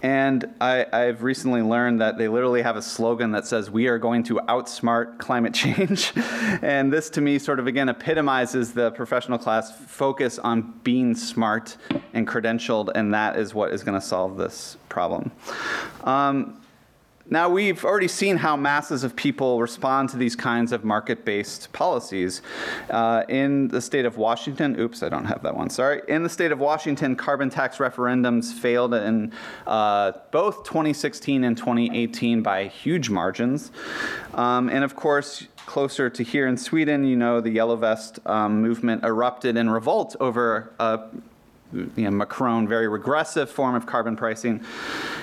and 0.02 0.52
I, 0.60 0.86
have 0.92 1.22
recently 1.22 1.62
learned 1.62 2.00
that 2.00 2.18
they 2.18 2.28
literally 2.28 2.62
have 2.62 2.76
a 2.76 2.82
slogan 2.82 3.32
that 3.32 3.46
says, 3.46 3.70
We 3.70 3.86
are 3.86 3.98
going 3.98 4.22
to 4.24 4.36
outsmart 4.48 5.18
climate 5.18 5.54
change. 5.62 6.12
and 6.16 6.92
this, 6.92 7.10
to 7.10 7.20
me, 7.20 7.38
sort 7.38 7.60
of 7.60 7.66
again 7.66 7.88
epitomizes 7.88 8.72
the 8.72 8.90
professional 8.92 9.38
class 9.38 9.72
focus 9.86 10.38
on 10.38 10.80
being 10.82 11.14
smart 11.14 11.76
and 12.12 12.26
credentialed, 12.26 12.90
and 12.94 13.14
that 13.14 13.36
is 13.36 13.54
what 13.54 13.72
is 13.72 13.82
going 13.82 13.98
to 13.98 14.06
solve 14.06 14.36
this 14.36 14.76
problem. 14.88 15.30
Um, 16.04 16.61
now, 17.32 17.48
we've 17.48 17.82
already 17.82 18.08
seen 18.08 18.36
how 18.36 18.58
masses 18.58 19.04
of 19.04 19.16
people 19.16 19.58
respond 19.58 20.10
to 20.10 20.18
these 20.18 20.36
kinds 20.36 20.70
of 20.70 20.84
market 20.84 21.24
based 21.24 21.72
policies. 21.72 22.42
Uh, 22.90 23.22
in 23.26 23.68
the 23.68 23.80
state 23.80 24.04
of 24.04 24.18
Washington, 24.18 24.78
oops, 24.78 25.02
I 25.02 25.08
don't 25.08 25.24
have 25.24 25.42
that 25.42 25.56
one, 25.56 25.70
sorry. 25.70 26.02
In 26.08 26.24
the 26.24 26.28
state 26.28 26.52
of 26.52 26.58
Washington, 26.58 27.16
carbon 27.16 27.48
tax 27.48 27.78
referendums 27.78 28.52
failed 28.52 28.92
in 28.92 29.32
uh, 29.66 30.12
both 30.30 30.64
2016 30.64 31.42
and 31.42 31.56
2018 31.56 32.42
by 32.42 32.66
huge 32.66 33.08
margins. 33.08 33.72
Um, 34.34 34.68
and 34.68 34.84
of 34.84 34.94
course, 34.94 35.46
closer 35.64 36.10
to 36.10 36.22
here 36.22 36.46
in 36.46 36.58
Sweden, 36.58 37.02
you 37.06 37.16
know, 37.16 37.40
the 37.40 37.48
Yellow 37.50 37.76
Vest 37.76 38.18
um, 38.26 38.60
movement 38.60 39.04
erupted 39.04 39.56
in 39.56 39.70
revolt 39.70 40.16
over 40.20 40.74
uh, 40.78 41.06
you 41.72 41.90
know, 41.96 42.10
Macron, 42.10 42.68
very 42.68 42.88
regressive 42.88 43.50
form 43.50 43.74
of 43.74 43.86
carbon 43.86 44.16
pricing. 44.16 44.64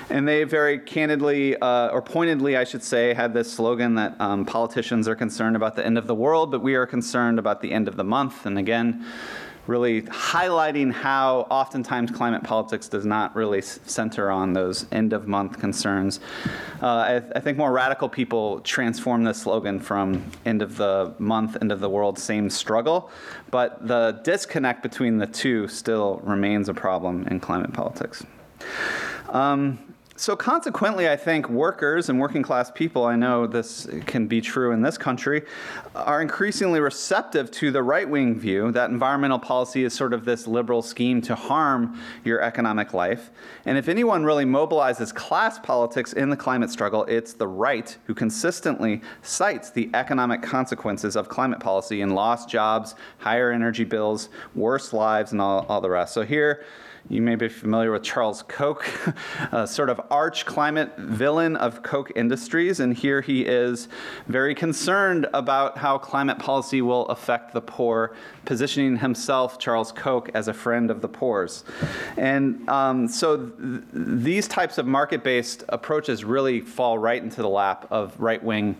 And 0.08 0.26
they 0.26 0.44
very 0.44 0.78
candidly, 0.78 1.56
uh, 1.56 1.88
or 1.88 2.02
pointedly, 2.02 2.56
I 2.56 2.64
should 2.64 2.82
say, 2.82 3.14
had 3.14 3.32
this 3.32 3.52
slogan 3.52 3.94
that 3.94 4.20
um, 4.20 4.44
politicians 4.44 5.06
are 5.08 5.14
concerned 5.14 5.56
about 5.56 5.76
the 5.76 5.84
end 5.86 5.98
of 5.98 6.06
the 6.06 6.14
world, 6.14 6.50
but 6.50 6.60
we 6.62 6.74
are 6.74 6.86
concerned 6.86 7.38
about 7.38 7.60
the 7.60 7.72
end 7.72 7.88
of 7.88 7.96
the 7.96 8.04
month. 8.04 8.46
And 8.46 8.58
again, 8.58 9.04
really 9.70 10.02
highlighting 10.02 10.92
how 10.92 11.46
oftentimes 11.48 12.10
climate 12.10 12.42
politics 12.42 12.88
does 12.88 13.06
not 13.06 13.34
really 13.36 13.62
center 13.62 14.30
on 14.30 14.52
those 14.52 14.84
end 14.90 15.12
of 15.12 15.28
month 15.28 15.58
concerns. 15.60 16.18
Uh, 16.82 16.86
I, 16.86 17.22
I, 17.36 17.40
think 17.40 17.56
more 17.56 17.72
radical 17.72 18.08
people 18.08 18.60
transform 18.60 19.22
this 19.22 19.42
slogan 19.42 19.78
from 19.78 20.28
end 20.44 20.60
of 20.60 20.76
the 20.76 21.14
month, 21.18 21.56
end 21.60 21.70
of 21.70 21.80
the 21.80 21.88
world, 21.88 22.18
same 22.18 22.50
struggle. 22.50 23.10
But 23.50 23.86
the 23.86 24.20
disconnect 24.24 24.82
between 24.82 25.18
the 25.18 25.26
two 25.26 25.68
still 25.68 26.20
remains 26.24 26.68
a 26.68 26.74
problem 26.74 27.26
in 27.28 27.38
climate 27.38 27.72
politics. 27.72 28.24
Um, 29.28 29.89
so 30.20 30.36
consequently, 30.36 31.08
I 31.08 31.16
think 31.16 31.48
workers 31.48 32.10
and 32.10 32.20
working 32.20 32.42
class 32.42 32.70
people, 32.70 33.06
I 33.06 33.16
know 33.16 33.46
this 33.46 33.88
can 34.04 34.26
be 34.26 34.42
true 34.42 34.70
in 34.72 34.82
this 34.82 34.98
country, 34.98 35.44
are 35.94 36.20
increasingly 36.20 36.78
receptive 36.78 37.50
to 37.52 37.70
the 37.70 37.82
right 37.82 38.06
wing 38.06 38.38
view 38.38 38.70
that 38.72 38.90
environmental 38.90 39.38
policy 39.38 39.82
is 39.82 39.94
sort 39.94 40.12
of 40.12 40.26
this 40.26 40.46
liberal 40.46 40.82
scheme 40.82 41.22
to 41.22 41.34
harm 41.34 41.98
your 42.22 42.42
economic 42.42 42.92
life. 42.92 43.30
And 43.64 43.78
if 43.78 43.88
anyone 43.88 44.22
really 44.22 44.44
mobilizes 44.44 45.14
class 45.14 45.58
politics 45.58 46.12
in 46.12 46.28
the 46.28 46.36
climate 46.36 46.68
struggle, 46.68 47.06
it's 47.06 47.32
the 47.32 47.48
right 47.48 47.96
who 48.04 48.12
consistently 48.12 49.00
cites 49.22 49.70
the 49.70 49.88
economic 49.94 50.42
consequences 50.42 51.16
of 51.16 51.30
climate 51.30 51.60
policy 51.60 52.02
in 52.02 52.10
lost 52.10 52.50
jobs, 52.50 52.94
higher 53.20 53.50
energy 53.50 53.84
bills, 53.84 54.28
worse 54.54 54.92
lives, 54.92 55.32
and 55.32 55.40
all, 55.40 55.64
all 55.70 55.80
the 55.80 55.88
rest. 55.88 56.12
So 56.12 56.24
here, 56.24 56.62
you 57.10 57.20
may 57.20 57.34
be 57.34 57.48
familiar 57.48 57.90
with 57.90 58.04
Charles 58.04 58.44
Koch, 58.44 58.86
a 59.52 59.66
sort 59.66 59.90
of 59.90 60.00
arch 60.10 60.46
climate 60.46 60.96
villain 60.96 61.56
of 61.56 61.82
Koch 61.82 62.12
Industries, 62.14 62.78
and 62.78 62.96
here 62.96 63.20
he 63.20 63.42
is 63.42 63.88
very 64.28 64.54
concerned 64.54 65.26
about 65.34 65.76
how 65.76 65.98
climate 65.98 66.38
policy 66.38 66.80
will 66.80 67.06
affect 67.08 67.52
the 67.52 67.60
poor, 67.60 68.14
positioning 68.44 68.96
himself, 68.96 69.58
Charles 69.58 69.90
Koch, 69.90 70.30
as 70.34 70.46
a 70.46 70.54
friend 70.54 70.88
of 70.88 71.00
the 71.00 71.08
poor's. 71.08 71.64
And 72.16 72.66
um, 72.68 73.08
so 73.08 73.48
th- 73.48 73.82
these 73.92 74.46
types 74.46 74.78
of 74.78 74.86
market 74.86 75.24
based 75.24 75.64
approaches 75.68 76.24
really 76.24 76.60
fall 76.60 76.96
right 76.96 77.20
into 77.20 77.42
the 77.42 77.48
lap 77.48 77.88
of 77.90 78.18
right 78.20 78.42
wing 78.42 78.76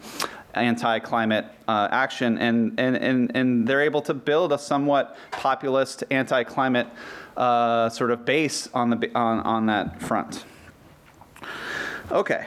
anti-climate 0.54 1.46
uh, 1.68 1.88
action, 1.90 2.38
and, 2.38 2.78
and, 2.78 2.96
and, 2.96 3.36
and 3.36 3.66
they're 3.66 3.82
able 3.82 4.02
to 4.02 4.14
build 4.14 4.52
a 4.52 4.58
somewhat 4.58 5.16
populist 5.30 6.04
anti-climate 6.10 6.88
uh, 7.36 7.88
sort 7.88 8.10
of 8.10 8.24
base 8.24 8.68
on, 8.74 8.90
the, 8.90 9.10
on, 9.14 9.40
on 9.40 9.66
that 9.66 10.00
front. 10.00 10.44
Okay, 12.10 12.46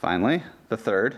finally, 0.00 0.42
the 0.68 0.76
third. 0.76 1.16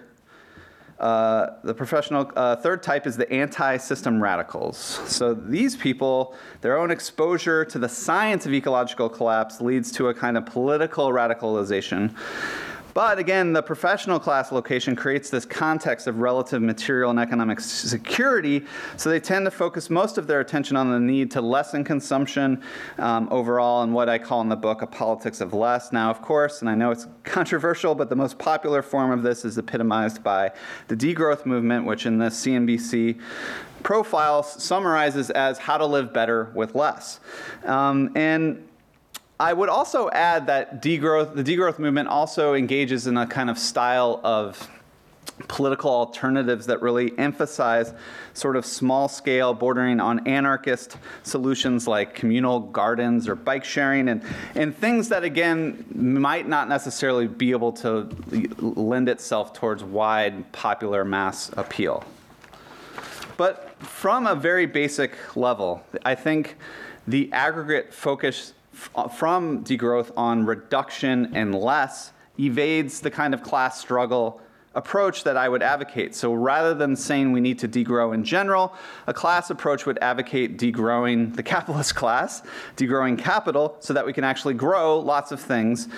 Uh, 1.03 1.59
the 1.65 1.75
professional 1.75 2.31
uh, 2.37 2.55
third 2.55 2.81
type 2.81 3.09
is 3.09 3.17
the 3.17 3.31
anti 3.33 3.77
system 3.77 4.23
radicals. 4.23 4.77
So 4.77 5.35
these 5.35 5.75
people, 5.75 6.37
their 6.61 6.79
own 6.79 6.93
exposure 6.93 7.65
to 7.65 7.79
the 7.81 7.89
science 7.89 8.47
of 8.47 8.55
ecological 8.55 9.09
collapse 9.09 9.61
leads 9.61 9.91
to 9.93 10.09
a 10.09 10.15
kind 10.15 10.37
of 10.37 10.47
political 10.47 11.09
radicalization. 11.09 12.15
But 12.95 13.19
again, 13.19 13.53
the 13.53 13.63
professional 13.63 14.19
class 14.19 14.53
location 14.53 14.95
creates 14.95 15.31
this 15.31 15.45
context 15.45 16.07
of 16.07 16.19
relative 16.19 16.61
material 16.61 17.11
and 17.11 17.19
economic 17.19 17.61
security, 17.61 18.65
so 18.97 19.09
they 19.09 19.21
tend 19.21 19.47
to 19.47 19.51
focus 19.51 19.89
most 19.89 20.19
of 20.19 20.27
their 20.27 20.41
attention 20.41 20.77
on 20.77 20.91
the 20.91 21.01
need 21.01 21.31
to 21.33 21.41
lessen 21.41 21.85
consumption 21.85 22.63
um, 22.99 23.29
overall 23.31 23.83
and 23.83 23.95
what 23.95 24.09
I 24.09 24.19
call 24.19 24.41
in 24.43 24.49
the 24.49 24.57
book 24.57 24.83
a 24.83 24.87
politics 24.87 25.41
of 25.41 25.55
less. 25.55 25.93
Now, 25.93 26.11
of 26.11 26.21
course, 26.21 26.61
and 26.61 26.69
I 26.69 26.75
know 26.75 26.91
it's 26.91 27.07
controversial, 27.25 27.95
but 27.95 28.11
the 28.11 28.17
most 28.17 28.39
popular 28.39 28.83
form 28.83 29.11
of 29.11 29.23
this 29.23 29.45
is 29.45 29.57
epitomized 29.57 30.23
by 30.23 30.53
the 30.89 30.97
degrowth 30.97 31.47
movement, 31.47 31.87
which 31.87 32.07
in 32.07 32.19
the 32.19 32.27
CNBC 32.27 33.21
profile 33.83 34.43
summarizes 34.43 35.31
as 35.31 35.59
how 35.59 35.77
to 35.77 35.87
live 35.87 36.13
better 36.13 36.53
with 36.55 36.75
less. 36.75 37.21
Um, 37.65 38.13
and 38.15 38.69
I 39.43 39.53
would 39.53 39.69
also 39.69 40.09
add 40.11 40.47
that 40.47 40.81
degrowth, 40.81 41.35
the 41.35 41.43
degrowth 41.43 41.81
movement 41.81 42.09
also 42.09 42.55
engages 42.55 43.09
in 43.09 43.17
a 43.17 43.27
kind 43.27 43.51
of 43.51 43.59
style 43.59 44.21
of 44.23 44.71
political 45.49 45.91
alternatives 45.91 46.67
that 46.67 46.81
really 46.81 47.19
emphasize 47.19 47.93
sort 48.35 48.55
of 48.55 48.65
small 48.65 49.09
scale, 49.09 49.53
bordering 49.53 49.99
on 49.99 50.25
anarchist 50.29 50.97
solutions 51.25 51.89
like 51.89 52.15
communal 52.15 52.61
gardens 52.61 53.29
or 53.29 53.35
bike 53.35 53.65
sharing, 53.65 54.11
and, 54.11 54.23
and 54.55 54.77
things 54.77 55.09
that, 55.09 55.25
again, 55.25 55.85
might 55.93 56.47
not 56.47 56.69
necessarily 56.69 57.27
be 57.27 57.51
able 57.51 57.73
to 57.73 58.09
lend 58.61 59.09
itself 59.09 59.53
towards 59.53 59.83
wide 59.83 60.53
popular 60.53 61.05
mass 61.05 61.51
appeal. 61.57 62.05
But 63.37 63.75
from 63.81 64.29
a 64.29 64.37
very 64.37 64.67
basic 64.67 65.17
level, 65.35 65.83
I 66.05 66.15
think 66.15 66.57
the 67.09 67.29
aggregate 67.33 67.93
focus 67.93 68.53
Uh, 68.95 69.07
from 69.07 69.63
degrowth 69.65 70.11
on 70.17 70.47
reduction 70.47 71.31
and 71.35 71.55
less 71.55 72.13
evades 72.39 73.01
the 73.01 73.11
kind 73.11 73.35
of 73.35 73.43
class 73.43 73.79
struggle 73.79 74.41
approach 74.75 75.25
that 75.25 75.37
I 75.37 75.49
would 75.49 75.63
advocate. 75.63 76.15
So 76.15 76.33
rather 76.33 76.75
than 76.75 76.97
saying 76.97 77.33
we 77.33 77.41
need 77.41 77.59
to 77.59 77.69
degrow 77.69 78.15
in 78.15 78.25
general, 78.25 78.75
a 79.07 79.13
class 79.13 79.51
approach 79.51 79.85
would 79.85 79.99
advocate 80.01 80.59
degrowing 80.59 81.35
the 81.37 81.43
capitalist 81.43 81.95
class, 82.03 82.43
degrowing 82.77 83.19
capital, 83.19 83.77
so 83.81 83.93
that 83.93 84.07
we 84.07 84.13
can 84.13 84.25
actually 84.25 84.55
grow 84.55 84.99
lots 84.99 85.31
of 85.31 85.41
things, 85.41 85.89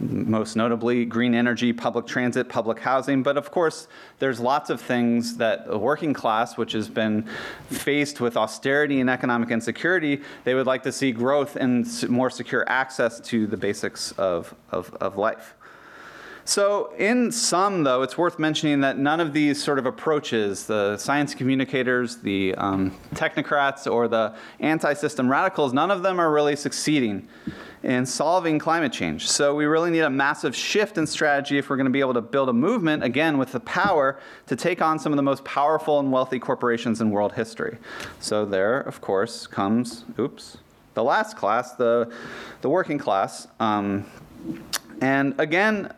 most 0.00 0.56
notably 0.56 1.04
green 1.04 1.34
energy, 1.34 1.72
public 1.72 2.06
transit, 2.06 2.48
public 2.48 2.80
housing. 2.80 3.22
But 3.22 3.36
of 3.36 3.50
course, 3.50 3.86
there's 4.18 4.40
lots 4.40 4.70
of 4.70 4.80
things 4.80 5.36
that 5.36 5.66
the 5.66 5.78
working 5.78 6.12
class, 6.12 6.56
which 6.56 6.72
has 6.72 6.88
been 6.88 7.28
faced 7.70 8.20
with 8.20 8.36
austerity 8.36 9.00
and 9.00 9.08
economic 9.08 9.50
insecurity, 9.50 10.22
they 10.42 10.54
would 10.54 10.66
like 10.66 10.82
to 10.82 10.92
see 10.92 11.12
growth 11.12 11.56
and 11.56 11.86
more 12.08 12.30
secure 12.30 12.68
access 12.68 13.20
to 13.20 13.46
the 13.46 13.56
basics 13.56 14.12
of, 14.12 14.54
of, 14.72 14.92
of 14.94 15.16
life. 15.16 15.54
So, 16.46 16.92
in 16.98 17.32
sum, 17.32 17.84
though, 17.84 18.02
it's 18.02 18.18
worth 18.18 18.38
mentioning 18.38 18.80
that 18.80 18.98
none 18.98 19.18
of 19.18 19.32
these 19.32 19.62
sort 19.62 19.78
of 19.78 19.86
approaches, 19.86 20.66
the 20.66 20.98
science 20.98 21.34
communicators, 21.34 22.18
the 22.18 22.54
um, 22.56 22.90
technocrats, 23.14 23.90
or 23.90 24.08
the 24.08 24.34
anti 24.60 24.92
system 24.92 25.30
radicals, 25.30 25.72
none 25.72 25.90
of 25.90 26.02
them 26.02 26.20
are 26.20 26.30
really 26.30 26.54
succeeding 26.54 27.26
in 27.82 28.04
solving 28.04 28.58
climate 28.58 28.92
change. 28.92 29.26
So, 29.26 29.54
we 29.54 29.64
really 29.64 29.90
need 29.90 30.00
a 30.00 30.10
massive 30.10 30.54
shift 30.54 30.98
in 30.98 31.06
strategy 31.06 31.56
if 31.56 31.70
we're 31.70 31.76
going 31.76 31.86
to 31.86 31.90
be 31.90 32.00
able 32.00 32.12
to 32.12 32.20
build 32.20 32.50
a 32.50 32.52
movement, 32.52 33.02
again, 33.02 33.38
with 33.38 33.52
the 33.52 33.60
power 33.60 34.20
to 34.46 34.54
take 34.54 34.82
on 34.82 34.98
some 34.98 35.12
of 35.14 35.16
the 35.16 35.22
most 35.22 35.46
powerful 35.46 35.98
and 35.98 36.12
wealthy 36.12 36.38
corporations 36.38 37.00
in 37.00 37.10
world 37.10 37.32
history. 37.32 37.78
So, 38.20 38.44
there, 38.44 38.80
of 38.80 39.00
course, 39.00 39.46
comes, 39.46 40.04
oops, 40.18 40.58
the 40.92 41.04
last 41.04 41.38
class, 41.38 41.72
the, 41.72 42.12
the 42.60 42.68
working 42.68 42.98
class. 42.98 43.48
Um, 43.60 44.04
and 45.00 45.34
again, 45.40 45.92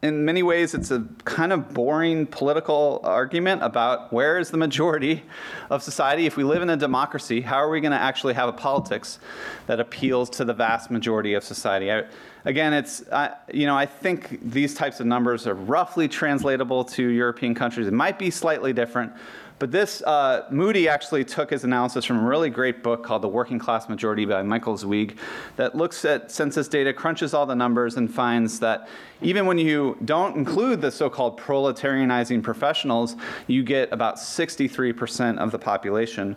in 0.00 0.24
many 0.24 0.44
ways, 0.44 0.74
it's 0.74 0.92
a 0.92 1.04
kind 1.24 1.52
of 1.52 1.74
boring 1.74 2.26
political 2.26 3.00
argument 3.02 3.64
about 3.64 4.12
where 4.12 4.38
is 4.38 4.50
the 4.50 4.56
majority 4.56 5.24
of 5.70 5.82
society. 5.82 6.24
If 6.24 6.36
we 6.36 6.44
live 6.44 6.62
in 6.62 6.70
a 6.70 6.76
democracy, 6.76 7.40
how 7.40 7.56
are 7.56 7.68
we 7.68 7.80
going 7.80 7.92
to 7.92 7.98
actually 7.98 8.34
have 8.34 8.48
a 8.48 8.52
politics 8.52 9.18
that 9.66 9.80
appeals 9.80 10.30
to 10.30 10.44
the 10.44 10.54
vast 10.54 10.92
majority 10.92 11.34
of 11.34 11.42
society? 11.42 11.90
I, 11.90 12.04
again, 12.44 12.74
it's, 12.74 13.10
I, 13.10 13.34
you 13.52 13.66
know, 13.66 13.76
I 13.76 13.86
think 13.86 14.38
these 14.52 14.72
types 14.72 15.00
of 15.00 15.06
numbers 15.06 15.48
are 15.48 15.54
roughly 15.54 16.06
translatable 16.06 16.84
to 16.84 17.02
European 17.02 17.56
countries. 17.56 17.88
It 17.88 17.92
might 17.92 18.20
be 18.20 18.30
slightly 18.30 18.72
different, 18.72 19.12
but 19.58 19.72
this, 19.72 20.02
uh, 20.02 20.46
Moody 20.50 20.88
actually 20.88 21.24
took 21.24 21.50
his 21.50 21.64
analysis 21.64 22.04
from 22.04 22.18
a 22.18 22.26
really 22.26 22.50
great 22.50 22.82
book 22.82 23.02
called 23.02 23.22
The 23.22 23.28
Working 23.28 23.58
Class 23.58 23.88
Majority 23.88 24.24
by 24.24 24.42
Michael 24.42 24.76
Zweig 24.76 25.18
that 25.56 25.74
looks 25.74 26.04
at 26.04 26.30
census 26.30 26.68
data, 26.68 26.92
crunches 26.92 27.34
all 27.34 27.46
the 27.46 27.56
numbers, 27.56 27.96
and 27.96 28.12
finds 28.12 28.60
that 28.60 28.88
even 29.20 29.46
when 29.46 29.58
you 29.58 29.96
don't 30.04 30.36
include 30.36 30.80
the 30.80 30.90
so 30.90 31.10
called 31.10 31.40
proletarianizing 31.40 32.42
professionals, 32.42 33.16
you 33.48 33.64
get 33.64 33.92
about 33.92 34.16
63% 34.16 35.38
of 35.38 35.50
the 35.50 35.58
population 35.58 36.36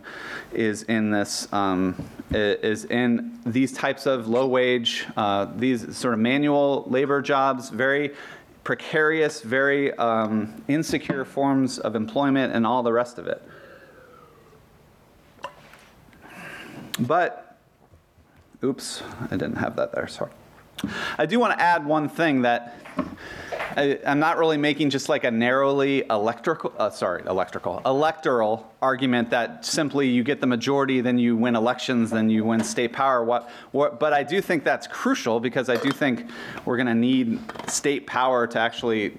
is 0.51 0.83
in 0.83 1.11
this, 1.11 1.51
um, 1.53 1.95
is 2.31 2.85
in 2.85 3.39
these 3.45 3.71
types 3.71 4.07
of 4.07 4.27
low 4.27 4.47
wage, 4.47 5.05
uh, 5.15 5.45
these 5.55 5.95
sort 5.95 6.15
of 6.15 6.19
manual 6.19 6.85
labor 6.87 7.21
jobs, 7.21 7.69
very 7.69 8.13
precarious, 8.63 9.41
very 9.41 9.93
um, 9.93 10.63
insecure 10.67 11.25
forms 11.25 11.79
of 11.79 11.95
employment, 11.95 12.53
and 12.53 12.65
all 12.65 12.83
the 12.83 12.93
rest 12.93 13.17
of 13.17 13.27
it. 13.27 13.41
But, 16.99 17.57
oops, 18.63 19.01
I 19.23 19.31
didn't 19.31 19.55
have 19.55 19.75
that 19.77 19.93
there, 19.93 20.07
sorry. 20.07 20.31
I 21.17 21.25
do 21.25 21.39
want 21.39 21.57
to 21.57 21.63
add 21.63 21.85
one 21.85 22.09
thing 22.09 22.41
that 22.43 22.75
I, 23.77 23.99
am 24.03 24.19
not 24.19 24.37
really 24.37 24.57
making 24.57 24.89
just 24.89 25.07
like 25.07 25.23
a 25.23 25.31
narrowly 25.31 26.03
electrical, 26.09 26.73
uh, 26.77 26.89
sorry, 26.89 27.23
electrical, 27.25 27.81
electoral 27.85 28.71
argument 28.81 29.29
that 29.29 29.65
simply 29.65 30.09
you 30.09 30.23
get 30.23 30.41
the 30.41 30.47
majority, 30.47 31.01
then 31.01 31.17
you 31.17 31.37
win 31.37 31.55
elections, 31.55 32.09
then 32.11 32.29
you 32.29 32.43
win 32.43 32.63
state 32.63 32.91
power. 32.91 33.23
What, 33.23 33.49
what, 33.71 33.99
but 33.99 34.13
I 34.13 34.23
do 34.23 34.41
think 34.41 34.63
that's 34.63 34.87
crucial 34.87 35.39
because 35.39 35.69
I 35.69 35.77
do 35.77 35.91
think 35.91 36.29
we're 36.65 36.77
going 36.77 36.87
to 36.87 36.95
need 36.95 37.39
state 37.69 38.07
power 38.07 38.47
to 38.47 38.59
actually 38.59 39.17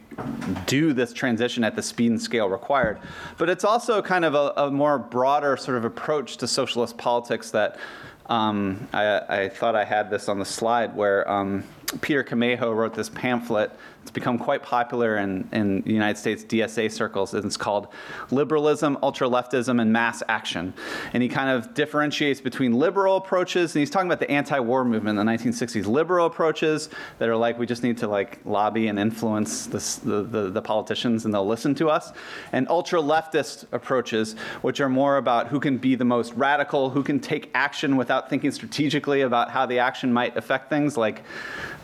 do 0.66 0.92
this 0.92 1.12
transition 1.12 1.64
at 1.64 1.74
the 1.76 1.82
speed 1.82 2.10
and 2.10 2.20
scale 2.20 2.48
required. 2.48 2.98
But 3.38 3.48
it's 3.48 3.64
also 3.64 4.02
kind 4.02 4.24
of 4.24 4.34
a, 4.34 4.52
a 4.56 4.70
more 4.70 4.98
broader 4.98 5.56
sort 5.56 5.78
of 5.78 5.84
approach 5.84 6.36
to 6.38 6.46
socialist 6.46 6.98
politics 6.98 7.50
that 7.52 7.78
um, 8.26 8.88
I, 8.92 9.18
I, 9.28 9.48
thought 9.48 9.74
I 9.74 9.84
had 9.84 10.08
this 10.08 10.28
on 10.28 10.38
the 10.38 10.44
slide 10.44 10.94
where 10.94 11.28
um, 11.30 11.64
Peter 12.00 12.22
Camejo 12.22 12.74
wrote 12.74 12.94
this 12.94 13.08
pamphlet. 13.08 13.72
It's 14.02 14.10
become 14.10 14.38
quite 14.38 14.62
popular 14.62 15.18
in, 15.18 15.48
in 15.52 15.82
the 15.82 15.92
United 15.92 16.18
States 16.18 16.44
DSA 16.44 16.90
circles, 16.90 17.34
and 17.34 17.44
it's 17.44 17.56
called 17.56 17.88
Liberalism, 18.30 18.98
ultra 19.02 19.28
leftism, 19.28 19.80
and 19.80 19.92
Mass 19.92 20.22
Action. 20.28 20.74
And 21.12 21.22
he 21.22 21.28
kind 21.28 21.48
of 21.48 21.72
differentiates 21.74 22.40
between 22.40 22.72
liberal 22.72 23.16
approaches, 23.16 23.74
and 23.74 23.80
he's 23.80 23.90
talking 23.90 24.08
about 24.08 24.18
the 24.18 24.30
anti-war 24.30 24.84
movement 24.84 25.18
in 25.18 25.26
the 25.26 25.32
1960s. 25.32 25.86
Liberal 25.86 26.26
approaches 26.26 26.88
that 27.18 27.28
are 27.28 27.36
like, 27.36 27.58
we 27.58 27.66
just 27.66 27.82
need 27.82 27.96
to 27.98 28.08
like 28.08 28.40
lobby 28.44 28.88
and 28.88 28.98
influence 28.98 29.66
this, 29.66 29.96
the, 29.96 30.22
the, 30.22 30.50
the 30.50 30.62
politicians 30.62 31.24
and 31.24 31.32
they'll 31.32 31.46
listen 31.46 31.74
to 31.76 31.88
us. 31.88 32.12
And 32.52 32.68
ultra-leftist 32.68 33.66
approaches, 33.72 34.34
which 34.62 34.80
are 34.80 34.88
more 34.88 35.16
about 35.16 35.48
who 35.48 35.60
can 35.60 35.78
be 35.78 35.94
the 35.94 36.04
most 36.04 36.32
radical, 36.34 36.90
who 36.90 37.02
can 37.02 37.20
take 37.20 37.50
action 37.54 37.96
without 37.96 38.28
thinking 38.28 38.50
strategically 38.50 39.22
about 39.22 39.50
how 39.50 39.66
the 39.66 39.78
action 39.78 40.12
might 40.12 40.36
affect 40.36 40.68
things, 40.68 40.96
like 40.96 41.22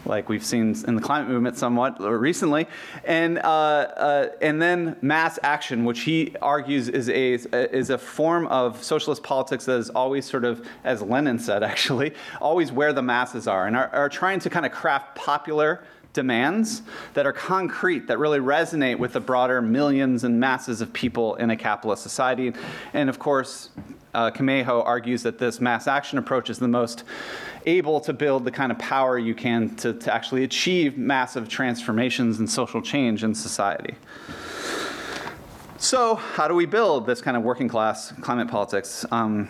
like 0.09 0.29
we've 0.29 0.45
seen 0.45 0.75
in 0.87 0.95
the 0.95 1.03
climate 1.03 1.29
movement 1.29 1.57
somewhat 1.57 2.01
recently, 2.01 2.67
and 3.05 3.39
uh, 3.39 3.43
uh, 3.43 4.29
and 4.41 4.61
then 4.61 4.97
mass 5.03 5.39
action, 5.43 5.85
which 5.85 6.01
he 6.01 6.35
argues 6.43 6.89
is 6.89 7.09
a 7.09 7.35
is 7.77 7.91
a 7.91 7.99
form 7.99 8.47
of 8.49 8.83
socialist 8.83 9.23
politics 9.23 9.65
that 9.67 9.79
is 9.79 9.91
always 9.91 10.25
sort 10.25 10.45
of, 10.45 10.67
as 10.85 11.03
Lenin 11.03 11.39
said, 11.39 11.63
actually, 11.73 12.15
always 12.41 12.73
where 12.73 12.93
the 12.93 13.03
masses 13.03 13.47
are, 13.47 13.67
and 13.67 13.77
are, 13.77 13.89
are 13.91 14.09
trying 14.09 14.41
to 14.41 14.51
kind 14.51 14.67
of 14.67 14.73
craft 14.73 15.15
popular 15.15 15.83
demands 16.13 16.83
that 17.15 17.27
are 17.27 17.33
concrete, 17.33 18.07
that 18.07 18.19
really 18.19 18.41
resonate 18.41 18.99
with 18.99 19.13
the 19.13 19.21
broader 19.21 19.63
millions 19.63 20.25
and 20.25 20.41
masses 20.41 20.81
of 20.81 20.93
people 20.93 21.35
in 21.37 21.51
a 21.51 21.57
capitalist 21.57 22.03
society. 22.03 22.53
And 22.93 23.09
of 23.09 23.19
course, 23.19 23.71
uh, 24.15 24.31
Camejo 24.31 24.85
argues 24.85 25.23
that 25.23 25.39
this 25.39 25.61
mass 25.61 25.87
action 25.87 26.19
approach 26.19 26.51
is 26.51 26.59
the 26.59 26.69
most 26.69 27.05
able 27.67 28.01
to 28.01 28.13
build 28.13 28.45
the 28.45 28.51
kind 28.51 28.73
of 28.73 28.79
power 28.79 29.19
you 29.19 29.35
can 29.35 29.75
to, 29.77 29.93
to 29.93 30.13
actually 30.13 30.45
achieve 30.45 30.97
massive 30.97 31.49
transformations 31.49 32.39
and 32.39 32.49
social 32.49 32.81
change 32.81 33.23
in 33.23 33.35
society. 33.35 33.95
So, 35.77 36.17
how 36.17 36.49
do 36.49 36.55
we 36.55 36.67
build 36.67 37.07
this 37.07 37.21
kind 37.21 37.37
of 37.37 37.45
working 37.45 37.69
class 37.69 38.13
climate 38.21 38.49
politics? 38.49 39.05
Um, 39.13 39.49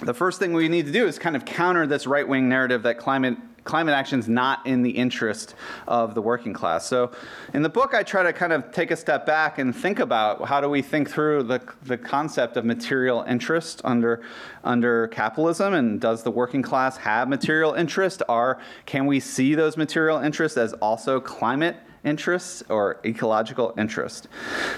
the 0.00 0.14
first 0.14 0.38
thing 0.38 0.52
we 0.52 0.68
need 0.68 0.86
to 0.86 0.92
do 0.92 1.06
is 1.06 1.18
kind 1.18 1.36
of 1.36 1.44
counter 1.44 1.86
this 1.86 2.06
right 2.06 2.26
wing 2.26 2.48
narrative 2.48 2.82
that 2.82 2.98
climate 2.98 3.38
climate 3.66 3.94
action 3.94 4.18
is 4.18 4.28
not 4.28 4.66
in 4.66 4.82
the 4.82 4.90
interest 4.90 5.54
of 5.86 6.14
the 6.14 6.22
working 6.22 6.54
class. 6.54 6.86
So 6.86 7.12
in 7.52 7.62
the 7.62 7.68
book, 7.68 7.92
I 7.92 8.02
try 8.02 8.22
to 8.22 8.32
kind 8.32 8.52
of 8.52 8.72
take 8.72 8.90
a 8.90 8.96
step 8.96 9.26
back 9.26 9.58
and 9.58 9.76
think 9.76 9.98
about 9.98 10.48
how 10.48 10.60
do 10.60 10.70
we 10.70 10.80
think 10.80 11.10
through 11.10 11.42
the, 11.42 11.60
the 11.82 11.98
concept 11.98 12.56
of 12.56 12.64
material 12.64 13.22
interest 13.28 13.82
under, 13.84 14.22
under 14.64 15.08
capitalism 15.08 15.74
and 15.74 16.00
does 16.00 16.22
the 16.22 16.30
working 16.30 16.62
class 16.62 16.96
have 16.96 17.28
material 17.28 17.74
interest? 17.74 18.22
Are, 18.28 18.58
can 18.86 19.06
we 19.06 19.20
see 19.20 19.54
those 19.54 19.76
material 19.76 20.18
interests 20.18 20.56
as 20.56 20.72
also 20.74 21.20
climate 21.20 21.76
interests 22.06 22.62
or 22.68 23.00
ecological 23.04 23.74
interest. 23.76 24.28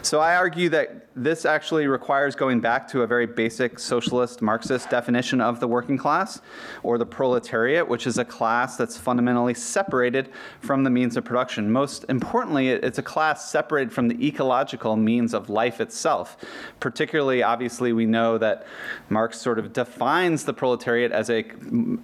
So 0.02 0.18
I 0.18 0.34
argue 0.34 0.70
that 0.70 1.07
this 1.22 1.44
actually 1.44 1.86
requires 1.86 2.34
going 2.34 2.60
back 2.60 2.88
to 2.88 3.02
a 3.02 3.06
very 3.06 3.26
basic 3.26 3.78
socialist 3.78 4.40
Marxist 4.40 4.88
definition 4.88 5.40
of 5.40 5.60
the 5.60 5.66
working 5.66 5.98
class 5.98 6.40
or 6.82 6.98
the 6.98 7.06
proletariat, 7.06 7.88
which 7.88 8.06
is 8.06 8.18
a 8.18 8.24
class 8.24 8.76
that's 8.76 8.96
fundamentally 8.96 9.54
separated 9.54 10.30
from 10.60 10.84
the 10.84 10.90
means 10.90 11.16
of 11.16 11.24
production. 11.24 11.70
Most 11.70 12.04
importantly, 12.08 12.68
it's 12.68 12.98
a 12.98 13.02
class 13.02 13.50
separated 13.50 13.92
from 13.92 14.08
the 14.08 14.26
ecological 14.26 14.96
means 14.96 15.34
of 15.34 15.50
life 15.50 15.80
itself. 15.80 16.36
Particularly, 16.80 17.42
obviously, 17.42 17.92
we 17.92 18.06
know 18.06 18.38
that 18.38 18.66
Marx 19.08 19.40
sort 19.40 19.58
of 19.58 19.72
defines 19.72 20.44
the 20.44 20.52
proletariat 20.52 21.12
as 21.12 21.30
a, 21.30 21.44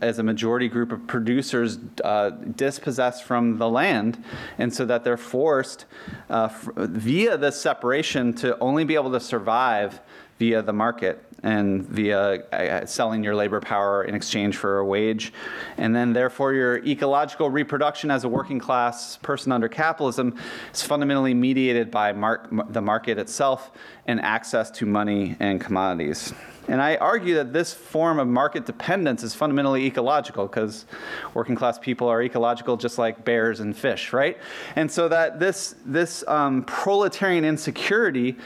as 0.00 0.18
a 0.18 0.22
majority 0.22 0.68
group 0.68 0.92
of 0.92 1.06
producers 1.06 1.78
uh, 2.02 2.30
dispossessed 2.30 3.24
from 3.24 3.58
the 3.58 3.68
land, 3.68 4.22
and 4.58 4.74
so 4.74 4.84
that 4.84 5.04
they're 5.04 5.16
forced 5.16 5.84
uh, 6.30 6.48
via 6.76 7.36
this 7.36 7.60
separation 7.60 8.32
to 8.32 8.58
only 8.58 8.84
be 8.84 8.94
able 8.94 9.03
to 9.12 9.20
survive 9.20 10.00
via 10.38 10.62
the 10.62 10.72
market 10.72 11.24
and 11.44 11.86
via 11.86 12.42
uh, 12.52 12.86
selling 12.86 13.22
your 13.22 13.34
labor 13.34 13.60
power 13.60 14.04
in 14.04 14.14
exchange 14.14 14.56
for 14.56 14.78
a 14.78 14.84
wage. 14.84 15.32
And 15.76 15.94
then, 15.94 16.14
therefore, 16.14 16.54
your 16.54 16.78
ecological 16.78 17.50
reproduction 17.50 18.10
as 18.10 18.24
a 18.24 18.28
working 18.28 18.58
class 18.58 19.18
person 19.18 19.52
under 19.52 19.68
capitalism 19.68 20.36
is 20.72 20.82
fundamentally 20.82 21.34
mediated 21.34 21.90
by 21.90 22.12
mar- 22.12 22.48
the 22.70 22.80
market 22.80 23.18
itself 23.18 23.70
and 24.06 24.20
access 24.20 24.70
to 24.72 24.86
money 24.86 25.36
and 25.38 25.60
commodities. 25.60 26.32
And 26.66 26.80
I 26.80 26.96
argue 26.96 27.34
that 27.34 27.52
this 27.52 27.74
form 27.74 28.18
of 28.18 28.26
market 28.26 28.64
dependence 28.64 29.22
is 29.22 29.34
fundamentally 29.34 29.84
ecological 29.84 30.46
because 30.46 30.86
working 31.34 31.56
class 31.56 31.78
people 31.78 32.08
are 32.08 32.22
ecological 32.22 32.78
just 32.78 32.96
like 32.96 33.22
bears 33.22 33.60
and 33.60 33.76
fish, 33.76 34.14
right? 34.14 34.38
And 34.74 34.90
so 34.90 35.08
that 35.08 35.38
this, 35.38 35.74
this 35.84 36.24
um, 36.26 36.62
proletarian 36.64 37.44
insecurity 37.44 38.36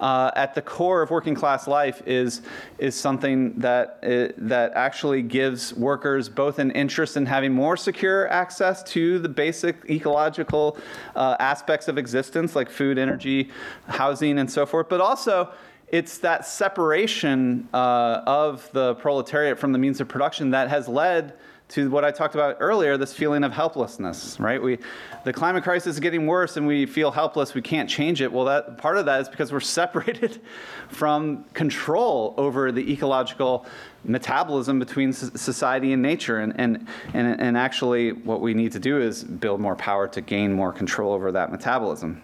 uh, 0.00 0.30
at 0.36 0.54
the 0.54 0.62
core 0.62 1.02
of 1.02 1.10
working 1.10 1.34
class 1.34 1.66
life 1.66 2.02
is, 2.06 2.42
is 2.78 2.94
something 2.94 3.58
that, 3.58 3.98
uh, 4.02 4.32
that 4.38 4.72
actually 4.74 5.22
gives 5.22 5.74
workers 5.74 6.28
both 6.28 6.58
an 6.58 6.70
interest 6.72 7.16
in 7.16 7.26
having 7.26 7.52
more 7.52 7.76
secure 7.76 8.28
access 8.28 8.82
to 8.82 9.18
the 9.18 9.28
basic 9.28 9.76
ecological 9.88 10.76
uh, 11.14 11.36
aspects 11.40 11.88
of 11.88 11.98
existence, 11.98 12.54
like 12.54 12.70
food, 12.70 12.98
energy, 12.98 13.50
housing, 13.86 14.38
and 14.38 14.50
so 14.50 14.66
forth, 14.66 14.88
but 14.88 15.00
also 15.00 15.50
it's 15.88 16.18
that 16.18 16.44
separation 16.44 17.68
uh, 17.72 18.22
of 18.26 18.68
the 18.72 18.94
proletariat 18.96 19.58
from 19.58 19.72
the 19.72 19.78
means 19.78 20.00
of 20.00 20.08
production 20.08 20.50
that 20.50 20.68
has 20.68 20.88
led 20.88 21.34
to 21.68 21.90
what 21.90 22.04
I 22.04 22.12
talked 22.12 22.34
about 22.34 22.58
earlier, 22.60 22.96
this 22.96 23.12
feeling 23.12 23.42
of 23.42 23.52
helplessness, 23.52 24.38
right? 24.38 24.62
We, 24.62 24.78
the 25.24 25.32
climate 25.32 25.64
crisis 25.64 25.94
is 25.94 26.00
getting 26.00 26.26
worse 26.26 26.56
and 26.56 26.66
we 26.66 26.86
feel 26.86 27.10
helpless, 27.10 27.54
we 27.54 27.62
can't 27.62 27.90
change 27.90 28.20
it. 28.20 28.32
Well, 28.32 28.44
that, 28.44 28.78
part 28.78 28.98
of 28.98 29.06
that 29.06 29.22
is 29.22 29.28
because 29.28 29.50
we're 29.50 29.60
separated 29.76 30.40
from 30.88 31.44
control 31.54 32.34
over 32.36 32.70
the 32.70 32.92
ecological 32.92 33.66
metabolism 34.04 34.78
between 34.78 35.12
society 35.12 35.92
and 35.92 36.00
nature. 36.00 36.38
And, 36.38 36.52
and, 36.58 36.86
and, 37.12 37.40
and 37.40 37.56
actually, 37.56 38.12
what 38.12 38.40
we 38.40 38.54
need 38.54 38.70
to 38.72 38.78
do 38.78 39.00
is 39.00 39.24
build 39.24 39.60
more 39.60 39.74
power 39.74 40.06
to 40.08 40.20
gain 40.20 40.52
more 40.52 40.72
control 40.72 41.12
over 41.12 41.32
that 41.32 41.50
metabolism. 41.50 42.22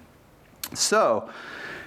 So, 0.73 1.29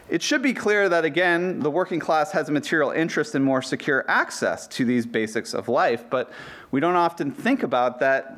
it 0.08 0.22
should 0.22 0.44
be 0.44 0.54
clear 0.54 0.88
that, 0.88 1.04
again, 1.04 1.60
the 1.62 1.72
working 1.72 2.00
class 2.00 2.32
has 2.32 2.48
a 2.48 2.52
material 2.52 2.92
interest 2.92 3.34
in 3.34 3.42
more 3.42 3.64
secure 3.64 4.06
access 4.08 4.68
to 4.68 4.86
these 4.86 5.04
basics 5.06 5.56
of 5.56 5.68
life, 5.68 6.06
but 6.12 6.32
we 6.76 6.82
don't 6.82 6.98
often 6.98 7.32
think 7.32 7.64
about 7.64 8.02
that 8.02 8.36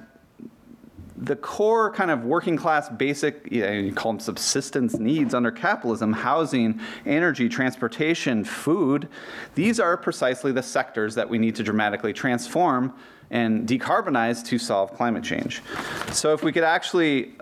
the 1.17 1.35
core 1.35 1.91
kind 1.91 2.11
of 2.11 2.23
working 2.23 2.55
class 2.55 2.87
basic, 2.87 3.47
you, 3.49 3.61
know, 3.61 3.71
you, 3.71 3.91
call 3.91 4.11
them 4.11 4.19
subsistence 4.19 4.99
needs 4.99 5.33
under 5.33 5.49
capitalism, 5.49 6.13
housing, 6.13 6.79
energy, 7.07 7.49
transportation, 7.49 8.43
food, 8.43 9.09
these 9.55 9.79
are 9.79 9.97
precisely 9.97 10.51
the 10.51 10.61
sectors 10.61 11.15
that 11.15 11.27
we 11.27 11.39
need 11.39 11.55
to 11.55 11.63
dramatically 11.63 12.13
transform 12.13 12.93
and 13.31 13.67
decarbonize 13.67 14.45
to 14.45 14.59
solve 14.59 14.93
climate 14.93 15.23
change. 15.23 15.63
So 16.11 16.31
if 16.31 16.43
we 16.43 16.51
could 16.51 16.63
actually 16.63 17.33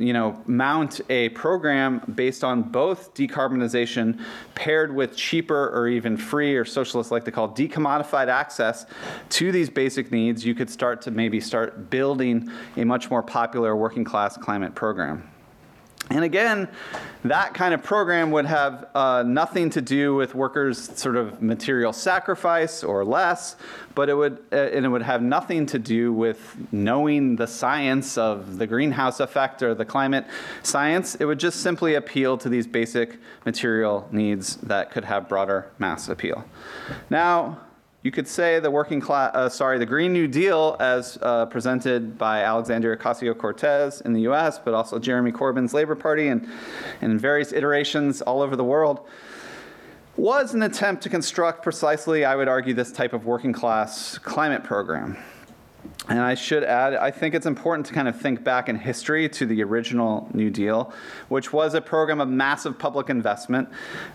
you 0.00 0.12
know, 0.12 0.40
mount 0.46 1.00
a 1.10 1.28
program 1.30 2.00
based 2.14 2.42
on 2.42 2.62
both 2.62 3.14
decarbonization 3.14 4.20
paired 4.54 4.94
with 4.94 5.14
cheaper 5.14 5.68
or 5.68 5.88
even 5.88 6.16
free 6.16 6.56
or 6.56 6.64
socialists 6.64 7.12
like 7.12 7.24
to 7.24 7.30
call 7.30 7.48
decommodified 7.48 8.28
access 8.28 8.86
to 9.28 9.52
these 9.52 9.68
basic 9.68 10.10
needs, 10.10 10.44
you 10.44 10.54
could 10.54 10.70
start 10.70 11.02
to 11.02 11.10
maybe 11.10 11.40
start 11.40 11.90
building 11.90 12.50
a 12.76 12.84
much 12.84 13.10
more 13.10 13.22
popular 13.22 13.76
working 13.76 14.04
class 14.04 14.36
climate 14.36 14.74
program. 14.74 15.28
And 16.10 16.24
again, 16.24 16.68
that 17.22 17.54
kind 17.54 17.72
of 17.72 17.84
program 17.84 18.32
would 18.32 18.46
have 18.46 18.88
uh, 18.96 19.22
nothing 19.24 19.70
to 19.70 19.80
do 19.80 20.16
with 20.16 20.34
workers' 20.34 20.98
sort 20.98 21.14
of 21.14 21.40
material 21.40 21.92
sacrifice 21.92 22.82
or 22.82 23.04
less, 23.04 23.54
but 23.94 24.08
it 24.08 24.14
would 24.14 24.42
uh, 24.50 24.56
and 24.56 24.84
it 24.84 24.88
would 24.88 25.02
have 25.02 25.22
nothing 25.22 25.66
to 25.66 25.78
do 25.78 26.12
with 26.12 26.56
knowing 26.72 27.36
the 27.36 27.46
science 27.46 28.18
of 28.18 28.58
the 28.58 28.66
greenhouse 28.66 29.20
effect 29.20 29.62
or 29.62 29.72
the 29.72 29.84
climate 29.84 30.26
science. 30.64 31.14
It 31.14 31.26
would 31.26 31.38
just 31.38 31.60
simply 31.60 31.94
appeal 31.94 32.36
to 32.38 32.48
these 32.48 32.66
basic 32.66 33.18
material 33.46 34.08
needs 34.10 34.56
that 34.56 34.90
could 34.90 35.04
have 35.04 35.28
broader 35.28 35.70
mass 35.78 36.08
appeal. 36.08 36.44
Now, 37.08 37.60
you 38.02 38.10
could 38.10 38.26
say 38.26 38.60
the 38.60 38.70
working 38.70 39.00
class, 39.00 39.30
uh, 39.34 39.48
sorry, 39.48 39.78
the 39.78 39.84
Green 39.84 40.12
New 40.12 40.26
Deal, 40.26 40.76
as 40.80 41.18
uh, 41.20 41.44
presented 41.46 42.16
by 42.16 42.42
Alexandria 42.42 42.96
Ocasio 42.96 43.36
Cortez 43.36 44.00
in 44.00 44.14
the 44.14 44.22
US, 44.22 44.58
but 44.58 44.72
also 44.72 44.98
Jeremy 44.98 45.32
Corbyn's 45.32 45.74
Labor 45.74 45.94
Party 45.94 46.28
and, 46.28 46.48
and 47.02 47.12
in 47.12 47.18
various 47.18 47.52
iterations 47.52 48.22
all 48.22 48.40
over 48.40 48.56
the 48.56 48.64
world, 48.64 49.06
was 50.16 50.54
an 50.54 50.62
attempt 50.62 51.02
to 51.02 51.10
construct 51.10 51.62
precisely, 51.62 52.24
I 52.24 52.36
would 52.36 52.48
argue, 52.48 52.72
this 52.72 52.90
type 52.90 53.12
of 53.12 53.26
working 53.26 53.52
class 53.52 54.16
climate 54.16 54.64
program. 54.64 55.18
And 56.08 56.18
I 56.18 56.34
should 56.34 56.64
add, 56.64 56.94
I 56.94 57.10
think 57.10 57.34
it's 57.34 57.46
important 57.46 57.86
to 57.86 57.92
kind 57.92 58.08
of 58.08 58.18
think 58.18 58.42
back 58.42 58.68
in 58.68 58.76
history 58.76 59.28
to 59.28 59.46
the 59.46 59.62
original 59.62 60.28
New 60.32 60.50
Deal, 60.50 60.92
which 61.28 61.52
was 61.52 61.74
a 61.74 61.80
program 61.80 62.20
of 62.20 62.28
massive 62.28 62.78
public 62.78 63.10
investment 63.10 63.68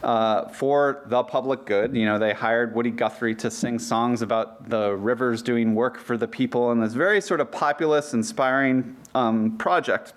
uh, 0.04 0.48
for 0.50 1.04
the 1.06 1.24
public 1.24 1.66
good. 1.66 1.96
You 1.96 2.06
know, 2.06 2.18
they 2.18 2.34
hired 2.34 2.76
Woody 2.76 2.90
Guthrie 2.90 3.36
to 3.36 3.52
sing 3.52 3.78
songs 3.78 4.22
about 4.22 4.68
the 4.70 4.96
rivers 4.96 5.42
doing 5.42 5.76
work 5.76 5.98
for 5.98 6.18
the 6.18 6.28
people 6.28 6.72
in 6.72 6.82
this 6.82 6.94
very 6.94 7.22
sort 7.22 7.40
of 7.40 7.52
populist, 7.52 8.14
inspiring 8.14 8.98
um, 9.14 9.58
project 9.58 10.14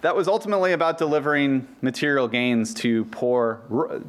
that 0.00 0.14
was 0.14 0.28
ultimately 0.28 0.72
about 0.72 0.98
delivering 0.98 1.66
material 1.82 2.28
gains 2.28 2.74
to 2.74 3.04
poor, 3.06 3.60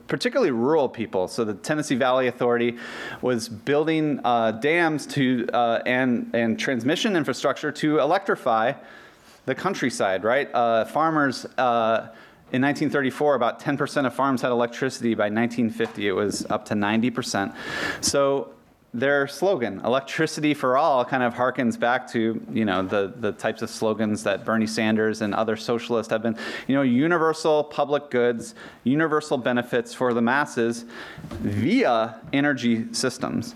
particularly 0.07 0.51
rural 0.51 0.89
people. 0.89 1.27
So 1.27 1.43
the 1.43 1.53
Tennessee 1.53 1.95
Valley 1.95 2.27
Authority 2.27 2.77
was 3.21 3.49
building 3.49 4.19
uh, 4.23 4.51
dams 4.51 5.05
to 5.07 5.47
uh, 5.53 5.81
and 5.85 6.33
and 6.33 6.59
transmission 6.59 7.15
infrastructure 7.15 7.71
to 7.73 7.99
electrify 7.99 8.73
the 9.45 9.55
countryside. 9.55 10.23
Right, 10.23 10.49
uh, 10.53 10.85
farmers. 10.85 11.45
Uh, 11.57 12.09
in 12.49 12.61
1934, 12.61 13.35
about 13.35 13.59
10% 13.59 14.05
of 14.05 14.13
farms 14.13 14.41
had 14.41 14.51
electricity. 14.51 15.15
By 15.15 15.25
1950, 15.25 16.07
it 16.07 16.13
was 16.13 16.45
up 16.45 16.63
to 16.67 16.75
90%. 16.75 17.53
So 17.99 18.53
their 18.97 19.27
slogan, 19.27 19.79
electricity 19.85 20.55
for 20.55 20.75
all, 20.75 21.05
kind 21.05 21.21
of 21.21 21.35
harkens 21.35 21.79
back 21.79 22.09
to, 22.11 22.43
you 22.51 22.65
know, 22.65 22.81
the, 22.81 23.13
the 23.17 23.31
types 23.31 23.61
of 23.61 23.69
slogans 23.69 24.23
that 24.23 24.43
Bernie 24.43 24.65
Sanders 24.65 25.21
and 25.21 25.35
other 25.35 25.55
socialists 25.55 26.09
have 26.09 26.23
been, 26.23 26.35
you 26.67 26.73
know, 26.73 26.81
universal 26.81 27.63
public 27.63 28.09
goods, 28.09 28.55
universal 28.83 29.37
benefits 29.37 29.93
for 29.93 30.15
the 30.15 30.21
masses 30.21 30.85
via 31.41 32.19
energy 32.33 32.91
systems. 32.91 33.53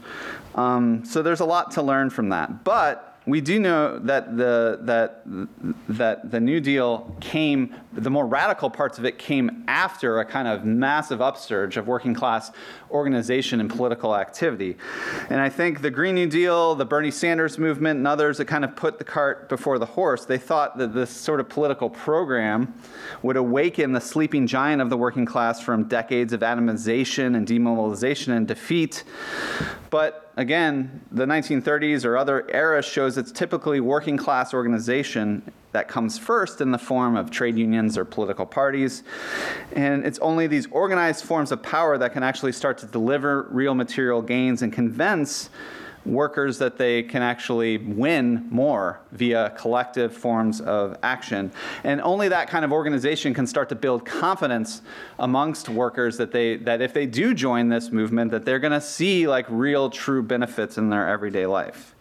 Um, 0.54 1.04
so 1.06 1.24
there's 1.24 1.39
a 1.39 1.46
lot 1.46 1.72
to 1.72 1.82
learn 1.82 2.12
from 2.12 2.30
that. 2.30 2.64
But 2.64 3.11
we 3.32 3.39
do 3.41 3.59
know 3.59 3.97
that 3.99 4.36
the, 4.36 4.79
that, 4.82 5.23
that 5.88 6.29
the 6.29 6.39
New 6.39 6.59
Deal 6.59 7.15
came, 7.21 7.73
the 7.93 8.09
more 8.09 8.27
radical 8.27 8.69
parts 8.69 8.99
of 8.99 9.05
it 9.05 9.17
came 9.17 9.63
after 9.67 10.19
a 10.19 10.25
kind 10.25 10.47
of 10.47 10.65
massive 10.65 11.21
upsurge 11.21 11.77
of 11.77 11.88
working 11.88 12.13
class 12.13 12.51
organization 12.91 13.61
and 13.61 13.69
political 13.69 14.15
activity. 14.15 14.75
And 15.29 15.39
I 15.39 15.47
think 15.47 15.82
the 15.82 15.89
Green 15.89 16.15
New 16.15 16.27
Deal, 16.27 16.75
the 16.75 16.86
Bernie 16.86 17.09
Sanders 17.09 17.57
movement, 17.57 17.99
and 17.99 18.07
others 18.07 18.38
that 18.38 18.45
kind 18.45 18.65
of 18.65 18.75
put 18.75 18.97
the 18.97 19.05
cart 19.05 19.47
before 19.47 19.79
the 19.79 19.86
horse, 19.86 20.25
they 20.25 20.38
thought 20.38 20.77
that 20.77 20.93
this 20.93 21.09
sort 21.09 21.39
of 21.39 21.47
political 21.47 21.89
program 21.89 22.73
would 23.21 23.38
awaken 23.38 23.93
the 23.93 24.01
sleeping 24.01 24.45
giant 24.45 24.82
of 24.82 24.89
the 24.89 24.97
working 24.97 25.25
class 25.25 25.61
from 25.61 25.86
decades 25.86 26.34
of 26.34 26.41
atomization 26.41 27.38
and 27.38 27.47
demobilization 27.47 28.34
and 28.34 28.45
defeat. 28.45 29.05
But 29.89 30.30
again, 30.42 31.02
the 31.12 31.26
1930s 31.26 32.04
or 32.04 32.18
other 32.18 32.50
eras 32.54 32.86
shows 32.86 33.18
it's 33.18 33.32
typically 33.32 33.80
working 33.80 34.18
class 34.18 34.54
organization 34.54 35.50
that 35.72 35.88
comes 35.88 36.18
first 36.18 36.60
in 36.60 36.72
the 36.72 36.78
form 36.78 37.16
of 37.16 37.32
trade 37.32 37.58
unions 37.58 37.98
or 37.98 38.04
political 38.04 38.46
parties. 38.46 39.04
And 39.74 40.06
it's 40.06 40.20
only 40.20 40.48
these 40.48 40.68
organized 40.72 41.24
forms 41.24 41.52
of 41.52 41.64
power 41.64 41.98
that 41.98 42.12
can 42.12 42.24
actually 42.24 42.52
start 42.52 42.78
to 42.80 42.86
deliver 42.86 43.48
real 43.52 43.74
material 43.74 44.22
gains 44.22 44.62
and 44.62 44.74
convince 44.74 45.50
workers 46.06 46.58
that 46.58 46.78
they 46.78 47.04
can 47.04 47.22
actually 47.22 47.78
win 47.78 48.47
more 48.49 48.99
via 49.12 49.52
collective 49.52 50.16
forms 50.16 50.60
of 50.62 50.97
action. 51.04 51.52
And 51.84 52.02
only 52.02 52.30
that 52.30 52.49
kind 52.49 52.66
of 52.66 52.72
organization 52.72 53.34
can 53.34 53.45
start 53.45 53.70
to 53.70 53.76
build 53.76 54.06
confidence 54.06 54.82
amongst 55.20 55.70
workers 55.70 56.18
that 56.18 56.32
they 56.32 56.58
that 56.58 56.82
if 56.82 56.93
they 56.93 57.06
do 57.06 57.34
join 57.34 57.70
this 57.70 57.91
movement 57.91 58.32
that 58.32 58.45
they're 58.45 58.60
going 58.60 58.74
to 58.74 58.82
see 58.82 59.28
like 59.28 59.45
real 59.49 59.89
true 59.89 60.24
benefits 60.24 60.78
in 60.78 60.89
their 60.89 61.08
everyday 61.08 61.45
life. 61.45 61.95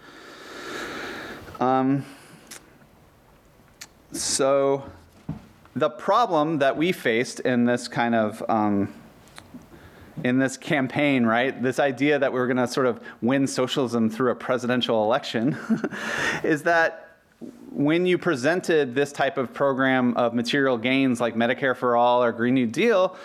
Um, 1.60 2.06
so 4.12 4.84
the 5.76 5.90
problem 5.90 6.58
that 6.58 6.76
we 6.76 6.90
faced 6.90 7.40
in 7.40 7.64
this 7.64 7.86
kind 7.86 8.14
of 8.14 8.42
um, 8.48 8.92
in 10.24 10.38
this 10.38 10.56
campaign, 10.56 11.24
right? 11.24 11.62
This 11.62 11.78
idea 11.78 12.18
that 12.18 12.32
we 12.32 12.38
were 12.38 12.46
going 12.46 12.56
to 12.56 12.68
sort 12.68 12.86
of 12.86 13.00
win 13.22 13.46
socialism 13.46 14.10
through 14.10 14.32
a 14.32 14.34
presidential 14.34 15.04
election 15.04 15.56
is 16.44 16.62
that 16.64 17.06
when 17.70 18.04
you 18.04 18.18
presented 18.18 18.94
this 18.94 19.12
type 19.12 19.38
of 19.38 19.54
program 19.54 20.14
of 20.16 20.34
material 20.34 20.76
gains 20.76 21.20
like 21.20 21.34
Medicare 21.34 21.76
for 21.76 21.96
All 21.96 22.22
or 22.22 22.32
Green 22.32 22.54
New 22.54 22.66
Deal, 22.66 23.16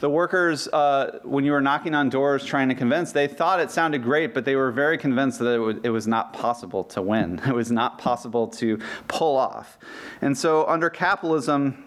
the 0.00 0.08
workers, 0.08 0.66
uh, 0.68 1.20
when 1.24 1.44
you 1.44 1.52
were 1.52 1.60
knocking 1.60 1.94
on 1.94 2.08
doors 2.08 2.44
trying 2.44 2.70
to 2.70 2.74
convince, 2.74 3.12
they 3.12 3.28
thought 3.28 3.60
it 3.60 3.70
sounded 3.70 4.02
great, 4.02 4.32
but 4.32 4.46
they 4.46 4.56
were 4.56 4.72
very 4.72 4.96
convinced 4.96 5.38
that 5.40 5.62
it, 5.62 5.80
it 5.84 5.90
was 5.90 6.06
not 6.06 6.32
possible 6.32 6.84
to 6.84 7.02
win. 7.02 7.40
It 7.50 7.54
was 7.54 7.70
not 7.70 7.98
possible 7.98 8.46
to 8.48 8.78
pull 9.08 9.36
off. 9.36 9.78
And 10.22 10.36
so, 10.38 10.66
under 10.66 10.88
capitalism, 10.88 11.84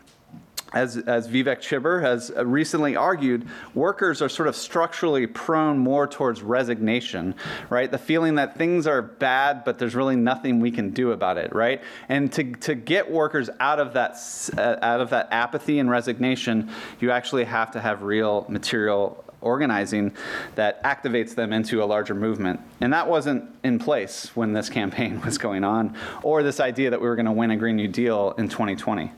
as, 0.74 0.98
as 0.98 1.28
Vivek 1.28 1.60
Chibber 1.60 2.02
has 2.02 2.32
recently 2.36 2.96
argued, 2.96 3.48
workers 3.74 4.22
are 4.22 4.30
sort 4.30 4.48
of 4.48 4.56
structurally 4.56 5.28
prone 5.28 5.78
more 5.78 6.08
towards 6.08 6.42
resignation, 6.42 7.36
right? 7.70 7.92
The 7.92 7.98
feeling 7.98 8.36
that 8.36 8.58
things 8.58 8.88
are 8.88 9.02
bad, 9.02 9.64
but 9.64 9.78
there's 9.78 9.96
really 9.96 10.16
nothing 10.16 10.60
we 10.60 10.72
can 10.72 10.90
do 10.90 11.12
about 11.12 11.38
it, 11.38 11.54
right? 11.54 11.82
And 12.10 12.32
to, 12.34 12.54
to 12.54 12.76
get 12.76 13.12
workers 13.12 13.50
out 13.60 13.80
of 13.80 13.94
that 13.94 14.14
uh, 14.58 14.78
out 14.82 15.02
of 15.02 15.10
that 15.12 15.28
apathy 15.32 15.80
and 15.80 15.90
resignation, 15.90 16.70
you 17.00 17.12
actually 17.12 17.46
have 17.46 17.72
to 17.72 17.82
have 17.82 18.04
real 18.04 18.46
material 18.50 19.24
organizing 19.42 20.14
that 20.56 20.82
activates 20.84 21.36
them 21.36 21.54
into 21.54 21.84
a 21.84 21.86
larger 21.86 22.16
movement. 22.16 22.60
And 22.82 22.94
that 22.94 23.08
wasn't 23.08 23.54
in 23.64 23.78
place 23.78 24.32
when 24.36 24.54
this 24.54 24.70
campaign 24.70 25.22
was 25.26 25.38
going 25.38 25.64
on, 25.64 25.96
or 26.24 26.42
this 26.42 26.60
idea 26.60 26.90
that 26.90 27.02
we 27.02 27.08
were 27.08 27.16
going 27.16 27.26
to 27.26 27.32
win 27.32 27.52
a 27.52 27.58
Green 27.58 27.76
New 27.76 27.88
Deal 27.88 28.34
in 28.38 28.50
2020. 28.50 29.12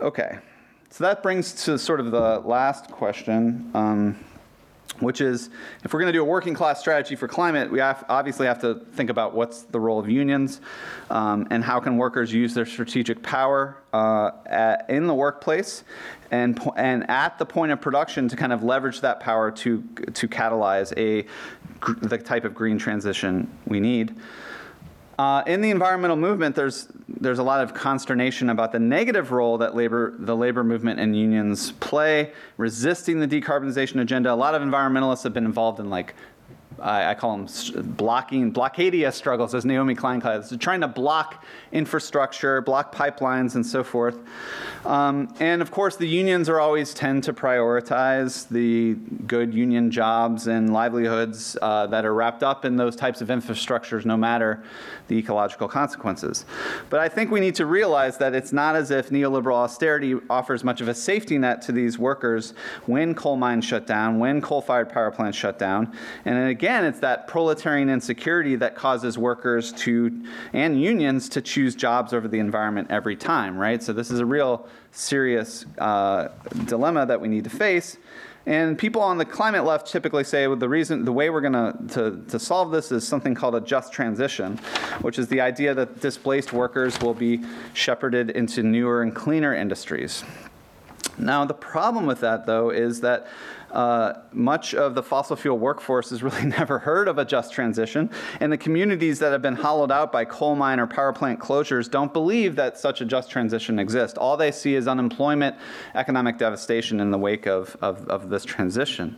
Okay, 0.00 0.38
so 0.88 1.04
that 1.04 1.22
brings 1.22 1.52
to 1.64 1.78
sort 1.78 2.00
of 2.00 2.10
the 2.10 2.38
last 2.38 2.90
question, 2.90 3.70
um, 3.74 4.16
which 4.98 5.20
is 5.20 5.50
if 5.84 5.92
we're 5.92 6.00
going 6.00 6.10
to 6.10 6.18
do 6.18 6.22
a 6.22 6.24
working 6.24 6.54
class 6.54 6.80
strategy 6.80 7.14
for 7.16 7.28
climate, 7.28 7.70
we 7.70 7.80
have, 7.80 8.02
obviously 8.08 8.46
have 8.46 8.62
to 8.62 8.76
think 8.94 9.10
about 9.10 9.34
what's 9.34 9.64
the 9.64 9.78
role 9.78 9.98
of 9.98 10.08
unions 10.08 10.62
um, 11.10 11.46
and 11.50 11.62
how 11.62 11.80
can 11.80 11.98
workers 11.98 12.32
use 12.32 12.54
their 12.54 12.64
strategic 12.64 13.22
power 13.22 13.76
uh, 13.92 14.30
at, 14.46 14.88
in 14.88 15.06
the 15.06 15.14
workplace 15.14 15.84
and, 16.30 16.58
and 16.76 17.08
at 17.10 17.38
the 17.38 17.44
point 17.44 17.70
of 17.70 17.78
production 17.78 18.26
to 18.26 18.36
kind 18.36 18.54
of 18.54 18.62
leverage 18.62 19.02
that 19.02 19.20
power 19.20 19.50
to, 19.50 19.82
to 20.14 20.26
catalyze 20.26 20.94
a, 20.96 21.26
the 22.06 22.16
type 22.16 22.46
of 22.46 22.54
green 22.54 22.78
transition 22.78 23.50
we 23.66 23.80
need. 23.80 24.14
Uh, 25.20 25.42
in 25.46 25.60
the 25.60 25.68
environmental 25.68 26.16
movement, 26.16 26.56
there's 26.56 26.88
there's 27.06 27.38
a 27.38 27.42
lot 27.42 27.62
of 27.62 27.74
consternation 27.74 28.48
about 28.48 28.72
the 28.72 28.78
negative 28.78 29.32
role 29.32 29.58
that 29.58 29.76
labor 29.76 30.14
the 30.18 30.34
labor 30.34 30.64
movement 30.64 30.98
and 30.98 31.14
unions 31.14 31.72
play, 31.72 32.32
resisting 32.56 33.20
the 33.20 33.28
decarbonization 33.28 34.00
agenda. 34.00 34.32
A 34.32 34.34
lot 34.34 34.54
of 34.54 34.62
environmentalists 34.62 35.22
have 35.24 35.34
been 35.34 35.44
involved 35.44 35.78
in 35.78 35.90
like 35.90 36.14
I, 36.78 37.14
call 37.14 37.36
them 37.36 37.48
blocking, 37.96 38.52
blockadia 38.52 39.12
struggles, 39.12 39.54
as 39.54 39.64
Naomi 39.64 39.94
Klein 39.94 40.20
calls 40.20 40.50
it, 40.50 40.60
trying 40.60 40.80
to 40.80 40.88
block 40.88 41.44
infrastructure, 41.72 42.60
block 42.62 42.94
pipelines, 42.94 43.54
and 43.54 43.66
so 43.66 43.84
forth. 43.84 44.18
Um, 44.86 45.34
and 45.40 45.60
of 45.60 45.70
course, 45.70 45.96
the 45.96 46.06
unions 46.06 46.48
are 46.48 46.58
always 46.58 46.94
tend 46.94 47.24
to 47.24 47.32
prioritize 47.32 48.48
the 48.48 48.94
good 49.26 49.52
union 49.52 49.90
jobs 49.90 50.46
and 50.46 50.72
livelihoods 50.72 51.56
uh, 51.60 51.86
that 51.88 52.04
are 52.04 52.14
wrapped 52.14 52.42
up 52.42 52.64
in 52.64 52.76
those 52.76 52.96
types 52.96 53.20
of 53.20 53.28
infrastructures, 53.28 54.06
no 54.06 54.16
matter 54.16 54.62
the 55.08 55.18
ecological 55.18 55.68
consequences. 55.68 56.46
But 56.88 57.00
I 57.00 57.08
think 57.08 57.30
we 57.30 57.40
need 57.40 57.56
to 57.56 57.66
realize 57.66 58.16
that 58.18 58.34
it's 58.34 58.52
not 58.52 58.76
as 58.76 58.90
if 58.90 59.10
neoliberal 59.10 59.56
austerity 59.56 60.14
offers 60.30 60.64
much 60.64 60.80
of 60.80 60.88
a 60.88 60.94
safety 60.94 61.36
net 61.36 61.60
to 61.62 61.72
these 61.72 61.98
workers 61.98 62.54
when 62.86 63.14
coal 63.14 63.36
mines 63.36 63.64
shut 63.64 63.86
down, 63.86 64.18
when 64.18 64.40
coal 64.40 64.62
fired 64.62 64.88
power 64.88 65.10
plants 65.10 65.36
shut 65.36 65.58
down. 65.58 65.92
And 66.24 66.38
again, 66.60 66.84
it's 66.84 66.98
that 66.98 67.26
proletarian 67.26 67.88
insecurity 67.88 68.54
that 68.54 68.74
causes 68.74 69.16
workers 69.16 69.72
to, 69.72 70.22
and 70.52 70.78
unions 70.78 71.26
to 71.26 71.40
choose 71.40 71.74
jobs 71.74 72.12
over 72.12 72.28
the 72.28 72.38
environment 72.38 72.86
every 72.90 73.16
time, 73.16 73.56
right? 73.56 73.82
So 73.82 73.94
this 73.94 74.10
is 74.10 74.20
a 74.20 74.26
real 74.26 74.68
serious 74.92 75.64
uh, 75.78 76.28
dilemma 76.66 77.06
that 77.06 77.18
we 77.18 77.28
need 77.28 77.44
to 77.44 77.50
face. 77.50 77.96
And 78.44 78.78
people 78.78 79.00
on 79.00 79.16
the 79.16 79.24
climate 79.24 79.64
left 79.64 79.86
typically 79.86 80.22
say 80.22 80.48
well, 80.48 80.56
the 80.58 80.68
reason, 80.68 81.06
the 81.06 81.12
way 81.12 81.30
we're 81.30 81.40
going 81.40 81.88
to 81.88 82.22
to 82.28 82.38
solve 82.38 82.70
this 82.70 82.92
is 82.92 83.08
something 83.08 83.34
called 83.34 83.54
a 83.54 83.62
just 83.62 83.90
transition, 83.90 84.58
which 85.00 85.18
is 85.18 85.28
the 85.28 85.40
idea 85.40 85.72
that 85.72 86.00
displaced 86.00 86.52
workers 86.52 87.00
will 87.00 87.14
be 87.14 87.42
shepherded 87.72 88.28
into 88.30 88.62
newer 88.62 89.00
and 89.00 89.14
cleaner 89.14 89.54
industries. 89.54 90.24
Now, 91.20 91.44
the 91.44 91.54
problem 91.54 92.06
with 92.06 92.20
that, 92.20 92.46
though, 92.46 92.70
is 92.70 93.00
that 93.02 93.26
uh, 93.72 94.14
much 94.32 94.74
of 94.74 94.94
the 94.94 95.02
fossil 95.02 95.36
fuel 95.36 95.58
workforce 95.58 96.10
has 96.10 96.22
really 96.22 96.44
never 96.58 96.78
heard 96.78 97.08
of 97.08 97.18
a 97.18 97.24
just 97.24 97.52
transition, 97.52 98.10
and 98.40 98.52
the 98.52 98.58
communities 98.58 99.18
that 99.18 99.32
have 99.32 99.42
been 99.42 99.56
hollowed 99.56 99.90
out 99.90 100.12
by 100.12 100.24
coal 100.24 100.56
mine 100.56 100.80
or 100.80 100.86
power 100.86 101.12
plant 101.12 101.38
closures 101.38 101.90
don't 101.90 102.12
believe 102.12 102.56
that 102.56 102.78
such 102.78 103.00
a 103.00 103.04
just 103.04 103.30
transition 103.30 103.78
exists. 103.78 104.18
All 104.18 104.36
they 104.36 104.50
see 104.50 104.74
is 104.74 104.88
unemployment, 104.88 105.56
economic 105.94 106.38
devastation 106.38 107.00
in 107.00 107.10
the 107.10 107.18
wake 107.18 107.46
of, 107.46 107.76
of, 107.80 108.06
of 108.08 108.30
this 108.30 108.44
transition. 108.44 109.16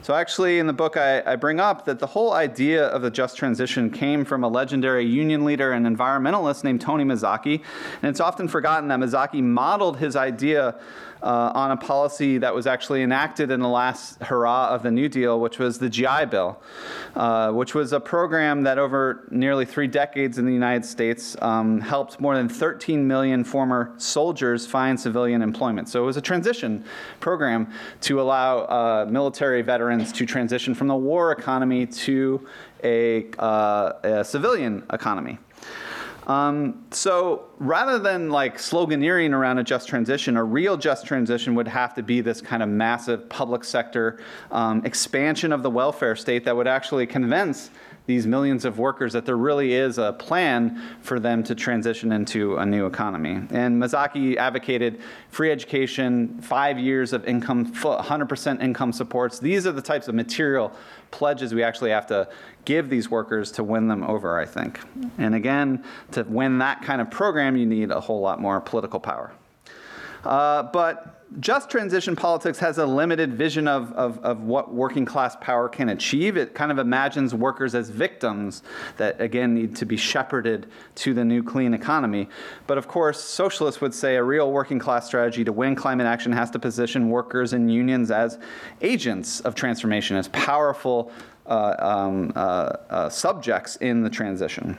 So, 0.00 0.14
actually, 0.14 0.58
in 0.58 0.66
the 0.66 0.72
book, 0.72 0.96
I, 0.96 1.22
I, 1.26 1.36
bring 1.36 1.58
up 1.58 1.84
that 1.86 1.98
the 1.98 2.06
whole 2.06 2.32
idea 2.32 2.86
of 2.86 3.02
the 3.02 3.10
just 3.10 3.36
transition 3.36 3.90
came 3.90 4.24
from 4.24 4.44
a 4.44 4.48
legendary 4.48 5.04
union 5.04 5.44
leader 5.44 5.72
and 5.72 5.84
environmentalist 5.84 6.62
named 6.62 6.80
Tony 6.80 7.04
Mazzocchi. 7.04 7.62
And 8.00 8.08
it's 8.08 8.20
often 8.20 8.46
forgotten 8.46 8.88
that 8.88 9.00
Mazzocchi 9.00 9.42
modeled 9.42 9.98
his 9.98 10.14
idea 10.14 10.78
uh, 11.22 11.52
on 11.54 11.70
a 11.70 11.76
policy 11.76 12.38
that 12.38 12.54
was 12.54 12.66
actually 12.66 13.02
enacted 13.02 13.50
in 13.50 13.60
the 13.60 13.68
last 13.68 14.22
hurrah 14.22 14.68
of 14.68 14.82
the 14.82 14.90
New 14.90 15.08
Deal, 15.08 15.40
which 15.40 15.58
was 15.58 15.78
the 15.78 15.88
GI 15.88 16.26
Bill, 16.30 16.60
uh, 17.16 17.52
which 17.52 17.74
was 17.74 17.92
a 17.92 18.00
program 18.00 18.62
that 18.62 18.78
over 18.78 19.26
nearly 19.30 19.64
three 19.64 19.86
decades 19.86 20.38
in 20.38 20.46
the 20.46 20.52
United 20.52 20.84
States 20.84 21.36
um, 21.42 21.80
helped 21.80 22.20
more 22.20 22.36
than 22.36 22.48
13 22.48 23.06
million 23.06 23.44
former 23.44 23.92
soldiers 23.96 24.66
find 24.66 24.98
civilian 24.98 25.42
employment. 25.42 25.88
So 25.88 26.02
it 26.02 26.06
was 26.06 26.16
a 26.16 26.22
transition 26.22 26.84
program 27.20 27.72
to 28.02 28.20
allow 28.20 28.58
uh, 28.58 29.06
military 29.08 29.62
veterans 29.62 30.12
to 30.12 30.26
transition 30.26 30.74
from 30.74 30.88
the 30.88 30.96
war 30.96 31.32
economy 31.32 31.86
to 31.86 32.46
a, 32.84 33.30
uh, 33.38 33.92
a 34.02 34.24
civilian 34.24 34.84
economy. 34.92 35.38
Um, 36.28 36.84
so 36.90 37.46
rather 37.58 37.98
than 37.98 38.28
like 38.28 38.58
sloganeering 38.58 39.32
around 39.32 39.58
a 39.58 39.64
just 39.64 39.88
transition, 39.88 40.36
a 40.36 40.44
real 40.44 40.76
just 40.76 41.06
transition 41.06 41.54
would 41.54 41.68
have 41.68 41.94
to 41.94 42.02
be 42.02 42.20
this 42.20 42.42
kind 42.42 42.62
of 42.62 42.68
massive 42.68 43.28
public 43.30 43.64
sector 43.64 44.20
um, 44.50 44.84
expansion 44.84 45.52
of 45.52 45.62
the 45.62 45.70
welfare 45.70 46.14
state 46.14 46.44
that 46.44 46.54
would 46.54 46.68
actually 46.68 47.06
convince 47.06 47.70
these 48.08 48.26
millions 48.26 48.64
of 48.64 48.78
workers 48.78 49.12
that 49.12 49.26
there 49.26 49.36
really 49.36 49.74
is 49.74 49.98
a 49.98 50.14
plan 50.14 50.80
for 51.02 51.20
them 51.20 51.44
to 51.44 51.54
transition 51.54 52.10
into 52.10 52.56
a 52.56 52.64
new 52.64 52.86
economy. 52.86 53.32
And 53.50 53.80
Mazzocchi 53.80 54.36
advocated 54.36 54.98
free 55.28 55.52
education, 55.52 56.40
five 56.40 56.78
years 56.78 57.12
of 57.12 57.26
income, 57.26 57.70
100% 57.70 58.62
income 58.62 58.94
supports. 58.94 59.38
These 59.38 59.66
are 59.66 59.72
the 59.72 59.82
types 59.82 60.08
of 60.08 60.14
material 60.14 60.72
pledges 61.10 61.52
we 61.52 61.62
actually 61.62 61.90
have 61.90 62.06
to 62.06 62.30
give 62.64 62.88
these 62.88 63.10
workers 63.10 63.52
to 63.52 63.62
win 63.62 63.88
them 63.88 64.02
over, 64.02 64.38
I 64.38 64.46
think. 64.46 64.80
And 65.18 65.34
again, 65.34 65.84
to 66.12 66.22
win 66.22 66.56
that 66.58 66.80
kind 66.80 67.02
of 67.02 67.10
program, 67.10 67.58
you 67.58 67.66
need 67.66 67.90
a 67.90 68.00
whole 68.00 68.22
lot 68.22 68.40
more 68.40 68.58
political 68.58 69.00
power. 69.00 69.34
Uh, 70.24 70.62
but 70.62 71.17
just 71.40 71.70
transition 71.70 72.16
politics 72.16 72.58
has 72.58 72.78
a 72.78 72.86
limited 72.86 73.34
vision 73.34 73.68
of, 73.68 73.92
of, 73.92 74.18
of, 74.20 74.42
what 74.42 74.72
working 74.72 75.04
class 75.04 75.36
power 75.40 75.68
can 75.68 75.90
achieve. 75.90 76.36
It 76.36 76.54
kind 76.54 76.72
of 76.72 76.78
imagines 76.78 77.34
workers 77.34 77.74
as 77.74 77.90
victims 77.90 78.62
that, 78.96 79.20
again, 79.20 79.54
need 79.54 79.76
to 79.76 79.84
be 79.84 79.96
shepherded 79.96 80.68
to 80.96 81.12
the 81.12 81.24
new 81.24 81.42
clean 81.42 81.74
economy. 81.74 82.28
But 82.66 82.78
of 82.78 82.88
course, 82.88 83.22
socialists 83.22 83.80
would 83.80 83.94
say 83.94 84.16
a 84.16 84.22
real 84.22 84.50
working 84.50 84.78
class 84.78 85.06
strategy 85.06 85.44
to 85.44 85.52
win 85.52 85.74
climate 85.74 86.06
action 86.06 86.32
has 86.32 86.50
to 86.52 86.58
position 86.58 87.10
workers 87.10 87.52
and 87.52 87.72
unions 87.72 88.10
as 88.10 88.38
agents 88.80 89.40
of 89.40 89.54
transformation, 89.54 90.16
as 90.16 90.28
powerful 90.28 91.12
uh, 91.46 91.74
um, 91.78 92.32
uh, 92.36 92.72
uh 92.90 93.08
subjects 93.08 93.76
in 93.76 94.02
the 94.02 94.10
transition. 94.10 94.78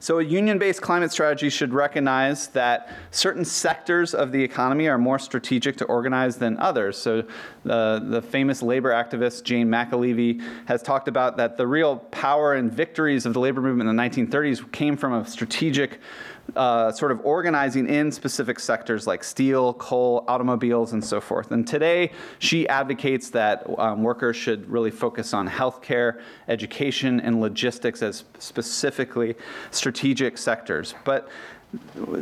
So, 0.00 0.18
a 0.18 0.24
union 0.24 0.58
based 0.58 0.80
climate 0.80 1.12
strategy 1.12 1.50
should 1.50 1.72
recognize 1.72 2.48
that 2.48 2.94
certain 3.10 3.44
sectors 3.44 4.14
of 4.14 4.32
the 4.32 4.42
economy 4.42 4.88
are 4.88 4.98
more 4.98 5.18
strategic 5.18 5.76
to 5.78 5.84
organize 5.86 6.36
than 6.36 6.56
others. 6.58 6.96
So, 6.96 7.24
the, 7.64 8.02
the 8.04 8.22
famous 8.22 8.62
labor 8.62 8.90
activist 8.90 9.44
Jane 9.44 9.68
McAlevey 9.68 10.42
has 10.66 10.82
talked 10.82 11.08
about 11.08 11.36
that 11.36 11.56
the 11.56 11.66
real 11.66 11.96
power 11.96 12.54
and 12.54 12.72
victories 12.72 13.26
of 13.26 13.34
the 13.34 13.40
labor 13.40 13.60
movement 13.60 13.88
in 13.90 13.96
the 13.96 14.02
1930s 14.02 14.70
came 14.72 14.96
from 14.96 15.12
a 15.12 15.26
strategic 15.26 16.00
uh, 16.56 16.90
sort 16.92 17.12
of 17.12 17.20
organizing 17.24 17.88
in 17.88 18.10
specific 18.10 18.58
sectors 18.58 19.06
like 19.06 19.22
steel, 19.22 19.74
coal, 19.74 20.24
automobiles, 20.28 20.92
and 20.92 21.04
so 21.04 21.20
forth. 21.20 21.50
And 21.50 21.66
today, 21.66 22.12
she 22.38 22.66
advocates 22.68 23.30
that 23.30 23.66
um, 23.78 24.02
workers 24.02 24.36
should 24.36 24.68
really 24.68 24.90
focus 24.90 25.34
on 25.34 25.48
healthcare, 25.48 26.20
education, 26.48 27.20
and 27.20 27.40
logistics 27.40 28.02
as 28.02 28.24
specifically 28.38 29.34
strategic 29.70 30.38
sectors. 30.38 30.94
But 31.04 31.28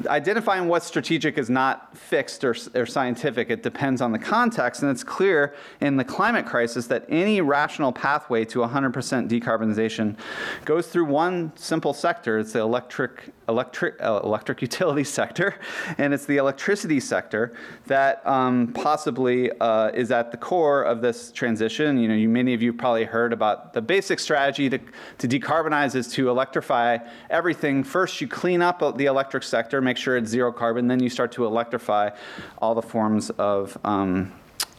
identifying 0.09 0.67
what's 0.67 0.87
strategic 0.87 1.39
is 1.39 1.49
not 1.49 1.97
fixed 1.97 2.43
or, 2.43 2.57
or, 2.75 2.85
scientific. 2.85 3.49
It 3.49 3.63
depends 3.63 4.01
on 4.01 4.11
the 4.11 4.19
context, 4.19 4.83
and 4.83 4.91
it's 4.91 5.05
clear 5.05 5.55
in 5.81 5.97
the 5.97 6.05
climate 6.05 6.47
crisis 6.47 6.89
that 6.89 7.05
any 7.09 7.41
rational 7.41 7.93
pathway 7.93 8.45
to 8.47 8.59
100% 8.61 9.29
decarbonization 9.29 10.17
goes 10.65 10.89
through 10.89 11.05
one 11.05 11.53
simple 11.55 11.93
sector. 11.93 12.39
It's 12.39 12.53
the 12.55 12.61
electric 12.61 13.33
electric 13.49 14.01
uh, 14.03 14.21
electric 14.25 14.63
utility 14.69 15.05
sector, 15.05 15.57
and 15.99 16.13
it's 16.13 16.27
the 16.27 16.37
electricity 16.37 17.01
sector 17.01 17.55
that 17.87 18.27
um, 18.27 18.69
possibly 18.69 19.51
uh, 19.61 19.91
is 19.95 20.11
at 20.11 20.31
the 20.31 20.37
core 20.37 20.83
of 20.83 21.01
this 21.01 21.31
transition. 21.33 21.99
You 21.99 22.09
know, 22.09 22.15
you, 22.15 22.29
many 22.29 22.55
of 22.55 22.63
you 22.63 22.73
probably 22.73 23.05
heard 23.05 23.33
about 23.33 23.73
the 23.73 23.83
basic 23.83 24.19
strategy 24.19 24.69
to, 24.71 24.79
to 25.19 25.29
decarbonize 25.29 25.95
is 25.95 26.09
to 26.13 26.29
electrify 26.29 26.99
everything. 27.31 27.85
First, 27.85 28.21
you 28.21 28.29
clean 28.29 28.63
up 28.63 28.83
the 28.97 29.07
electric 29.07 29.43
sector, 29.43 29.81
make 29.81 29.97
sure 29.97 30.17
it's 30.17 30.31
zero 30.31 30.53
carbon, 30.53 30.87
then 30.89 31.03
you 31.03 31.11
start 31.11 31.33
to 31.33 31.47
electrify 31.47 32.11
all 32.59 32.75
the 32.75 32.83
forms 32.83 33.31
of 33.31 33.77
um, 33.85 34.33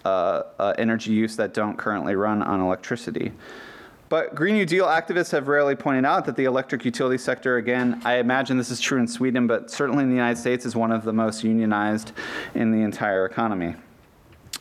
uh, 0.06 0.44
uh 0.60 0.74
energy 0.78 1.12
use 1.12 1.36
that 1.36 1.54
don't 1.54 1.78
currently 1.78 2.16
run 2.16 2.42
on 2.42 2.62
electricity. 2.62 3.32
But 4.10 4.36
Green 4.36 4.56
New 4.56 4.66
Deal 4.66 4.86
activists 4.86 5.32
have 5.32 5.48
rarely 5.48 5.76
pointed 5.76 6.06
out 6.06 6.26
that 6.26 6.36
the 6.38 6.46
electric 6.46 6.86
utility 6.86 7.18
sector, 7.18 7.58
again, 7.58 8.02
I 8.06 8.16
imagine 8.16 8.58
this 8.58 8.72
is 8.72 8.80
true 8.80 9.00
in 9.00 9.08
Sweden, 9.08 9.48
but 9.48 9.70
certainly 9.70 10.04
in 10.04 10.10
the 10.10 10.16
United 10.16 10.40
States, 10.40 10.66
is 10.66 10.76
one 10.76 10.92
of 10.92 11.04
the 11.04 11.12
most 11.12 11.44
unionized 11.44 12.14
in 12.56 12.72
the 12.72 12.84
entire 12.84 13.26
economy. 13.26 13.76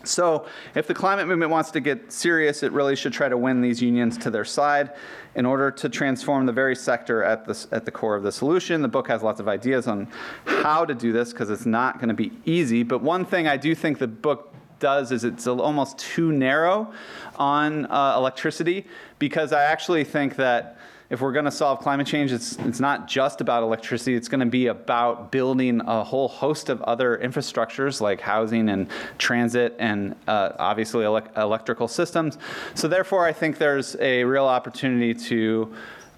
So, 0.03 0.47
if 0.75 0.87
the 0.87 0.95
climate 0.95 1.27
movement 1.27 1.51
wants 1.51 1.71
to 1.73 1.81
get 1.81 2.13
serious, 2.13 2.63
it 2.63 2.71
really 2.73 2.95
should 2.95 3.13
try 3.13 3.29
to 3.29 3.37
win 3.37 3.61
these 3.61 3.83
unions 3.83 4.17
to 4.19 4.31
their 4.31 4.45
side 4.45 4.93
in 5.35 5.45
order 5.45 5.71
to 5.73 5.89
transform 5.89 6.47
the 6.47 6.53
very 6.53 6.77
sector 6.77 7.25
at 7.25 7.45
the, 7.45 7.67
at 7.73 7.85
the 7.85 7.91
core 7.91 8.15
of 8.15 8.23
the 8.23 8.31
solution. 8.31 8.83
The 8.83 8.89
book 8.89 9.09
has 9.09 9.23
lots 9.23 9.41
of 9.41 9.49
ideas 9.49 9.89
on 9.89 10.09
how 10.45 10.85
to 10.85 10.95
do 10.95 11.13
this 11.13 11.33
because 11.33 11.51
it's 11.51 11.67
not 11.67 11.99
going 11.99 12.09
to 12.09 12.15
be 12.15 12.33
easy. 12.45 12.83
But 12.85 13.03
one 13.03 13.25
thing 13.25 13.49
I 13.49 13.57
do 13.57 13.75
think 13.75 13.99
the 13.99 14.07
book 14.07 14.55
does 14.79 15.13
is 15.13 15.25
it's 15.25 15.47
almost 15.47 15.99
too 15.99 16.33
narrow 16.33 16.93
on 17.37 17.87
uh, 17.87 18.15
electricity 18.17 18.87
because 19.19 19.53
I 19.53 19.65
actually 19.65 20.05
think 20.05 20.37
that 20.37 20.79
if 21.09 21.21
we're 21.21 21.33
going 21.33 21.45
to 21.45 21.53
solve 21.53 21.79
climate 21.79 22.07
change, 22.07 22.33
it's, 22.33 22.57
it's 22.59 22.81
not 22.81 23.07
just 23.07 23.41
about 23.41 23.63
electricity. 23.63 24.17
It's 24.17 24.29
going 24.29 24.41
to 24.41 24.47
be 24.47 24.67
about 24.67 25.31
building 25.31 25.81
a 25.87 26.03
whole 26.03 26.27
host 26.27 26.69
of 26.69 26.83
other 26.83 27.19
infrastructures 27.23 28.01
like 28.01 28.21
housing 28.21 28.69
and 28.69 28.89
transit 29.19 29.77
and 29.79 30.17
uh, 30.27 30.53
obviously 30.59 31.05
ele- 31.05 31.29
electrical 31.37 31.87
systems. 31.87 32.39
So, 32.75 32.89
therefore, 32.89 33.25
I 33.25 33.33
think 33.33 33.59
there's 33.59 33.97
a 34.01 34.25
real 34.25 34.47
opportunity 34.47 35.15
to 35.15 35.73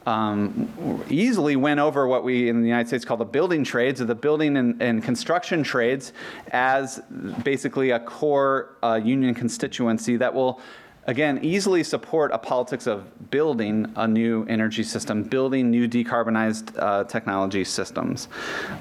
um, 0.08 1.04
easily 1.10 1.54
win 1.54 1.78
over 1.78 2.06
what 2.06 2.24
we 2.24 2.48
in 2.48 2.62
the 2.62 2.68
United 2.68 2.88
States 2.88 3.04
call 3.04 3.18
the 3.18 3.26
building 3.26 3.62
trades 3.62 4.00
or 4.00 4.06
the 4.06 4.14
building 4.14 4.56
and, 4.56 4.80
and 4.80 5.02
construction 5.02 5.62
trades 5.62 6.14
as 6.50 7.00
basically 7.44 7.90
a 7.90 8.00
core 8.00 8.76
uh, 8.82 8.98
union 9.02 9.34
constituency 9.34 10.16
that 10.16 10.32
will 10.32 10.60
again, 11.06 11.38
easily 11.42 11.82
support 11.82 12.30
a 12.34 12.38
politics 12.38 12.86
of 12.86 13.30
building 13.30 13.90
a 13.96 14.06
new 14.06 14.44
energy 14.44 14.82
system, 14.82 15.22
building 15.22 15.70
new 15.70 15.88
decarbonized 15.88 16.78
uh, 16.78 17.02
technology 17.04 17.64
systems. 17.64 18.28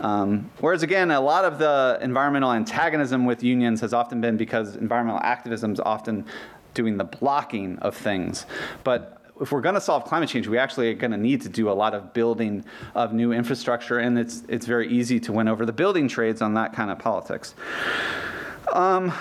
Um, 0.02 0.52
whereas, 0.60 0.84
again, 0.84 1.10
a 1.10 1.22
lot 1.22 1.46
of 1.46 1.58
the 1.58 1.98
environmental 2.02 2.52
antagonism 2.52 3.26
with 3.26 3.44
unions 3.44 3.80
has 3.80 3.94
often 3.94 4.20
been 4.20 4.36
because 4.36 4.76
environmental 4.76 5.22
activism 5.24 5.72
is 5.72 5.80
often 5.80 6.26
doing 6.74 6.98
the 6.98 7.06
blocking 7.06 7.80
of 7.80 7.96
things. 7.96 8.46
But 8.84 9.17
if 9.42 9.52
we're 9.52 9.62
going 9.62 9.76
to 9.76 9.82
solve 9.82 10.06
climate 10.06 10.30
change, 10.30 10.48
we 10.48 10.58
actually 10.58 10.90
are 10.90 10.96
going 10.96 11.12
to 11.12 11.18
need 11.18 11.42
to 11.42 11.50
do 11.50 11.70
a 11.70 11.74
lot 11.74 11.94
of 11.94 12.14
building 12.14 12.66
of 12.96 13.14
new 13.14 13.32
infrastructure, 13.32 14.00
and 14.00 14.18
it's 14.18 14.44
it's 14.48 14.66
very 14.66 14.90
easy 14.90 15.20
to 15.22 15.32
win 15.32 15.48
over 15.48 15.66
the 15.66 15.74
building 15.74 16.08
trades 16.08 16.42
on 16.42 16.54
that 16.56 16.74
kind 16.74 16.92
of 16.92 17.00
politics. 17.00 17.56
Um, 18.74 19.14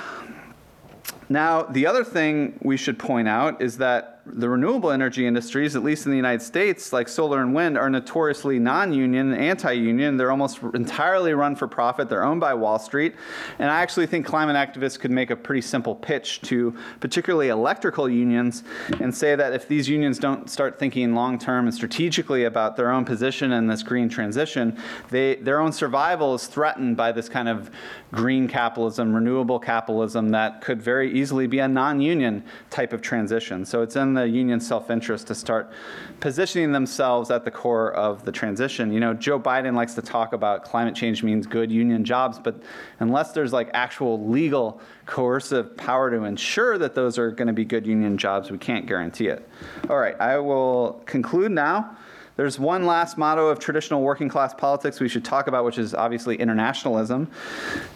now, 1.29 1.63
the 1.63 1.87
other 1.87 2.05
thing 2.05 2.59
we 2.63 2.77
should 2.77 2.99
point 2.99 3.29
out 3.29 3.61
is 3.61 3.79
that 3.79 4.16
the 4.27 4.49
renewable 4.49 4.91
energy 4.91 5.27
industries, 5.27 5.77
at 5.77 5.85
least 5.85 6.05
in 6.05 6.11
the 6.11 6.17
United 6.17 6.43
States, 6.43 6.93
like 6.93 7.09
solar 7.09 7.41
and 7.41 7.55
wind, 7.55 7.79
are 7.79 7.89
notoriously 7.89 8.59
non 8.59 8.93
union, 8.93 9.33
anti 9.33 9.73
union. 9.73 10.17
They're 10.17 10.33
almost 10.33 10.61
entirely 10.75 11.33
run 11.33 11.55
for 11.55 11.69
profit. 11.69 12.09
They're 12.09 12.25
owned 12.25 12.41
by 12.41 12.55
Wall 12.55 12.79
Street. 12.79 13.15
And 13.59 13.71
I 13.71 13.81
actually 13.81 14.07
think 14.07 14.27
climate 14.27 14.57
activists 14.57 14.99
could 14.99 15.13
make 15.13 15.31
a 15.31 15.37
pretty 15.37 15.61
simple 15.61 15.95
pitch 15.95 16.41
to 16.43 16.77
particularly 16.99 17.49
electrical 17.49 18.09
unions 18.09 18.65
and 19.01 19.15
say 19.15 19.37
that 19.37 19.53
if 19.53 19.69
these 19.69 19.89
unions 19.89 20.19
don't 20.19 20.51
start 20.51 20.79
thinking 20.79 21.15
long 21.15 21.39
term 21.39 21.67
and 21.67 21.75
strategically 21.75 22.45
about 22.45 22.77
their 22.77 22.91
own 22.91 23.05
position 23.05 23.53
in 23.53 23.69
this 23.69 23.85
green 23.85 24.09
transition, 24.09 24.77
they, 25.11 25.37
their 25.37 25.61
own 25.61 25.73
survival 25.73 26.35
is 26.35 26.49
threatened 26.49 26.97
by 26.97 27.13
this 27.13 27.29
kind 27.29 27.49
of 27.49 27.71
green 28.13 28.49
capitalism, 28.49 29.15
renewable 29.15 29.61
capitalism 29.61 30.31
that 30.31 30.61
could 30.63 30.83
very 30.83 31.13
easily 31.13 31.47
be 31.47 31.61
a 31.61 31.69
non 31.69 32.01
union 32.01 32.43
type 32.71 32.93
of 32.93 33.01
transition. 33.01 33.65
So 33.65 33.83
it's 33.83 33.95
in 33.95 34.16
the 34.17 34.29
union's 34.29 34.67
self 34.67 34.91
interest 34.91 35.29
to 35.29 35.35
start 35.35 35.71
positioning 36.19 36.73
themselves 36.73 37.31
at 37.31 37.45
the 37.45 37.51
core 37.51 37.93
of 37.93 38.25
the 38.25 38.33
transition. 38.33 38.93
You 38.93 38.99
know, 38.99 39.15
Joe 39.15 39.39
Biden 39.39 39.75
likes 39.75 39.95
to 39.95 40.03
talk 40.03 40.33
about 40.33 40.65
climate 40.65 40.95
change 40.95 41.23
means 41.23 41.47
good 41.47 41.71
union 41.71 42.05
jobs, 42.05 42.39
but 42.39 42.61
unless 42.99 43.33
there's 43.33 43.53
like 43.53 43.71
actual 43.75 44.29
legal 44.29 44.81
coercive 45.07 45.77
power 45.77 46.11
to 46.11 46.25
ensure 46.25 46.79
that 46.79 46.95
those 46.95 47.19
are 47.19 47.31
going 47.31 47.47
to 47.47 47.55
be 47.55 47.65
good 47.65 47.87
union 47.87 48.19
jobs, 48.19 48.51
we 48.51 48.59
can't 48.59 48.87
guarantee 48.87 49.29
it. 49.29 49.49
All 49.89 49.99
right, 49.99 50.21
I 50.21 50.39
will 50.39 51.03
conclude 51.07 51.53
now. 51.53 51.97
There's 52.37 52.59
one 52.59 52.85
last 52.85 53.17
motto 53.17 53.49
of 53.49 53.59
traditional 53.59 54.03
working 54.03 54.29
class 54.29 54.53
politics 54.53 55.01
we 55.01 55.09
should 55.09 55.25
talk 55.25 55.47
about, 55.47 55.65
which 55.65 55.79
is 55.79 55.95
obviously 55.95 56.37
internationalism. 56.37 57.31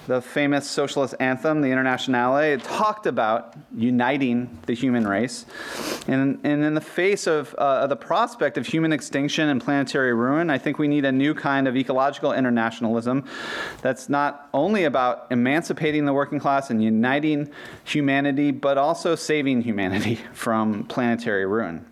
The 0.07 0.23
famous 0.23 0.69
socialist 0.69 1.15
anthem, 1.21 1.61
the 1.61 1.69
Internationale, 1.69 2.59
talked 2.59 3.07
about 3.07 3.55
uniting 3.77 4.59
the 4.65 4.73
human 4.73 5.07
race. 5.07 5.45
And, 6.11 6.41
and 6.43 6.65
in 6.65 6.75
the 6.75 6.81
face 6.81 7.29
of 7.29 7.55
uh, 7.55 7.87
the 7.87 7.95
prospect 7.95 8.59
of 8.59 8.67
human 8.67 8.93
extinction 8.93 9.49
and 9.49 9.63
planetary 9.63 10.13
ruin, 10.13 10.51
I 10.51 10.59
think 10.59 10.77
we 10.77 10.89
need 10.89 11.05
a 11.05 11.13
new 11.13 11.35
kind 11.35 11.69
of 11.69 11.77
ecological 11.77 12.33
internationalism 12.33 13.25
that's 13.81 14.09
not 14.09 14.49
only 14.53 14.83
about 14.83 15.29
emancipating 15.31 16.07
the 16.07 16.13
working 16.13 16.41
class 16.41 16.69
and 16.69 16.83
uniting 16.83 17.49
humanity, 17.85 18.51
but 18.51 18.77
also 18.77 19.15
saving 19.15 19.63
humanity 19.63 20.17
from 20.33 20.83
planetary 20.83 21.47
ruin. 21.47 21.87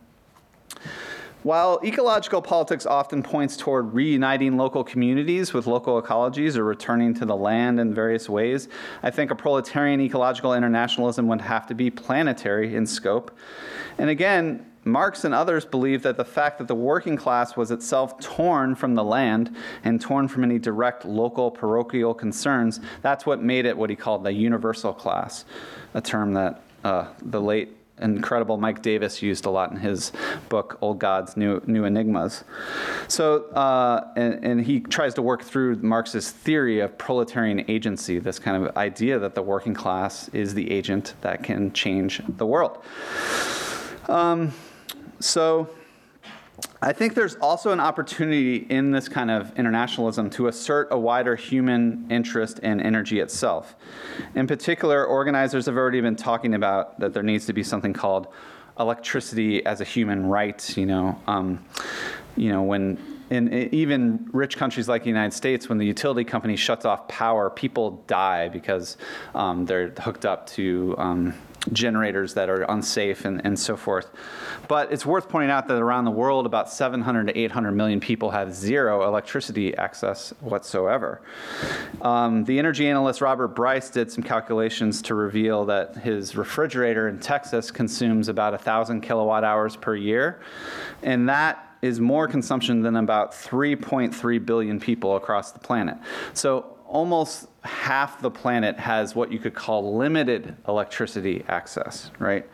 While 1.44 1.78
ecological 1.84 2.42
politics 2.42 2.84
often 2.84 3.22
points 3.22 3.56
toward 3.56 3.94
reuniting 3.94 4.56
local 4.56 4.82
communities 4.82 5.52
with 5.52 5.68
local 5.68 6.02
ecologies 6.02 6.56
or 6.56 6.64
returning 6.64 7.14
to 7.14 7.24
the 7.24 7.36
land 7.36 7.78
in 7.78 7.94
various 7.94 8.28
ways, 8.28 8.68
I 9.04 9.10
think 9.10 9.30
a 9.30 9.36
proletarian 9.36 10.00
ecological 10.00 10.52
internationalism 10.52 11.28
would 11.28 11.40
have 11.42 11.66
to 11.68 11.74
be 11.74 11.90
planetary 11.90 12.74
in 12.74 12.86
scope. 12.86 13.30
And 13.98 14.10
again, 14.10 14.66
Marx 14.84 15.24
and 15.24 15.34
others 15.34 15.64
believe 15.64 16.02
that 16.02 16.16
the 16.16 16.24
fact 16.24 16.58
that 16.58 16.66
the 16.66 16.74
working 16.74 17.16
class 17.16 17.56
was 17.56 17.70
itself 17.70 18.18
torn 18.18 18.74
from 18.74 18.94
the 18.94 19.04
land 19.04 19.54
and 19.84 20.00
torn 20.00 20.26
from 20.26 20.42
any 20.42 20.58
direct 20.58 21.04
local 21.04 21.50
parochial 21.50 22.14
concerns, 22.14 22.80
that's 23.00 23.26
what 23.26 23.42
made 23.42 23.64
it 23.64 23.76
what 23.76 23.90
he 23.90 23.96
called 23.96 24.24
the 24.24 24.32
universal 24.32 24.92
class, 24.92 25.44
a 25.94 26.00
term 26.00 26.34
that 26.34 26.62
uh, 26.84 27.08
the 27.22 27.40
late 27.40 27.77
incredible 28.00 28.56
Mike 28.56 28.82
Davis 28.82 29.22
used 29.22 29.46
a 29.46 29.50
lot 29.50 29.70
in 29.70 29.76
his 29.78 30.12
book 30.48 30.78
Old 30.80 30.98
Gods, 30.98 31.36
New, 31.36 31.60
New 31.66 31.84
Enigmas. 31.84 32.44
So, 33.08 33.44
uh, 33.50 34.12
and, 34.16 34.44
and, 34.44 34.64
he 34.64 34.80
tries 34.80 35.14
to 35.14 35.22
work 35.22 35.42
through 35.42 35.76
Marx's 35.76 36.30
theory 36.30 36.80
of 36.80 36.98
proletarian 36.98 37.64
agency, 37.70 38.18
this 38.18 38.38
kind 38.38 38.64
of 38.64 38.76
idea 38.76 39.18
that 39.18 39.34
the 39.34 39.42
working 39.42 39.74
class 39.74 40.28
is 40.30 40.54
the 40.54 40.70
agent 40.70 41.14
that 41.20 41.42
can 41.42 41.72
change 41.72 42.20
the 42.28 42.46
world. 42.46 42.78
Um, 44.08 44.52
so, 45.20 45.68
I 46.80 46.92
think 46.92 47.14
there's 47.14 47.34
also 47.36 47.72
an 47.72 47.80
opportunity 47.80 48.56
in 48.56 48.92
this 48.92 49.08
kind 49.08 49.30
of 49.32 49.52
internationalism 49.58 50.30
to 50.30 50.46
assert 50.46 50.88
a 50.92 50.98
wider 50.98 51.34
human 51.34 52.06
interest 52.08 52.60
in 52.60 52.80
energy 52.80 53.18
itself. 53.18 53.74
In 54.36 54.46
particular, 54.46 55.04
organizers 55.04 55.66
have 55.66 55.76
already 55.76 56.00
been 56.00 56.14
talking 56.14 56.54
about 56.54 57.00
that 57.00 57.12
there 57.14 57.24
needs 57.24 57.46
to 57.46 57.52
be 57.52 57.64
something 57.64 57.92
called 57.92 58.28
electricity 58.78 59.66
as 59.66 59.80
a 59.80 59.84
human 59.84 60.26
right. 60.26 60.76
You 60.76 60.86
know, 60.86 61.20
um, 61.26 61.64
you 62.36 62.52
know 62.52 62.62
when 62.62 62.96
in 63.30 63.52
i- 63.52 63.68
even 63.72 64.28
rich 64.32 64.56
countries 64.56 64.88
like 64.88 65.02
the 65.02 65.08
United 65.08 65.32
States, 65.34 65.68
when 65.68 65.78
the 65.78 65.84
utility 65.86 66.22
company 66.22 66.54
shuts 66.54 66.84
off 66.84 67.08
power, 67.08 67.50
people 67.50 68.04
die 68.06 68.48
because 68.48 68.96
um, 69.34 69.66
they're 69.66 69.90
hooked 69.90 70.24
up 70.24 70.46
to 70.50 70.94
um, 70.96 71.34
generators 71.72 72.34
that 72.34 72.48
are 72.48 72.62
unsafe 72.62 73.24
and, 73.24 73.44
and 73.44 73.58
so 73.58 73.76
forth. 73.76 74.10
But 74.68 74.92
it's 74.92 75.04
worth 75.04 75.28
pointing 75.28 75.50
out 75.50 75.68
that 75.68 75.76
around 75.76 76.04
the 76.04 76.10
world, 76.10 76.46
about 76.46 76.70
700 76.70 77.28
to 77.28 77.38
800 77.38 77.72
million 77.72 78.00
people 78.00 78.30
have 78.30 78.54
zero 78.54 79.06
electricity 79.06 79.76
access 79.76 80.32
whatsoever. 80.40 81.20
Um, 82.02 82.44
the 82.44 82.58
energy 82.58 82.88
analyst 82.88 83.20
Robert 83.20 83.48
Bryce 83.48 83.90
did 83.90 84.10
some 84.10 84.22
calculations 84.22 85.02
to 85.02 85.14
reveal 85.14 85.64
that 85.66 85.96
his 85.96 86.36
refrigerator 86.36 87.08
in 87.08 87.18
Texas 87.18 87.70
consumes 87.70 88.28
about 88.28 88.52
1,000 88.52 89.00
kilowatt 89.00 89.44
hours 89.44 89.76
per 89.76 89.94
year. 89.94 90.40
And 91.02 91.28
that 91.28 91.64
is 91.80 92.00
more 92.00 92.26
consumption 92.26 92.82
than 92.82 92.96
about 92.96 93.32
3.3 93.32 94.44
billion 94.44 94.80
people 94.80 95.16
across 95.16 95.52
the 95.52 95.58
planet. 95.58 95.96
So 96.34 96.76
almost 96.86 97.46
half 97.64 98.20
the 98.20 98.30
planet 98.30 98.78
has 98.78 99.16
what 99.16 99.32
you 99.32 99.38
could 99.38 99.54
call 99.54 99.96
limited 99.96 100.56
electricity 100.68 101.44
access, 101.48 102.10
right? 102.18 102.46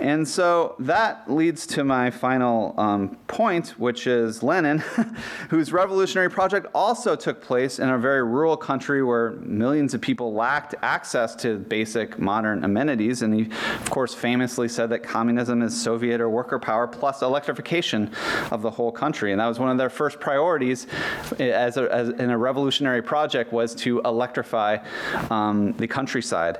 And 0.00 0.28
so 0.28 0.76
that 0.80 1.30
leads 1.30 1.66
to 1.68 1.82
my 1.82 2.10
final 2.10 2.78
um, 2.78 3.16
point, 3.26 3.68
which 3.78 4.06
is 4.06 4.42
Lenin, 4.42 4.78
whose 5.50 5.72
revolutionary 5.72 6.30
project 6.30 6.66
also 6.74 7.16
took 7.16 7.42
place 7.42 7.78
in 7.78 7.88
a 7.88 7.98
very 7.98 8.22
rural 8.22 8.56
country 8.56 9.02
where 9.02 9.32
millions 9.40 9.94
of 9.94 10.00
people 10.00 10.34
lacked 10.34 10.74
access 10.82 11.34
to 11.36 11.58
basic 11.58 12.18
modern 12.18 12.64
amenities. 12.64 13.22
And 13.22 13.34
he, 13.34 13.50
of 13.80 13.90
course, 13.90 14.14
famously 14.14 14.68
said 14.68 14.90
that 14.90 15.02
communism 15.02 15.62
is 15.62 15.78
Soviet 15.80 16.20
or 16.20 16.28
worker 16.28 16.58
power 16.58 16.86
plus 16.86 17.22
electrification 17.22 18.10
of 18.50 18.62
the 18.62 18.70
whole 18.70 18.92
country. 18.92 19.32
And 19.32 19.40
that 19.40 19.46
was 19.46 19.58
one 19.58 19.70
of 19.70 19.78
their 19.78 19.90
first 19.90 20.20
priorities 20.20 20.86
as, 21.38 21.76
a, 21.76 21.92
as 21.92 22.10
in 22.10 22.30
a 22.30 22.38
revolutionary 22.38 23.02
project 23.02 23.52
was 23.52 23.74
to 23.76 24.00
electrify 24.18 24.78
um, 25.30 25.72
the 25.74 25.86
countryside. 25.86 26.58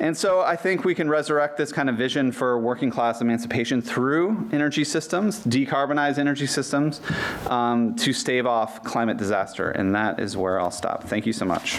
And 0.00 0.14
so 0.16 0.40
I 0.42 0.56
think 0.56 0.84
we 0.84 0.94
can 0.94 1.08
resurrect 1.08 1.56
this 1.56 1.72
kind 1.72 1.88
of 1.88 1.96
vision 1.96 2.30
for 2.30 2.58
working 2.58 2.90
class 2.90 3.20
emancipation 3.20 3.80
through 3.80 4.48
energy 4.52 4.84
systems, 4.84 5.40
decarbonize 5.44 6.18
energy 6.18 6.46
systems 6.46 7.00
um, 7.48 7.94
to 7.96 8.12
stave 8.12 8.46
off 8.46 8.84
climate 8.84 9.16
disaster. 9.16 9.70
And 9.70 9.94
that 9.94 10.20
is 10.20 10.36
where 10.36 10.60
I'll 10.60 10.70
stop. 10.70 11.04
Thank 11.04 11.24
you 11.26 11.32
so 11.32 11.46
much. 11.46 11.78